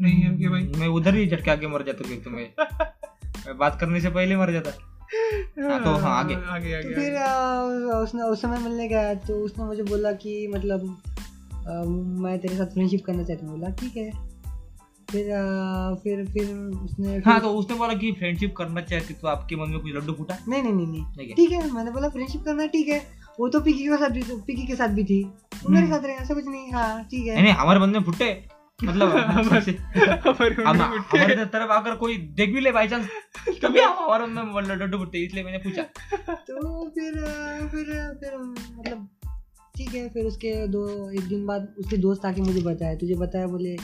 [0.00, 4.00] नहीं है कि भाई। मैं उधर ही झटके आगे मर जाता फिर तुम्हें बात करने
[4.00, 8.58] से पहले मर जाता। हाँ, तो हाँ, आगे। आगे आगे तो फिर उसने उस समय
[8.58, 11.02] मिलने गया तो उसने मुझे बोला कि मतलब
[11.94, 14.10] मैं तेरे साथ फ्रेंडशिप करना चाहता हूँ बोला ठीक है।
[15.10, 19.56] फिर आ, फिर फिर उसने हाँ तो उसने बोला कि फ्रेंडशिप करना चाहती तो आपके
[19.56, 20.38] मन में कुछ लड्डू फूटा?
[20.48, 23.06] नहीं नहीं नहीं ठीक है। मैंने बोला फ्रेंडशिप करना ठीक है।
[23.40, 25.32] वो तो पिकी के साथ भी पिकी के साथ भी थी।
[25.70, 28.44] मेरे साथ रहे ऐसा कुछ नहीं हाँ ठीक है। नहीं हमारे मन में फुटे।
[28.84, 33.08] मतलब हमारे- हमारे तरफ़ अगर कोई देख भी ले बाई चांस
[33.64, 35.82] कभी हमारे मन में लड्डू फुटते इसलिए मैंने पूछा।
[36.34, 37.12] तो फिर
[37.70, 39.08] फिर फिर मतलब
[39.78, 43.46] ठीक है फिर उसके दो एक दिन बाद उसके दोस्त आके मुझे बताया तुझे बताया
[43.46, 43.76] बोले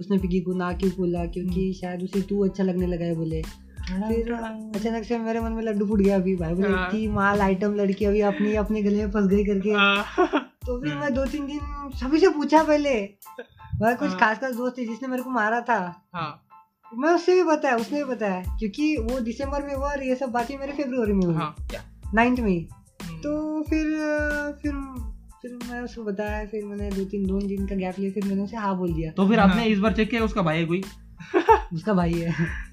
[0.00, 3.42] उसने पिकी को ना क्यों बोला क्योंकि शायद उसे तू अच्छा लगने लगा है बोले।
[3.42, 7.40] फिर अचानक से मेरे मन में लड्डू फूट गया अभी भाई बोले हाँ। इतनी माल
[7.40, 11.24] आइटम लड़की अभी अपनी अपने गले में फंस गई करके। हाँ। तो फिर मैं दो
[11.26, 12.94] तीन दिन सभी से पूछा पहले।
[13.80, 15.80] भाई कुछ हाँ। खास खास दोस्त थे जिसने मेरे को मारा था।
[16.92, 20.30] मैं उससे भी बताया उसने भी बताया क्योंकि वो दिसंबर में हुआ और ये सब
[20.30, 21.78] बातें मेरे फरवरी में हुई।
[22.14, 22.58] नाइन्थ में
[23.02, 23.86] हम्म। तो फिर
[24.62, 24.72] फिर
[25.42, 28.42] फिर मैं उसको बताया फिर मैंने दो तीन दो दिन का गैप लिया फिर मैंने
[28.42, 30.64] उसे हाँ बोल दिया। तो फिर आपने हाँ। इस बार चेक किया उसका भाई है
[30.66, 30.82] कोई?
[31.74, 32.30] उसका भाई है।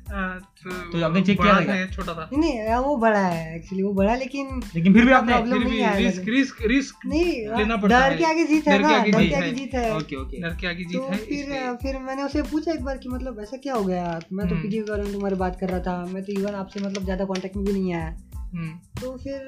[0.10, 3.94] हाँ, तो आपने check किया था छोटा था। नहीं नहीं वो बड़ा है एक्चुअली वो
[3.94, 8.00] बड़ा लेकिन लेकिन फिर भी आपने प्रॉब्लम नहीं आया रिस्क रिस्क रिस्क नहीं लेना पड़ता
[8.00, 10.42] डर के आगे जीत है ना डर के आगे जीत है। Okay okay.
[10.42, 13.40] डर के आगे जीत तो है फिर फिर मैंने उसे पूछा एक बार कि मतलब
[13.42, 14.20] ऐसा क्या हो गया?
[14.34, 16.56] मैं तो हम्म। पीटी के बारे में तुम्हारी बात कर रहा था मैं तो इवन
[16.56, 18.29] आपसे मतलब ज़्यादा कांटेक्ट में भी नहीं आया। हम्म,
[19.02, 19.42] तो फिर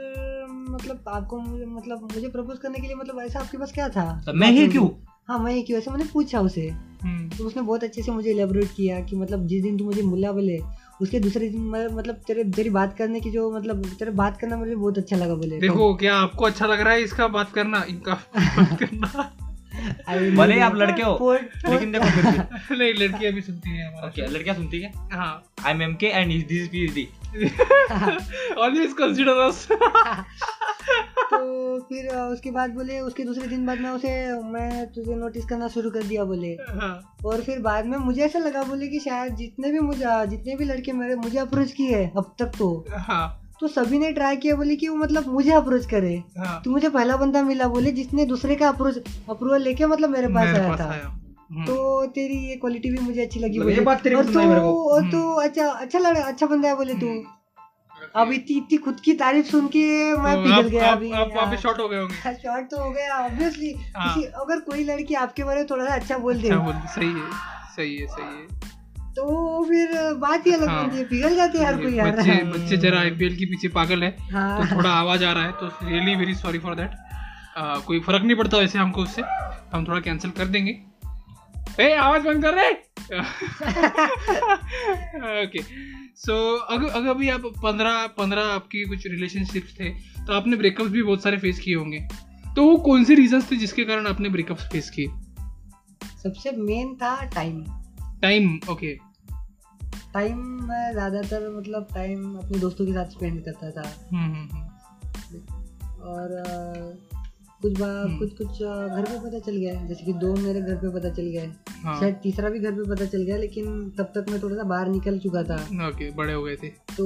[0.70, 4.24] मतलब आपको मुझे मतलब मुझे प्रपोज करने के लिए मतलब ऐसा आपके पास क्या था?
[4.26, 4.89] तो मैं ही क्यों?
[5.28, 5.80] हाँ मैं ही क्यों?
[5.80, 6.70] ऐसा मैंने पूछा उसे।
[7.04, 10.02] हम्म, तो उसने बहुत अच्छे से मुझे एलेबोरेट किया कि मतलब जिस दिन तू मुझे
[10.02, 10.60] मिला बोले
[11.02, 14.76] उसके दूसरे दिन मतलब तेरे तेरी बात करने की जो मतलब तेरे बात करना मुझे
[14.76, 17.84] बहुत अच्छा लगा बोले। देखो क्या आपको अच्छा लग रहा है इसका बात करना?
[17.89, 19.34] इनका बात करना।
[20.38, 24.55] भले आप लड़के हो लेकिन देखो फिर नहीं लड़कियाँ भी सुनती हैं हमारा ओके लड़कियाँ
[24.55, 24.91] सुनती है?
[25.11, 27.07] हाँ। I am M K and this is PhD
[28.57, 29.67] always consider us
[31.32, 35.67] तो फिर उसके बाद बोले उसके दूसरे दिन बाद मैं उसे मैं तुझे नोटिस करना
[35.67, 39.36] शुरू कर दिया बोले। हाँ। और फिर बाद में मुझे ऐसा लगा बोले कि शायद
[39.36, 43.68] जितने भी मुझे जितने भी लड़के मेरे मुझे अप्रोच किए अब तक तो। हाँ। तो
[43.68, 47.18] सभी ने ट्राई किया बोले कि वो मतलब मुझे अप्रोच करे। हाँ। तो मुझे पहला
[47.18, 48.97] बंदा मिला बोले जिसने दूसरे का अप्रोच
[49.30, 51.18] अप्रूवल लेके मतलब मेरे पास मेरे आया था। आया।
[51.51, 53.86] हम्म, तो तेरी ये क्वालिटी भी मुझे अच्छी लगी मतलब बोले।
[54.55, 57.24] और तू। और तू अच्छा अच्छा लड़ा अच्छा बंदा है बोले तू।
[58.16, 61.80] अब इतनी इतनी खुद की तारीफ़ सुन के मैं पिघल गया अभी आप पे शॉर्ट
[61.80, 65.68] हो गए होंगे। शॉर्ट तो हो गया ऑब्वियसली हाँ। अगर कोई लड़की आपके बारे में
[65.72, 67.32] थोड़ा सा अच्छा बोल दे। अच्छा सही है
[67.76, 68.80] सही है सही है।
[69.16, 72.43] तो फिर बात ही अलग हाँ। बनती है पिघल जाते हैं हर कोई यार। बच्चे
[72.51, 75.68] बच्चे जरा आईपीएल के पीछे पागल है हाँ। तो थोड़ा आवाज़ आ रहा है तो
[75.84, 76.91] really very sorry for that
[77.86, 79.22] कोई फ़र्क नहीं पड़ता वैसे हमको उससे
[79.74, 80.72] हम थोड़ा कैंसिल कर देंगे।
[81.80, 82.72] ए आवाज़ बंद कर रहे?
[85.43, 85.62] ओके
[86.18, 89.89] सो अगर अगर अभी आप पंद्रह पंद्रह आपकी कुछ रिलेशनशिप्स थे
[90.26, 91.99] तो आपने ब्रेकअप्स भी बहुत सारे फेस किए होंगे।
[92.55, 95.07] तो वो कौन से रीजंस थे जिसके कारण आपने ब्रेकअप्स फेस किए?
[96.24, 97.64] सबसे मेन था टाइम
[98.22, 98.97] टाइम ओके
[100.13, 104.57] टाइम मैं ज़्यादातर मतलब टाइम अपने दोस्तों के साथ स्पेंड करता था। हम्म,
[106.01, 107.11] और अ,
[107.62, 110.89] कुछ हम्म। कुछ कुछ घर पे पता चल गया जैसे कि दो मेरे घर पे
[110.89, 111.47] पता चल गए
[111.84, 114.64] हाँ। शायद तीसरा भी घर पे पता चल गया लेकिन तब तक मैं थोड़ा सा
[114.64, 115.55] बाहर निकल चुका था।
[115.88, 117.05] ओके बड़े हो गए थे। तो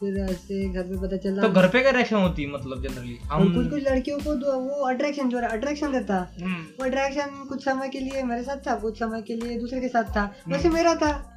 [0.00, 3.16] फिर ऐसे घर पे पता चला। तो घर पे क्या रिएक्शन होती है मतलब जनरली
[3.32, 7.88] हम कुछ कुछ लड़कियों को वो अट्रैक्शन जो अट्रैक्शन रहता हम्म, वो अट्रैक्शन कुछ समय
[7.88, 10.94] के लिए मेरे साथ था कुछ समय के लिए दूसरे के साथ था। वैसे मेरा
[10.94, 11.29] था। हम्म,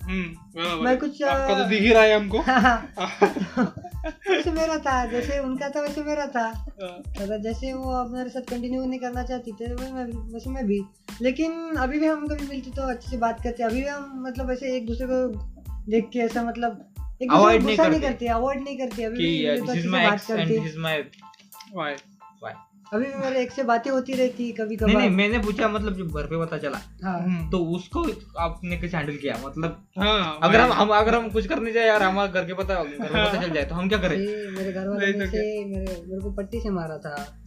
[0.83, 2.39] मैं कुछ, आपका तो दिख ही रहा है हमको।
[4.29, 6.65] वैसे मेरा था जैसे उनका था वैसे मेरा था।
[7.21, 10.49] अगर जैसे वो अब मेरे साथ कंटिन्यू नहीं करना चाहती थे वैसे मैं भी वैसे
[10.49, 10.83] मैं भी।
[11.21, 14.51] लेकिन अभी भी हम कभी मिलते तो अच्छे से बात करते अभी भी हम मतलब
[14.51, 15.27] ऐसे एक दूसरे को
[15.91, 16.85] देख के ऐसा मतलब
[17.21, 20.19] एक दूसरे को नहीं करते। अवॉइड नहीं करते अभी भी तो अच्छे से माय बात
[20.37, 20.59] करते।
[22.93, 26.07] अभी भी मेरे एक से बातें होती रहती कभी नहीं नहीं मैंने पूछा मतलब जब
[26.07, 28.05] घर पे पता चला हाँ। तो उसको
[28.39, 29.41] आपने कैसे हैंडल किया?
[29.45, 32.83] मतलब हाँ अगर हम हम अगर हम कुछ करने जाए यार हमारे घर के पता
[32.83, 34.17] घर में पता चल जाए तो हम क्या करें?
[34.51, 37.43] मेरे घर वाले से मेरे मेरे को पट्टी से मारा था।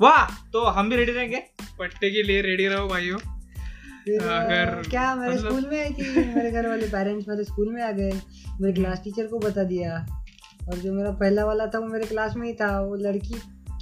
[0.00, 1.42] वाह तो हम भी रेडी रहेंगे?
[1.78, 3.18] पट्टे के लिए रेडी रहो भाइयों।
[4.20, 6.34] अगर क्या मेरे मतलब- स्कूल में आई थी?
[6.34, 8.12] मेरे घर वाले पेरेंट्स मेरे स्कूल में आ गए।
[8.60, 10.06] मेरे क्लास टीचर को बता दिया।
[10.68, 13.34] और जो मेरा पहला वाला था वो मेरे क्लास में ही था। वो लड़की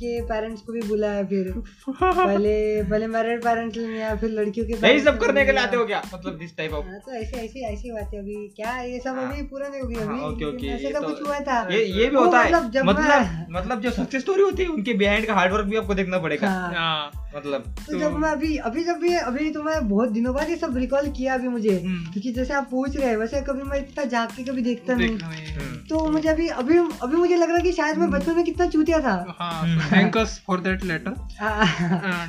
[0.03, 5.00] के पेरेंट्स को भी बुलाया फिर। पहले पहले मैरिड पेरेंट्स आया फिर लड़कियों के यही
[5.00, 6.03] सब करने के लिए आते हो क्या?
[6.14, 9.16] मतलब दिस टाइप ऑफ़ हाँ, तो ऐसे ऐसे ऐसी बात है अभी। क्या ये सब
[9.16, 10.26] हाँ। अभी पूरा नहीं हो गया हाँ, अभी?
[10.26, 13.46] ओके, ओके, ऐसे का तो- कुछ हुआ था। ये ये भी होता है। मतलब मतलब
[13.50, 16.72] मतलब जो सक्सेस स्टोरी होती है उनके बिहाइंड का हार्डवर्क भी आपको देखना पड़ेगा। हाँ।
[16.74, 20.34] हाँ। मतलब तो तो- जब मैं अभी अभी जब भी अभी तो मैं बहुत दिनों
[20.34, 23.40] बाद ये सब रिकॉल किया अभी मुझे। हम्म। क्योंकि जैसे आप पूछ रहे हैं वैसे
[23.40, 26.78] कभी मैं इतना झाँक के कभी देखता नहीं। नहीं। है। हम्म। तो मुझे अभी अभी
[27.03, 29.62] अभी मुझे लग रहा है कि शायद मैं बचपन में कितना चूतिया था। हाँ।
[29.93, 31.11] Thank us for that later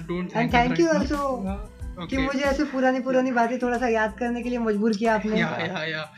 [0.07, 1.28] don't and thank you also
[2.01, 5.39] कि मुझे ऐसे पुरानी पुरानी बातें थोड़ा सा याद करने के लिए मजबूर किया आपने।
[5.39, 6.09] या या या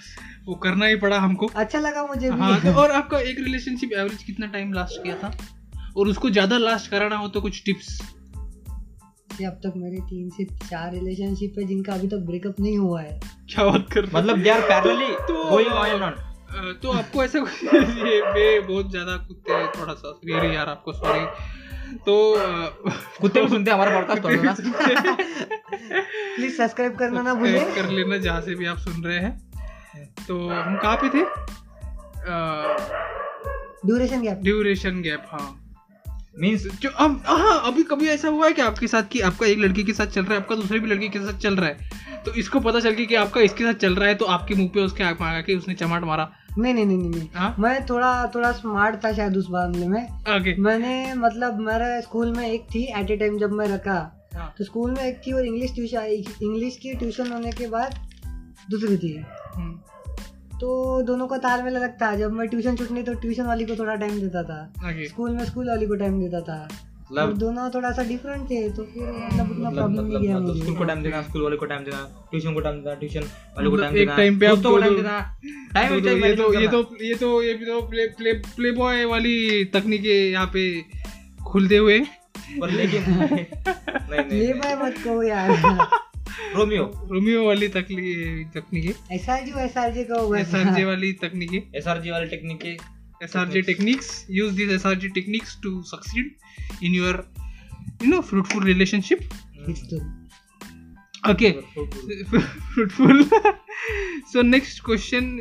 [0.48, 3.94] वो करना ही पड़ा हमको। अच्छा लगा मुझे भी। हाँ तो और आपका एक रिलेशनशिप
[3.94, 5.32] एवरेज कितना टाइम लास्ट किया था?
[5.98, 8.00] और उसको ज़्यादा लास्ट कराना हो तो कुछ टिप्स
[9.38, 13.20] अब तक मेरे तीन से चार रिलेशनशिप है जिनका अभी तक ब्रेकअप नहीं हुआ है।
[13.50, 16.16] क्या बात कर मतलब they are parallelly going on and on
[16.56, 20.94] तो आपको ऐसा कुछ ये मैं बहुत ज़्यादा कुत्ते हैं, थोड़ा सा रियली यार आपको
[20.94, 21.26] सॉरी
[21.96, 22.36] तो
[23.22, 25.18] कुत्ते भी सुनते हैं हमारा पॉडकास्ट थोड़ा
[26.36, 29.52] प्लीज़ सब्सक्राइब करना ना भूलिए कर लेना जहाँ से भी आप सुन रहे हैं।
[30.28, 31.24] तो हम कहाँ पे थे?
[33.86, 35.65] ड्यूरेशन गैप ड्यूरेशन गैप हाँ।
[36.40, 39.60] मींस जो अब हाँ अभी कभी ऐसा हुआ है कि आपके साथ कि आपका एक
[39.60, 42.24] लड़की के साथ चल रहा है आपका दूसरे भी लड़की के साथ चल रहा है।
[42.26, 44.70] तो इसको पता चल गया कि आपका इसके साथ चल रहा है तो आपके मुँह
[44.74, 47.56] पे उसके आँख मांगा कि उसने चमाट मारा। नहीं नहीं नहीं नहीं हाँ?
[47.60, 52.48] मैं थोड़ा थोड़ा स्मार्ट था शायद उस मामले में। आगे मैंने मतलब मेरे स्कूल में
[52.50, 54.00] एक थी एट ए टाइम जब मैं रखा।
[54.36, 58.00] हाँ। तो स्कूल में एक थी और इंग्लिश ट्यूशन इंग्लिश की ट्यूशन होने के बाद
[58.72, 59.16] दूसरी थी।
[59.56, 59.80] हम्म,
[60.62, 63.96] तो दोनों का तालमेल लगता है। जब मैं ट्यूशन छूटने तो ट्यूशन वाली को थोड़ा
[63.96, 64.60] टाइम देता था।
[65.08, 66.68] स्कूल में स्कूल वाली को टाइम देता था।
[67.12, 70.36] मतलब दोनों थोड़ा सा डिफरेंट थे तो फिर मतलब उतना मतलब प्रॉब्लम नहीं मतलब गया
[70.36, 72.00] मतलब मुझे स्कूल को टाइम देना स्कूल वाले को टाइम देना
[72.32, 73.24] ट्यूशन को टाइम देना ट्यूशन
[73.58, 75.20] वाले को मतलब टाइम एक देना time पे आप दोस्तों को टाइम देना।
[75.74, 78.08] टाइम तो, ही तो टाइम ये तो ये तो ये तो ये भी तो प्ले
[78.08, 80.66] प्ले प्ले बॉय वाली तकनीकें यहाँ पे
[81.46, 82.00] खुलते हुए।
[82.62, 85.52] पर लेकिन नहीं नहीं ले पाए मत कहो यार।
[86.56, 92.78] रोमियो। रोमियो वाली तकनीकी तकनीकी। एसआरजी एसआरजी का होगा एसआरजी वाली तकनीकी। एसआरजी वाली तकनीकी
[93.24, 93.98] SRG
[94.32, 97.26] use this SRG techniques to succeed in your
[98.04, 99.20] you know fruitful relationship
[101.30, 101.52] okay
[102.32, 103.24] fruitful
[104.34, 105.40] so next question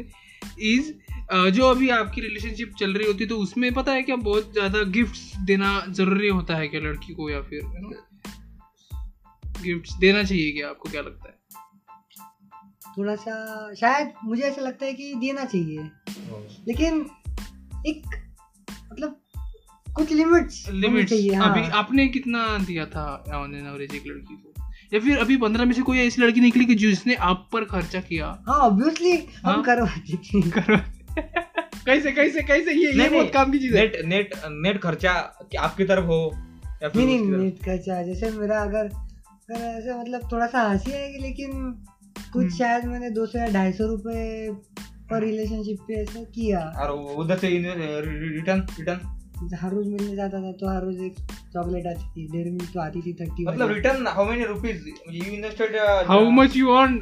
[0.58, 0.92] is
[1.50, 4.82] जो अभी आपकी रिलेशनशिप चल रही होती है तो उसमें पता है क्या बहुत ज़्यादा
[4.96, 7.60] गिफ्ट देना ज़रूरी होता है क्या लड़की को या फिर
[9.64, 11.34] गिफ्ट्स देना चाहिए क्या आपको क्या लगता है?
[12.98, 13.34] थोड़ा सा
[13.74, 15.78] शायद मुझे ऐसा लगता है कि देना चाहिए।
[16.68, 17.06] लेकिन
[17.86, 18.02] एक
[18.92, 19.20] मतलब
[19.96, 23.04] कुछ लिमिट्स लिमिट्स चाहिए हाँ। अभी आपने कितना दिया था
[23.34, 24.52] ऑन एन एवरेज एक लड़की को?
[24.94, 28.00] या फिर अभी पंद्रह में से कोई ऐसी लड़की निकली कि जिसने आप पर खर्चा
[28.00, 28.26] किया?
[28.48, 29.54] हाँ ऑब्वियसली हाँ?
[29.54, 30.78] हम करवाते थे करो
[31.86, 32.72] कैसे कैसे कैसे?
[32.72, 35.12] ये ये बहुत काम की चीज़ है। नेट नेट नेट खर्चा
[35.60, 36.20] आपकी तरफ़ हो
[36.82, 38.88] या फिर नहीं नहीं नेट खर्चा जैसे मेरा अगर
[39.48, 41.50] ऐसे मतलब थोड़ा सा हँसी आएगी लेकिन
[42.32, 44.48] कुछ हम्म। शायद मैंने दो सौ या ढाई सौ रुपए
[45.10, 50.52] पर रिलेशनशिप पे ऐसा किया। और उधर से रिटर्न रिटर्न हर रोज मिलने जाता था
[50.52, 51.14] तो हर रोज एक
[51.54, 55.24] चॉकलेट आती थी डेढ़ मिनट तो आती थी थर्टी मतलब return how many rupees you
[55.34, 55.76] invested
[56.08, 57.00] how much you earn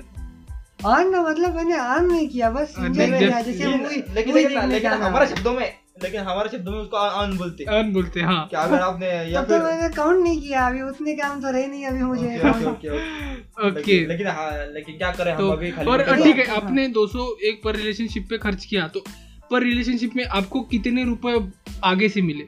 [0.87, 6.21] earn ना मतलब मैंने अर्न नहीं किया बस हाँ, जैसे- लेकिन हमारे शब्दों में लेकिन
[6.21, 9.43] हमारे शब्दों में उसको अन बोलते। हैं अर्न बोलते हैं। हाँ कि अगर आपने या
[9.43, 12.39] तब तो फिर मैंने काउंट नहीं किया अभी उतने काम तो रहे नहीं अभी मुझे।
[12.39, 17.61] ओके लेकिन- हाँ लेकिन क्या करें हम तो अभी खाली और ठीक है। आपने 201
[17.65, 19.05] पर रिलेशनशिप पे खर्च किया तो
[19.51, 21.51] पर रिलेशनशिप में आपको कितने रुपए
[21.85, 22.45] आगे से मिले?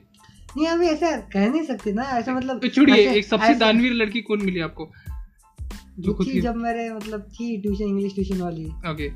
[0.56, 4.20] नहीं अभी ऐसा कह नहीं सकते ना ऐसा मतलब तो छोड़िए एक सबसे दानवीर लड़की
[4.20, 4.90] कौन मिली आपको?
[5.98, 9.08] जो खुद की जब मेरे मतलब थी ट्यूशन इंग्लिश ट्यूशन वाली। ओके।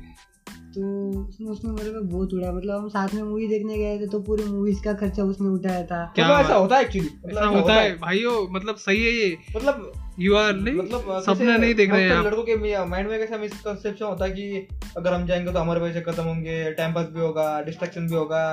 [0.69, 0.81] तो
[1.19, 4.19] उसने उसने मेरे पे बहुत उड़ाया मतलब हम साथ में मूवी देखने गए थे तो
[4.19, 7.73] पूरी मूवीज़ का खर्चा उसने उठाया था। क्या मतलब ऐसा होता है एक्चुअली ऐसा होता
[7.73, 12.21] है। भाइयों मतलब सही है ये। मतलब यू आर मतलब सपना नहीं देख रहे हैं
[12.23, 12.55] लड़कों के
[12.85, 14.67] माइंड में कैसा मिसकंसेप्शन होता है कि
[14.97, 18.43] अगर हम जाएँगे तो हमारे पैसे खत्म होंगे टाइम पास भी होगा डिस्ट्रैक्शन भी होगा।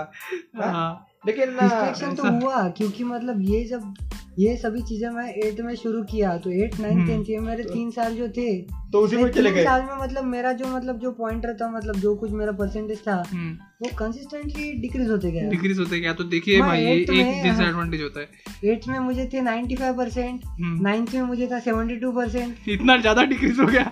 [0.56, 3.94] हाँ। लेकिन डिस्ट्रैक्शन तो हुआ क्योंकि मतलब ये जब
[4.36, 7.90] ये सभी चीज़ें मैं एट में शुरू किया तो एट नाइन। टेंथ ये मेरे तीन
[7.90, 8.50] साल जो थे
[8.92, 9.64] तो उसी में चले तीन गए?
[9.64, 13.14] साल में मतलब मेरा जो मतलब जो पॉइंटर था मतलब जो कुछ मेरा परसेंटेज था
[13.28, 17.10] हम्म। वो कंसिस्टेंटली डिक्रीज होते गया। डिक्रीज होते क्या तो देखिए हाँ, भाई ये एक
[17.42, 20.42] डिसएडवांटेज होता है। एट्थ में मुझे थे 95 परसेंट
[20.82, 23.90] नाइन्थ में मुझे था 72 परसेंट इतना ज़्यादा डिक्रीज हो गया।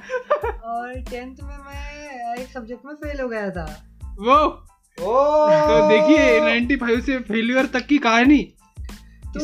[0.64, 3.64] और टेंथ में मैं एक सब्जेक्ट में फेल हो गया था।
[4.20, 4.36] वो
[4.98, 5.14] ओ!
[5.68, 8.38] तो देखिए 95 से फेल्यूर तक की कहानी।
[9.34, 9.40] तो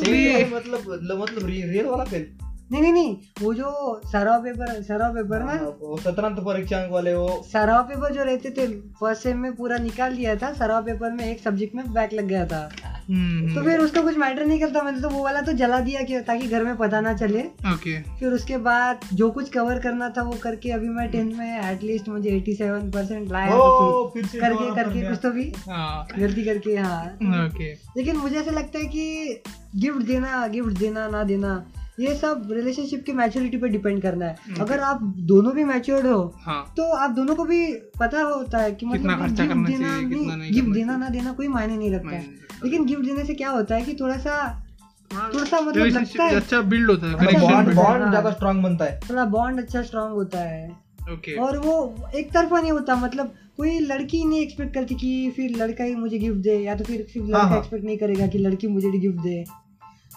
[0.57, 3.71] मतलब मतलब रियल वाला फेल नहीं नहीं नहीं वो जो
[4.07, 8.67] सराव पेपर सराव पेपर हाँ, ना सत्रंत परीक्षांक वाले वो। सराव पेपर जो रहते थे
[9.01, 12.27] फ़र्स्ट सेम में पूरा निकाल लिया था सराव पेपर में एक सब्जेक्ट में बैक लग
[12.27, 12.69] गया था।
[13.11, 16.03] हम्म, तो फिर उसका कुछ मैटर नहीं करता मैंने तो वो वाला तो जला दिया
[16.03, 17.41] कि ताकि घर में पता ना चले।
[17.73, 21.71] ओके फिर उसके बाद जो कुछ कवर करना था वो करके अभी मैं टेंथ में
[21.71, 27.05] एटलीस्ट मुझे 87 परसेंट लाया करके करके कुछ तो भी। हाँ। गलती करके हाँ।
[27.47, 29.43] ओके लेकिन मुझे ऐसा लगता है कि
[29.77, 31.55] गिफ्ट देना गिफ्ट देना ना देना
[32.01, 34.61] ये सब रिलेशनशिप की मैच्योरिटी पे डिपेंड करना है। Okay.
[34.61, 37.67] अगर आप दोनों भी मैच्योर्ड हो हाँ। तो आप दोनों को भी
[38.01, 40.97] पता होता है कि कितना मतलब खर्चा गिफ्ट करना देना चाहिए, कितना नहीं गिफ्ट देना
[40.97, 42.25] ना देना कोई मायने नहीं रखता है।
[42.65, 44.67] लेकिन गिफ्ट देने से क्या होता है कि थोड़ा सा
[45.11, 49.01] थोड़ा सा मतलब लगता है। अच्छा बिल्ड होता है बॉन्ड हाँ। ज़्यादा स्ट्रांग बनता है।
[49.11, 50.69] थोड़ा बॉन्ड अच्छा स्ट्रांग होता है।
[51.13, 51.75] ओके और वो
[52.15, 56.19] एक तरफा नहीं होता मतलब कोई लड़की नहीं एक्सपेक्ट करती कि फिर लड़का ही मुझे
[56.19, 58.91] गिफ्ट दे या तो फिर सिर्फ़ हाँ, लड़का हाँ। एक्सपेक्ट नहीं करेगा कि लड़की मुझे
[58.91, 59.45] गिफ्ट दे।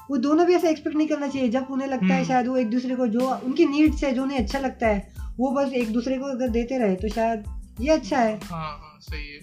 [0.10, 2.58] वो दोनों भी ऐसा एक्सपेक्ट नहीं करना चाहिए। जब उन्हें लगता है हम्म। शायद वो
[2.58, 5.92] एक दूसरे को जो उनकी नीड्स है जो उन्हें अच्छा लगता है वो बस एक
[5.92, 7.44] दूसरे को अगर देते रहे तो शायद
[7.82, 9.40] ये अच्छा है। हाँ हाँ सही है।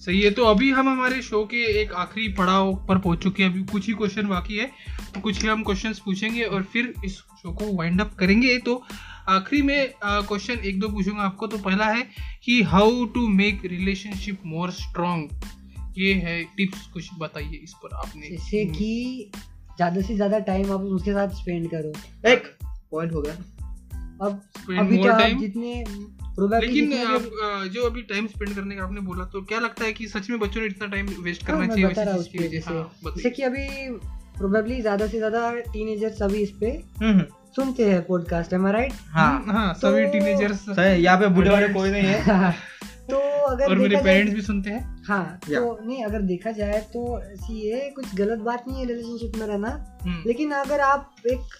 [0.00, 3.50] सही है। तो अभी हम हमारे शो के एक आखिरी पड़ाव पर पहुँच चुके हैं।
[3.50, 4.70] अभी कुछ ही क्वेश्चन बाकी है
[5.14, 8.82] तो कुछ ही हम क्वेश्चंस पूछेंगे और फिर इस शो को वाइंड अप करेंगे। तो
[9.28, 12.02] आखिरी में क्वेश्चन एक दो पूछूँगा आपको। तो पहला है
[12.44, 15.28] कि how to make relationship more strong
[15.98, 19.30] ये है टिप्स कुछ बताइए इस पर आपने। जैसे कि
[19.78, 21.92] ज़्यादा से ज़्यादा टाइम आप उसके साथ स्पेंड करो।
[22.30, 22.46] एक
[22.90, 23.34] पॉइंट हो गया।
[24.22, 25.84] अब Spend अभी तो आप जितने
[26.40, 27.22] लेकिन आप,
[27.72, 30.38] जो अभी टाइम स्पेंड करने का आपने बोला तो क्या लगता है कि सच में
[30.38, 32.48] बच्चों ने इतना टाइम वेस्ट हाँ, करना मैं चाहिए बता रहा हूँ वजह से?
[32.48, 33.66] जैसे जैसे कि अभी
[34.38, 36.70] प्रोबेबली ज़्यादा से ज़्यादा टीनेजर्स अभी इस पे
[37.02, 37.24] हम्म
[37.56, 41.68] सुनते हैं पॉडकास्ट है राइट हाँ हाँ सभी तो- टीनेजर्स सही यहाँ पे बूढ़े वाले
[41.68, 42.54] कोई नहीं है।
[43.10, 46.50] तो अगर और मेरे देखा जाए पेरेंट्स भी सुनते हैं। हाँ तो नहीं अगर देखा
[46.50, 49.68] जाए तो ऐसी ये कुछ गलत बात नहीं है रिलेशनशिप में रहना।
[50.02, 51.56] हम्म, लेकिन अगर आप एक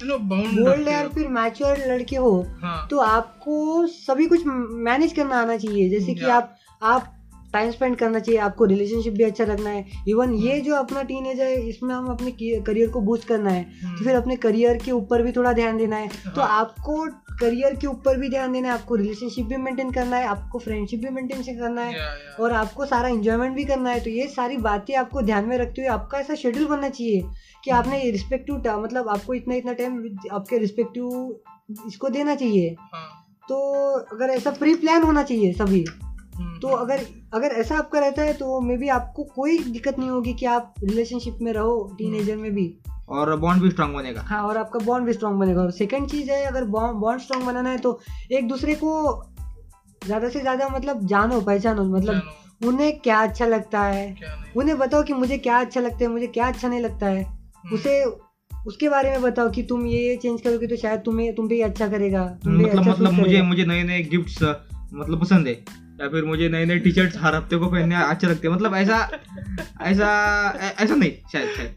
[0.00, 2.30] चलो बोल्ड या फिर मैच्योर लड़के हो
[2.62, 7.14] हाँ। तो आपको सभी कुछ मैनेज करना आना चाहिए। जैसे कि आप आप
[7.52, 11.02] टाइम स्पेंड करना चाहिए आपको रिलेशनशिप भी अच्छा रखना है। Even hmm. ये जो अपना
[11.02, 12.30] टीन एज है इसमें हम अपने
[12.60, 15.76] करियर को बूस्ट करना है। हम्म, तो फिर अपने करियर के ऊपर भी थोड़ा ध्यान
[15.76, 17.04] देना है। तो हाँ। आपको
[17.40, 21.00] करियर के ऊपर भी ध्यान देना है आपको रिलेशनशिप भी मेंटेन करना है आपको फ्रेंडशिप
[21.00, 22.08] भी मेंटेन करना है
[22.40, 25.82] और आपको सारा इंजॉयमेंट भी करना है। तो ये सारी बातें आपको ध्यान में रखते
[25.82, 27.22] हुए आपका ऐसा शेड्यूल बनना चाहिए
[27.64, 33.08] कि आपने रिस्पेक्टिव मतलब आपको इतना इतना टाइम आपके रिस्पेक्टिव इसको देना चाहिए। हाँ,
[33.48, 33.56] तो
[34.14, 36.07] अगर ऐसा प्री प्लान होना चाहिए सभी हम्म,
[36.62, 40.32] तो अगर अगर ऐसा आपका रहता है तो मे बी आपको कोई दिक्कत नहीं होगी
[40.34, 42.72] कि आप रिलेशनशिप में रहो टीनेजर में भी।
[43.08, 46.30] और बॉन्ड भी स्ट्रांग बनेगा। हाँ और आपका बॉन्ड भी स्ट्रांग बनेगा। और सेकंड चीज़
[46.30, 47.98] है अगर बॉन्ड स्ट्रांग बनाना है तो
[48.32, 48.92] एक दूसरे को
[50.02, 54.14] ज़्यादा से ज़्यादा मतलब जानो पहचानो। मतलब उन्हें क्या अच्छा लगता है?
[54.56, 57.74] उन्हें बताओ कि मुझे क्या अच्छा लगता है मुझे क्या अच्छा नहीं लगता है। हम्म,
[57.74, 58.04] उसे
[58.66, 61.60] उसके बारे में बताओ कि तुम ये ये चेंज करोगे तो शायद तुम्हें तुम पे
[61.62, 66.08] अच्छा करेगा तुम मतलब अच्छा मतलब मुझे मुझे नए नए गिफ्ट्स मतलब पसंद है। या
[66.08, 69.10] फिर मुझे नए नए टी शर्ट हर हफ़्ते को पहनने अच्छे लगते हैं। मतलब ऐसा
[69.82, 70.44] ऐसा
[70.78, 71.76] ऐसा नहीं शायद शायद।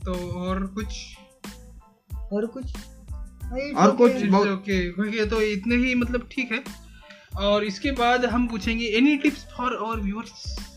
[0.06, 0.88] तो और कुछ?
[2.32, 2.66] और कुछ?
[3.76, 3.98] और okay.
[3.98, 6.64] कुछ- बहुत- ओके ओके तो इतने ही मतलब ठीक है।
[7.38, 10.69] और इसके बाद हम पूछेंगे एनी टिप्स फॉर और व्यूअर्स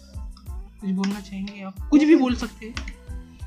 [0.82, 2.74] कुछ बोलना चाहेंगे आप। कुछ भी बोल सकते हैं।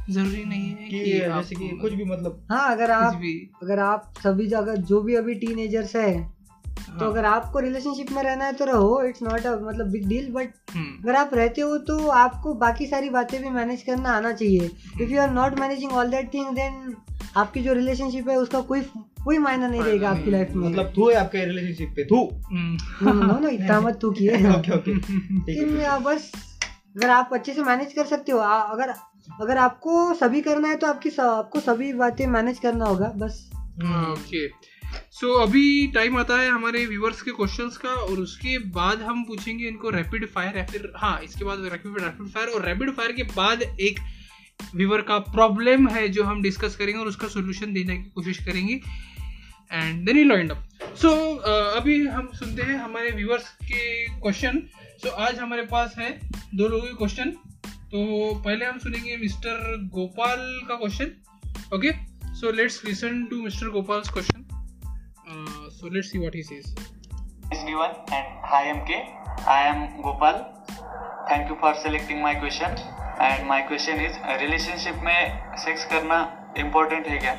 [0.09, 3.33] ज़रूरी नहीं है कि कि जैसे कि कुछ भी मतलब हाँ अगर आप भी।
[3.63, 8.21] अगर आप सभी जगह जो भी अभी टीनेजर्स है तो हाँ, अगर आपको रिलेशनशिप में
[8.23, 11.61] रहना है तो रहो। इट्स नॉट अ मतलब बिग डील बट हम्म, अगर आप रहते
[11.61, 14.69] हो तो आपको बाकी सारी बातें भी मैनेज करना आना चाहिए।
[15.01, 16.95] If you are not managing all that thing then
[17.37, 18.81] आपकी जो रिलेशनशिप है उसका कोई
[19.25, 22.77] कोई मायना नहीं रहेगा आपकी लाइफ में। मतलब तू है आपके रिलेशनशिप पे तू। हम्म,
[23.01, 26.31] नो नो नो इतना मत तू किए। ओके ओके बस
[26.95, 28.89] अगर आप अच्छे से मैनेज कर सकते हो आ, अगर
[29.41, 33.51] अगर आपको सभी करना है तो आपकी स- आपको सभी बातें मैनेज करना होगा बस।
[33.85, 34.47] ओके
[35.11, 39.23] सो so, अभी टाइम आता है हमारे व्यूअर्स के क्वेश्चंस का और उसके बाद हम
[39.23, 43.11] पूछेंगे इनको रैपिड फायर या फिर हाँ इसके बाद रैपिड रैपिड फायर और रैपिड फायर
[43.11, 43.99] के बाद एक
[44.75, 48.81] व्यूअर का प्रॉब्लम है जो हम डिस्कस करेंगे और उसका सोल्यूशन देने की कोशिश करेंगे।
[49.71, 51.35] And then you lined up so
[51.75, 54.63] अभी हम सुनते हैं हमारे व्यूवर्स के क्वेश्चन
[54.95, 56.09] सो आज हमारे पास है
[56.55, 57.29] दो लोगों के क्वेश्चन
[57.91, 60.37] तो पहले हम सुनेंगे मिस्टर गोपाल
[60.67, 61.11] का question
[61.75, 61.91] okay
[62.35, 64.45] so let's listen to mister Gopal question
[65.71, 66.75] so let's see what he says
[67.53, 69.01] everyone and hi M K
[69.51, 70.33] I am Gopal
[71.31, 72.75] thank you for selecting my question
[73.21, 76.21] and my question is relationship में sex करना
[76.57, 77.35] important है क्या?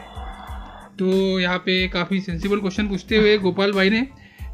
[0.99, 4.07] तो यहाँ पे काफ़ी sensible question पूछते हुए गोपाल भाई ने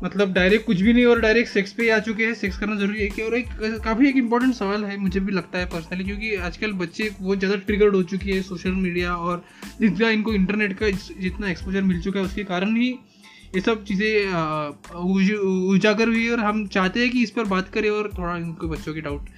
[0.03, 2.77] मतलब डायरेक्ट कुछ भी नहीं और डायरेक्ट सेक्स पे ही आ चुके हैं। सेक्स करना
[2.77, 3.49] ज़रूरी है कि और एक,
[3.85, 7.57] काफ़ी एक इम्पोर्टेंट सवाल है, मुझे भी लगता है पर्सनली क्योंकि आजकल बच्चे बहुत ज़्यादा
[7.67, 9.45] ट्रिगर्ड हो चुकी है सोशल मीडिया और
[9.81, 12.91] जितना इनको इंटरनेट का जितना एक्सपोजर मिल चुका है, उसके कारण ही
[13.55, 14.29] ये सब चीज़ें
[15.71, 18.95] उजागर हुई और हम चाहते हैं कि इस पर बात करें और थोड़ा इनको बच्चों
[18.95, 19.29] के डाउट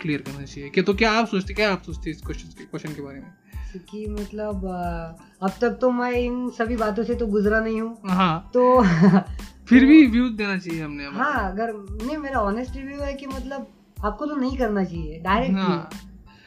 [0.00, 2.94] क्लियर करना चाहिए। कि तो क्या आप सोचते, क्या आप सोचते इस क्वेश्चन के क्वेश्चन
[2.94, 3.30] के बारे में?
[3.78, 4.64] कि मतलब
[5.42, 8.82] अब तक तो मैं इन सभी बातों से तो गुजरा नहीं हूँ। हाँ। तो
[9.68, 11.72] फिर भी व्यू देना चाहिए हमने हाँ अगर
[12.06, 13.66] नहीं मेरा ऑनेस्ट रिव्यू है कि मतलब
[14.04, 15.90] आपको तो नहीं करना चाहिए डायरेक्ट हाँ।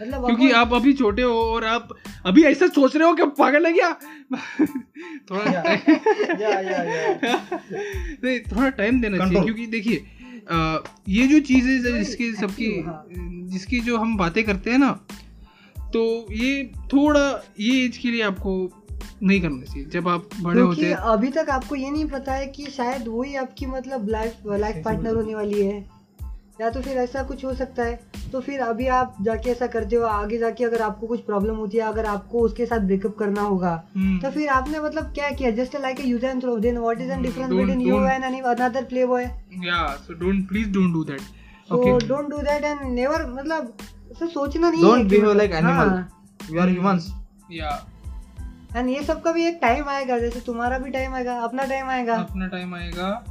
[0.01, 1.89] मतलब क्योंकि आप अभी छोटे हो और आप
[2.26, 3.89] अभी ऐसा सोच रहे हो कि पागल है क्या?
[5.32, 5.63] थोड़ा या
[6.41, 7.36] या या
[8.23, 10.05] नहीं थोड़ा टाइम देना चाहिए क्योंकि देखिए
[11.09, 13.05] ये जो चीज़ें जिसकी सबकी हाँ।
[13.49, 14.99] जिसकी जो हम बातें करते हैं ना
[15.96, 18.70] तो ये थोड़ा ये एज के लिए आपको
[19.24, 22.48] नहीं करना चाहिए। जब आप बड़े होते हैं। अभी तक आपको ये नहीं पता है
[22.48, 25.96] कि शायद वही आपकी मतलब लाइफ लाइफ पार्टनर होने वाली है।
[26.62, 28.00] या तो फिर ऐसा कुछ हो सकता है।
[28.32, 31.78] तो फिर अभी आप जाके ऐसा करते हो आगे जाके अगर आपको कुछ प्रॉब्लम होती
[31.78, 35.52] है अगर आपको उसके साथ ब्रेकअप करना होगा हम्म, तो फिर आपने मतलब क्या किया?
[35.52, 38.84] Just like use and throw then what is the difference between you and any another
[38.84, 39.24] play boy
[39.66, 43.74] या so don't please don't do that so okay don't do that and never मतलब
[44.16, 45.89] ऐसा सोचना नहीं Don't है कि behave मतलब- like animal.
[45.89, 47.13] हाँ। We are humans
[47.51, 47.86] या
[48.78, 51.88] एंड ये सब का भी एक टाइम आएगा जैसे तुम्हारा भी टाइम आएगा अपना टाइम
[51.88, 53.26] आएगा। अपना टाइम आएगा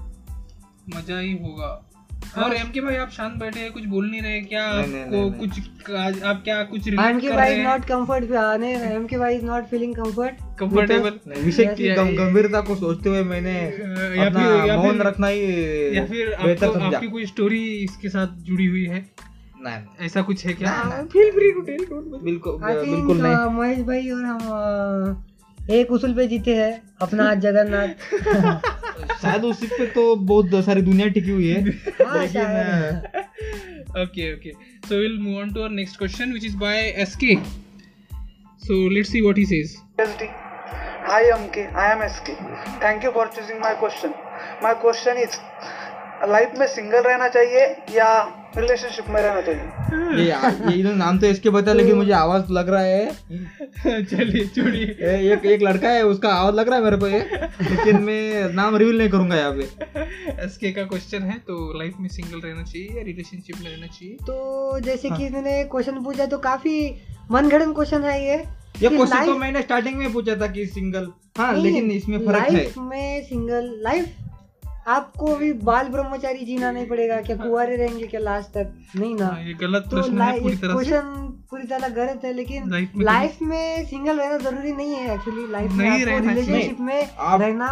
[0.97, 1.91] मज़ा ही होगा।
[2.37, 5.03] हाँ। और एम के भाई आप शांत बैठे हैं कुछ बोल नहीं रहे क्या नहीं,
[5.03, 8.31] आपको नहीं, नहीं। कुछ आप क्या कुछ एम के भाई is not comfort
[8.65, 13.53] M K भाई is not feeling comfort comfortable विषय की गंभीरता को सोचते हुए मैंने
[14.21, 15.41] या फिर या मौन फिर रखना ही
[15.97, 19.07] या फिर आपको आपकी कोई स्टोरी इसके साथ जुड़ी हुई है?
[20.01, 20.73] ऐसा कुछ है क्या?
[21.13, 21.87] फील फ्री टू टेल
[22.25, 25.25] बिल्कुल हाँ बिल्कुल तो नहीं। महेश भाई और हम
[25.71, 27.89] एक उसूल पे जीते हैं अपना जगन्नाथ।
[29.23, 31.61] शायद उसी पे तो बहुत सारी दुनिया टिकी हुई है।
[34.03, 34.53] Okay okay
[34.89, 37.37] so will move on to our next question which is by SK
[38.63, 39.77] so let's see what he says
[41.09, 42.33] hi MK I am SK
[42.85, 44.15] thank you for choosing my question
[44.63, 45.37] my question is
[46.23, 47.65] life में single रहना चाहिए
[47.97, 48.09] या
[48.57, 49.63] relationship में रहना चाहिए?
[50.19, 50.25] ये
[50.71, 54.87] ये इन्होंने नाम तो इसके बता लेकिन मुझे आवाज़ लग रहा है। चलिए छोड़िए
[55.33, 57.19] एक एक लड़का है उसका आवाज़ लग रहा है मेरे को ये।
[57.71, 62.09] लेकिन मैं नाम रिवील नहीं करूँगा यहाँ पे। एसके का क्वेश्चन है तो लाइफ में
[62.09, 64.15] सिंगल रहना चाहिए या रिलेशनशिप में रहना चाहिए?
[64.15, 66.77] तो जैसे हाँ। कि इन्होंने क्वेश्चन पूछा तो काफ़ी
[67.31, 68.37] मनगढ़ंत क्वेश्चन है ये।
[68.83, 72.53] ये क्वेश्चन तो मैंने स्टार्टिंग में पूछा था कि सिंगल हाँ लेकिन इसमें फ़र्क है।
[72.55, 74.15] लाइफ में सिंगल लाइफ
[74.87, 78.73] आपको भी बाल ब्रह्मचारी जीना नहीं पड़ेगा क्या कुंवारे रहेंगे क्या लास्ट तक?
[78.97, 81.01] नहीं ना। हाँ, ये गलत तो प्रश्न है पूरी तरह क्वेश्चन
[81.51, 82.71] पूरी तरह गलत है लेकिन
[83.03, 87.69] लाइफ में सिंगल रहना ज़रूरी नहीं है एक्चुअली लाइफ में आपको रिलेशनशिप में रहना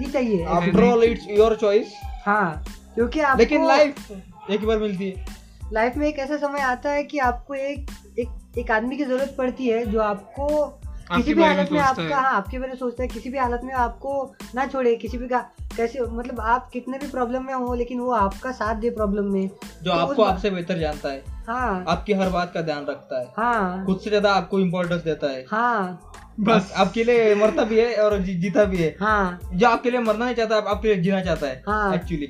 [0.00, 1.92] ही चाहिए। After all it's your choice
[2.26, 5.26] हाँ क्योंकि आपको लेकिन लाइफ एक बार मिलती है।
[5.72, 9.34] लाइफ में एक ऐसा समय आता है कि आपको एक एक एक आदमी की ज़रूरत
[9.38, 13.08] पड़ती है जो आपके किसी भी हालत में आपका हाँ। आपके बारे में सोचता है
[13.08, 15.38] किसी भी हालत में आपको ना छोड़े किसी भी का
[15.76, 19.48] कैसे मतलब आप कितने भी प्रॉब्लम में हो लेकिन वो आपका साथ दे प्रॉब्लम में।
[19.82, 23.32] जो तो आपको आपसे बेहतर जानता है। हाँ। आपकी हर बात का ध्यान रखता है।
[23.36, 26.07] हाँ। खुद से ज़्यादा आपको इम्पोर्टेंस देता है। हाँ।
[26.38, 30.00] बस। आपके लिए मरता भी है और जी, जीता भी है। हाँ। जो आपके लिए
[30.00, 32.28] मरना नहीं चाहता आप- आपके लिए जीना चाहता है हाँ। एक्चुअली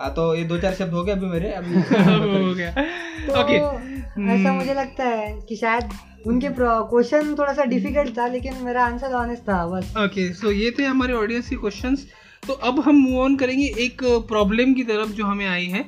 [0.00, 1.74] हाँ तो ये दो चार शब्द हो गए अभी मेरे अभी
[2.44, 5.90] हो गया। तो ओके ऐसा हम्म। मुझे लगता है कि शायद
[6.26, 10.70] उनके क्वेश्चन थोड़ा सा डिफ़िकल्ट था लेकिन मेरा आंसर ऑनेस्ट था बस। ओके सो ये
[10.78, 12.06] थे हमारे ऑडियंस के क्वेश्चंस
[12.46, 15.84] तो अब हम मूव ऑन करेंगे एक प्रॉब्लम की तरफ़ जो हमें आई है।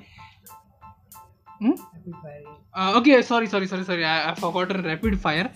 [2.97, 5.51] Okay sorry sorry sorry sorry I forgot rapid fire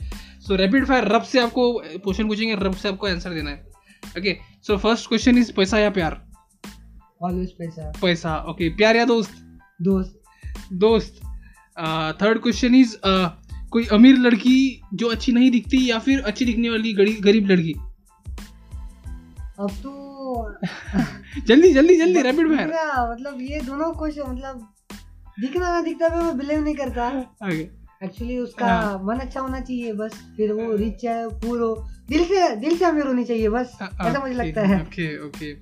[0.47, 3.65] so rapid fire रब से आपको क्वेश्चन पूछेंगे रब से आपको आंसर देना है।
[4.19, 4.37] Okay
[4.67, 6.21] so first question is पैसा या प्यार?
[7.23, 9.33] ऑलवेज पैसा। पैसा ओके प्यार या दोस्त?
[9.83, 10.21] दोस्त।
[10.73, 11.21] दोस्त।
[12.23, 12.97] थर्ड क्वेश्चन इज़
[13.71, 17.73] कोई अमीर लड़की जो अच्छी नहीं दिखती या फिर अच्छी दिखने वाली गरीब लड़की?
[19.61, 19.93] अब तो
[21.47, 22.69] जल्दी जल्दी जल्दी रैपिड फायर
[23.13, 24.69] मतलब ये दोनों क्वेश्चन मतलब
[25.41, 27.09] दिखना ना दिखता मैं बिलीव नहीं करता।
[27.47, 31.75] ओके एक्चुअली उसका हाँ। मन अच्छा होना चाहिए बस। फिर वो रिच है पूर हो।
[32.09, 35.53] दिल से दिल से अमीर होनी चाहिए बस। ऐसा मुझे लगता है। Okay okay.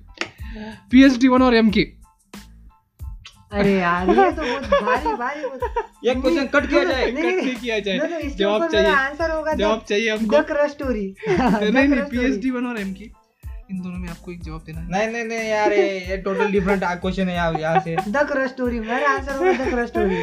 [0.91, 1.81] पीएचडी वन और एमके
[3.51, 5.41] अरे यार ये तो बहुत भारी भारी
[6.07, 9.85] ये क्वेश्चन कट किया जाए नहीं, कट नहीं, किया जाए। जवाब चाहिए। आंसर होगा जवाब
[9.89, 13.09] चाहिए हमको। द क्रश स्टोरी नहीं नहीं पीएचडी वन और एमके
[13.71, 16.51] इन दोनों में आपको एक जवाब देना है। नहीं नहीं नहीं यार ये ये टोटल
[16.51, 20.19] डिफरेंट क्वेश्चन है यहाँ यहाँ से। द क्रश स्टोरी मेरा आंसर होगा the crush story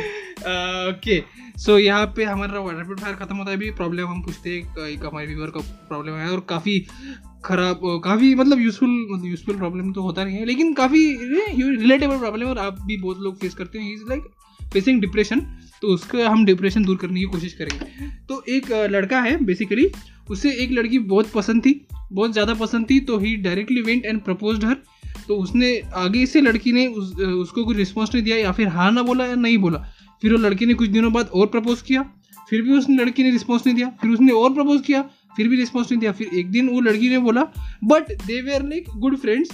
[0.91, 1.23] okay
[1.61, 4.79] so यहाँ पे हमारा रैपिड फायर खत्म होता है अभी प्रॉब्लम हम पूछते हैं एक-
[4.89, 6.79] एक हमारे व्यूअर का प्रॉब्लम है और काफ़ी
[7.45, 11.03] खराब काफ़ी मतलब यूजफुल मतलब यूजफुल प्रॉब्लम तो होता नहीं है लेकिन काफ़ी
[11.79, 14.29] रिलेटेबल प्रॉब्लम और आप भी बहुत लोग फेस करते हैं इज़ लाइक
[14.73, 15.41] फेसिंग डिप्रेशन
[15.83, 19.89] तो उसका हम डिप्रेशन दूर करने की कोशिश करेंगे। तो एक लड़का है बेसिकली
[20.31, 21.81] उसे एक लड़की बहुत पसंद थी
[22.13, 24.77] बहुत ज़्यादा पसंद थी तो ही directly went and propose her
[25.29, 28.91] तो उसने आगे से लड़की ने उस, उसको कोई रिस्पॉन्स नहीं दिया या फिर हाँ
[28.93, 29.79] ना बोला या नहीं बोला।
[30.23, 32.03] फिर वो लड़की ने कुछ दिनों बाद और प्रपोज किया।
[32.51, 35.03] फिर भी उस लड़की ने रिस्पॉन्स नहीं दिया। फिर उसने और प्रपोज किया
[35.37, 37.43] फिर भी रिस्पॉन्स नहीं दिया। फिर एक दिन वो लड़की ने बोला
[37.85, 39.51] but they were like good friends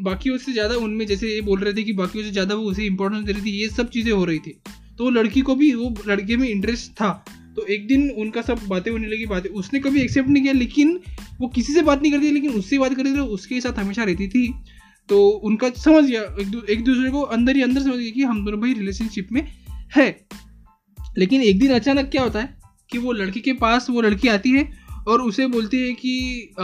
[0.00, 2.84] बाकी उससे ज़्यादा उनमें जैसे ये बोल रहे थे कि बाकी से ज़्यादा वो उसे
[2.86, 4.58] इंपॉर्टेंस दे रही थी ये सब चीज़ें हो रही थी।
[4.98, 7.24] तो लड़की को भी वो लड़के में इंटरेस्ट था।
[7.56, 11.00] तो एक दिन उनका सब बातें होने लगी बातें उसने कभी एक्सेप्ट नहीं किया लेकिन
[11.40, 14.28] वो किसी से बात नहीं करती लेकिन उससे बात करती थी उसके साथ हमेशा रहती
[14.28, 14.52] थी।
[15.08, 18.22] तो उनका समझ गया एक, दू, एक दूसरे को अंदर ही अंदर समझ गया कि
[18.22, 19.42] हम दोनों भाई रिलेशनशिप में
[19.96, 20.26] है।
[21.18, 22.58] लेकिन एक दिन अचानक क्या होता है
[22.90, 26.14] कि वो लड़की के पास वो लड़की आती है और उसे बोलती है कि
[26.58, 26.62] अ,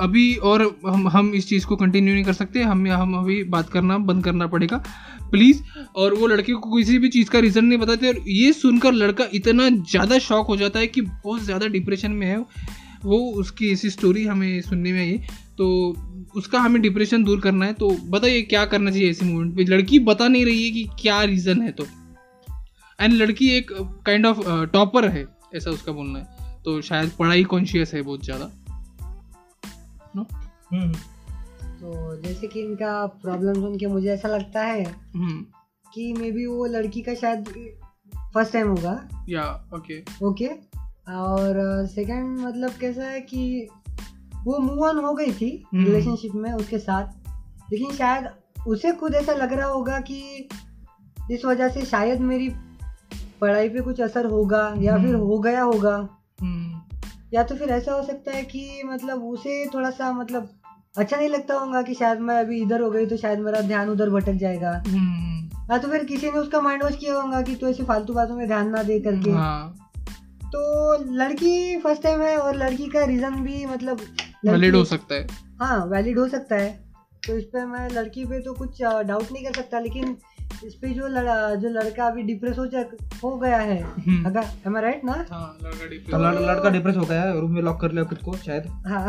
[0.00, 3.68] अभी और हम हम इस चीज़ को कंटिन्यू नहीं कर सकते हम हम अभी बात
[3.70, 4.76] करना बंद करना पड़ेगा।
[5.30, 5.60] प्लीज़
[5.96, 9.24] और वो लड़के को किसी भी चीज़ का रीज़न नहीं बताते और ये सुनकर लड़का
[9.34, 12.38] इतना ज़्यादा शॉक हो जाता है कि बहुत ज़्यादा डिप्रेशन में है
[13.04, 15.18] वो। उसकी ऐसी स्टोरी हमें सुनने में आई
[15.58, 15.66] तो
[16.36, 19.64] उसका हमें डिप्रेशन दूर करना है। तो बताइए क्या करना चाहिए ऐसे मोमेंट पे?
[19.64, 21.86] लड़की बता नहीं रही है कि क्या रीज़न है तो।
[22.98, 23.72] एंड लड़की एक
[24.06, 24.40] काइंड ऑफ़
[24.72, 26.35] टॉपर है ऐसा उसका बोलना है।
[26.66, 28.44] तो शायद पढ़ाई कॉन्शियस है बहुत ज़्यादा।
[30.72, 30.92] हम्म,
[31.62, 35.44] तो जैसे कि इनका प्रॉब्लम सुन के मुझे ऐसा लगता है हम्म।
[35.94, 37.48] कि मे बी वो लड़की का शायद
[38.34, 40.46] फ़र्स्ट टाइम होगा। या ओके ओके
[41.12, 43.68] और सेकंड मतलब कैसा है कि
[44.44, 47.06] वो मूव ऑन हो गई थी हम्म। रिलेशनशिप में उसके साथ।
[47.72, 48.28] लेकिन शायद
[48.66, 50.48] उसे खुद ऐसा लग रहा होगा कि
[51.30, 52.48] इस वजह से शायद मेरी
[53.40, 56.08] पढ़ाई पे कुछ असर होगा या फिर हम्म। हो गया होगा। हम्म
[57.36, 60.48] या तो फिर ऐसा हो सकता है कि मतलब उसे थोड़ा सा मतलब
[60.98, 63.88] अच्छा नहीं लगता होगा कि शायद मैं अभी इधर हो गई तो शायद मेरा ध्यान
[63.88, 67.54] उधर भटक जाएगा। हम्म। या तो फिर किसी ने उसका माइंड वॉश किया होगा कि
[67.54, 69.90] तू ऐसे फालतू बातों में ध्यान ना दे करके। हाँ।
[70.46, 74.00] तो लड़की फ़र्स्ट टाइम है और लड़की का रीजन भी मतलब
[74.46, 75.26] वैलिड हो सकता है।
[75.60, 76.84] हाँ वैलिड हो सकता है।
[77.26, 80.16] तो इस पर मैं लड़की पे तो कुछ डाउट नहीं कर सकता लेकिन
[80.64, 82.84] इस पे जो लड़ा जो लड़का अभी डिप्रेस हो जा
[83.24, 85.26] हो गया है। हम्म। अगर एम राइट ना?
[85.30, 88.04] हाँ लड़का तो डिप्रेस लड़- लड़का डिप्रेस हो गया है रूम में लॉक कर लिया
[88.04, 89.06] खुद को शायद। हाँ।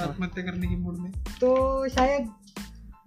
[0.00, 2.28] आत्महत्या करने की मूड में। तो शायद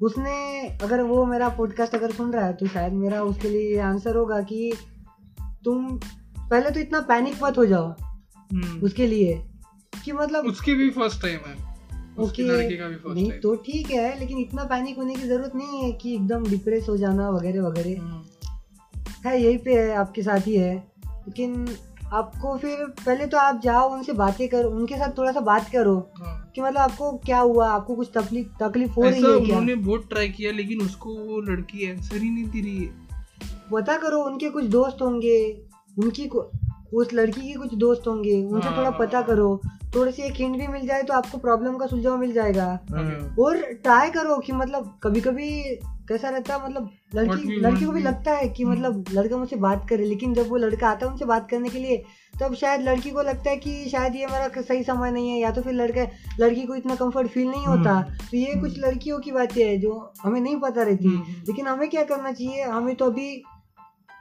[0.01, 4.15] उसने अगर वो मेरा पॉडकास्ट अगर सुन रहा है तो शायद मेरा उसके लिए आंसर
[4.15, 4.73] होगा कि
[5.65, 5.99] तुम
[6.39, 9.47] पहले तो इतना पैनिक मत हो जाओ। हम्म। उसके लिए।
[10.05, 11.70] कि मतलब उसकी भी फ़र्स्ट टाइम है।
[12.19, 16.15] ओके फ़र्स्ट नहीं तो ठीक है लेकिन इतना पैनिक होने की ज़रूरत नहीं है कि
[16.15, 18.21] एकदम डिप्रेस हो जाना वगैरह वगैरह। हम्म।
[19.25, 20.75] है यही पे है आपके साथ ही है।
[21.07, 21.75] लेकिन
[22.13, 26.09] आपको फिर पहले तो आप जाओ उनसे बातें करो उनके साथ थोड़ा सा बात करो
[26.17, 29.37] हाँ। कि मतलब आपको क्या हुआ आपको कुछ तकलीफ़ तकलीफ़ हो रही है क्या?
[29.37, 32.91] उन्होंने बहुत ट्राई किया लेकिन उसको वो लड़की आंसर ही नहीं दे रही है।
[33.71, 35.63] पता करो उनके कुछ दोस्त होंगे
[35.99, 36.27] उनकी
[36.93, 39.61] उस लड़की के कुछ दोस्त होंगे उनसे हाँ। थोड़ा पता करो
[39.95, 43.43] थोड़ी सी एक हिंट भी मिल जाए तो आपको प्रॉब्लम का सुलझाव मिल जाएगा हम्म,
[43.43, 45.49] और ट्राई करो कि मतलब कभी कभी
[46.07, 49.87] कैसा रहता है मतलब लड़की लड़की को भी लगता है कि। मतलब लड़का मुझसे बात
[49.89, 52.03] करे लेकिन जब वो लड़का आता है उनसे बात करने के लिए
[52.41, 55.51] तब शायद लड़की को लगता है कि शायद ये मेरा सही समय नहीं है या
[55.51, 56.07] तो फिर लड़का
[56.39, 59.77] लड़की को इतना कंफर्ट फील नहीं होता हम्म। तो ये कुछ लड़कियों की बातें है
[59.77, 63.43] जो हमें नहीं पता रहती हम्म। लेकिन हमें क्या करना चाहिए हमें तो अभी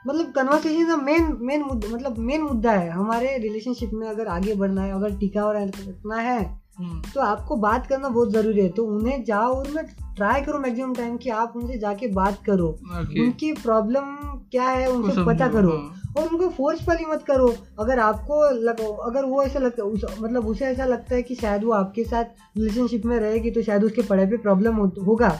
[0.07, 4.55] मतलब कन्वर्सेशन का मेन मेन मुद्दा मतलब मेन मुद्दा है। हमारे रिलेशनशिप में अगर आगे
[4.55, 8.69] बढ़ना है अगर टिका और रखना है हम्म। तो आपको बात करना बहुत ज़रूरी है।
[8.69, 9.83] तो उन्हें जाओ और मैं
[10.15, 14.01] ट्राई करो मैक्सिमम टाइम कि आप उनसे जाके बात करो। ओके उनकी प्रॉब्लम
[14.51, 19.25] क्या है उनसे पता करो। हाँ। और उनको फोर्सफुली मत करो। अगर आपको लग, अगर
[19.25, 22.23] वो ऐसा लगता उस, मतलब उसे ऐसा लगता है कि शायद वो आपके साथ
[22.57, 25.39] रिलेशनशिप में रहेगी तो शायद उसके पढ़ाई पे प्रॉब्लम हो, होगा।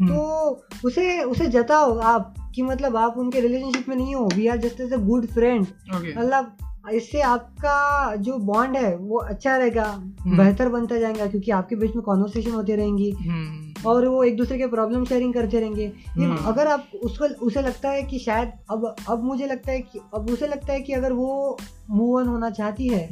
[0.00, 4.46] हम्म। तो उसे उसे जताओ आप। कि मतलब आप उनके रिलेशनशिप में नहीं हो we
[4.46, 6.56] are just as a good friend मतलब
[6.92, 11.94] इससे आपका जो बॉन्ड है वो अच्छा रहेगा हम्म। बेहतर बनता जाएगा क्योंकि आपके बीच
[11.96, 16.24] में कॉन्वर्सेशन होती रहेंगी हम्म। और वो एक दूसरे के प्रॉब्लम शेयरिंग करते रहेंगे ये
[16.24, 20.00] हम्म। अगर आप उसको उसे लगता है कि शायद अब अब मुझे लगता है कि
[20.14, 21.58] अब उसे लगता है कि अगर वो
[21.90, 23.06] मूव ऑन होना चाहती है।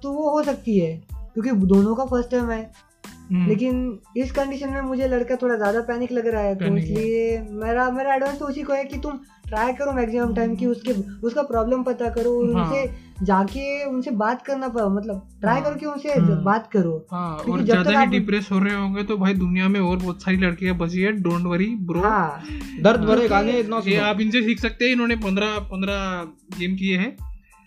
[0.00, 2.85] तो वो हो सकती है क्योंकि दोनों का फ़र्स्ट टाइम है।
[3.32, 7.90] लेकिन इस कंडीशन में मुझे लड़का थोड़ा ज़्यादा पैनिक लग रहा है तो इसलिए मेरा
[7.90, 9.18] मेरा एडवाइस तो उसी को है कि तुम
[9.48, 14.10] ट्राई करो मैक्सिमम टाइम कि उसके उसका प्रॉब्लम पता करो और हाँ। उनसे जाके उनसे
[14.12, 17.98] बात करना पड़ा मतलब ट्राई हाँ। करो कि उनसे हम्म। बात करो हाँ और ज़्यादा
[18.00, 21.12] ही डिप्रेस हो रहे होंगे तो भाई दुनिया में और बहुत सारी लड़कियाँ बची है
[21.20, 22.42] डोंट वरी ब्रो हाँ
[22.80, 26.96] दर्द भरे गाने इतना ये आप इनसे सीख सकते हैं इन्होंने पंद्रह पंद्रह गेम किए
[26.96, 27.16] हैं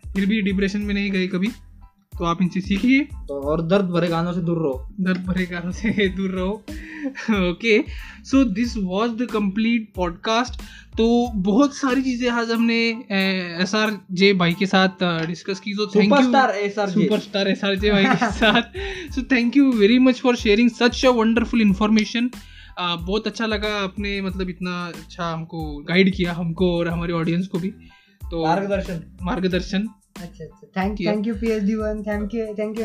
[0.03, 1.51] फिर भी डिप्रेशन में नहीं गए कभी
[2.19, 5.71] तो आप इनसे सीखिए। तो और दर्द भरे गानों से दूर रहो। दर्द भरे कारणों
[5.71, 6.51] से दूर रहो।
[7.49, 7.77] Okay
[8.25, 10.61] so this was the complete podcast
[10.97, 11.05] तो
[11.43, 12.79] बहुत सारी चीज़ें आज हमने
[13.63, 17.75] एस आर जे भाई के साथ डिस्कस की तो thank you SR superstar S R
[17.75, 18.77] J भाई के साथ।
[19.15, 22.29] So thank you very much for sharing such a wonderful information
[22.79, 27.59] बहुत अच्छा लगा आपने मतलब इतना अच्छा हमको गाइड किया हमको और हमारे ऑडियंस को
[27.59, 27.69] भी।
[28.21, 29.87] तो मार्गदर्शन। मार्गदर्शन।
[30.21, 32.79] अच्छा अच्छा। थैंक किया। Thank you PhD one thank you thank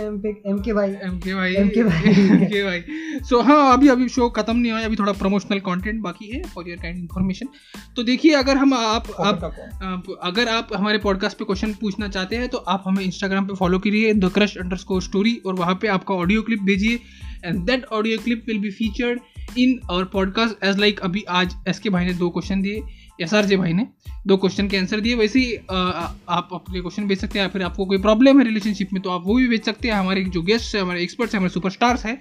[0.69, 2.81] you भाई भाई भाई। भाई
[3.29, 6.69] सो हाँ अभी अभी शो खत्म नहीं हुआ अभी थोड़ा प्रमोशनल कंटेंट बाकी है फॉर
[6.69, 7.49] योर काइंड इन्फॉर्मेशन
[7.97, 12.49] तो देखिए अगर हम आप आप अगर आप हमारे पॉडकास्ट पे क्वेश्चन पूछना चाहते हैं
[12.49, 15.89] तो आप हमें इंस्टाग्राम पे फॉलो करिए the crush underscore story और वहाँ पे
[15.89, 16.99] आपका ऑडियो क्लिप भेजिए.
[17.45, 19.21] And that audio clip will be featured
[19.59, 22.83] in our podcast as like अभी आज एस के भाई ने दो क्वेश्चन दिए.
[23.19, 23.87] एस आर जे भाई ने
[24.27, 27.63] दो क्वेश्चन के आंसर दिए। वैसे ही आप अपने क्वेश्चन भेज सकते हैं या फिर
[27.63, 30.43] आपको कोई प्रॉब्लम है रिलेशनशिप में तो आप वो भी भेज सकते हैं। हमारे जो
[30.43, 32.19] गेस्ट है हमारे एक्सपर्ट्स हैं हमारे सुपरस्टार्स हैं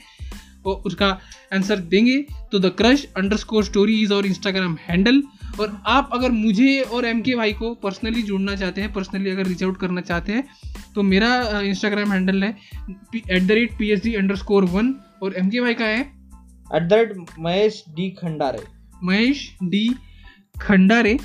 [0.65, 1.07] वो उसका
[1.53, 2.17] आंसर देंगे।
[2.51, 3.05] तो the crush
[3.37, 5.21] underscore story is और इंस्टाग्राम हैंडल
[5.59, 9.47] और आप अगर मुझे और एम के भाई को पर्सनली जुड़ना चाहते हैं पर्सनली अगर
[9.47, 10.43] रीच आउट करना चाहते हैं
[10.95, 12.49] तो मेरा इंस्टाग्राम हैंडल है
[13.15, 15.99] at the rate P H D underscore one और एम के भाई का है?
[15.99, 18.63] At the rate Mahesh D Khandare.
[19.03, 19.87] Mahesh D
[20.61, 21.17] Khandare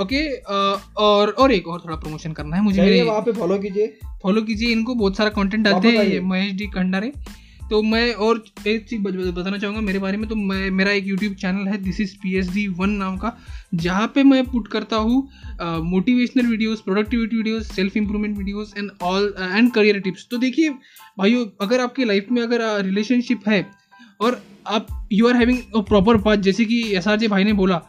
[0.00, 0.36] okay
[0.96, 3.86] और और एक और थोड़ा प्रमोशन करना है मुझे मेरे वहाँ पे फॉलो कीजिए।
[4.22, 7.12] फॉलो कीजिए इनको बहुत सारा कंटेंट डालते हैं महेश डी खंडारे
[7.70, 10.90] तो मैं और एक चीज़ बत- बत- बताना चाहूँगा मेरे बारे में तो मैं मेरा
[10.90, 13.36] एक यूट्यूब चैनल है this is P H D one नाम का
[13.74, 15.28] जहाँ पे मैं पुट करता हूँ
[15.82, 20.70] motivational videos productivity videos self improvement videos and all and career tips तो देखिए
[21.18, 23.66] भाइयों अगर आपकी लाइफ में अगर रिलेशनशिप है
[24.20, 27.52] और आप you are having a proper path जैसे कि एस आर जे भाई ने
[27.52, 27.82] बोला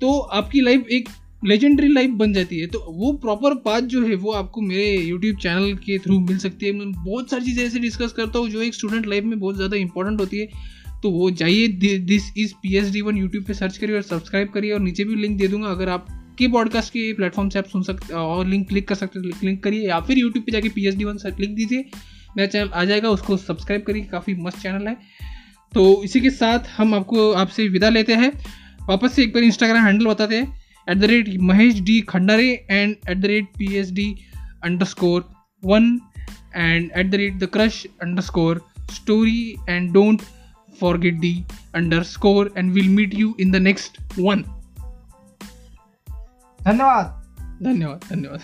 [0.00, 1.08] तो आपकी लाइफ एक
[1.44, 5.36] लेजेंडरी लाइफ बन जाती है। तो वो प्रॉपर पाथ जो है, वो आपको मेरे यूट्यूब
[5.36, 8.62] चैनल के थ्रू मिल सकती है। मैं बहुत सारी चीज़ें ऐसे डिस्कस करता हूँ जो
[8.62, 12.76] एक स्टूडेंट लाइफ में बहुत ज़्यादा इंपॉर्टेंट होती है। तो वो जाइए this is P
[12.76, 15.48] H D one YouTube पर सर्च करिए और सब्सक्राइब करिए और नीचे भी लिंक दे
[15.48, 16.06] दूँगा। अगर आप
[16.38, 19.62] के पॉडकास्ट के प्लेटफॉर्म से आप सुन सकते और लिंक क्लिक कर सकते हैं क्लिक
[19.62, 21.84] करिए या फिर यूट्यूब पर जाके पी एच डी वन लिख दीजिए।
[22.36, 24.96] मेरा चैनल आ जाएगा, उसको सब्सक्राइब करिए, काफ़ी मस्त चैनल है।
[25.72, 28.32] तो इसी के साथ हम आपको, आपसे विदा लेते हैं।
[28.88, 30.60] वापस से एक बार इंस्टाग्राम हैंडल बताते हैं
[30.90, 34.16] at the rate Mahesh D Khandare and at the rate P H D
[34.86, 35.28] underscore
[35.64, 36.00] one
[36.56, 37.86] and at the rate the crush
[38.22, 38.64] underscore
[38.94, 40.22] story and don't
[40.80, 41.44] forget the
[42.02, 44.44] underscore and will meet you in the next one
[46.60, 47.16] धन्यवाद।
[47.62, 48.40] धन्यवाद धन्यवाद।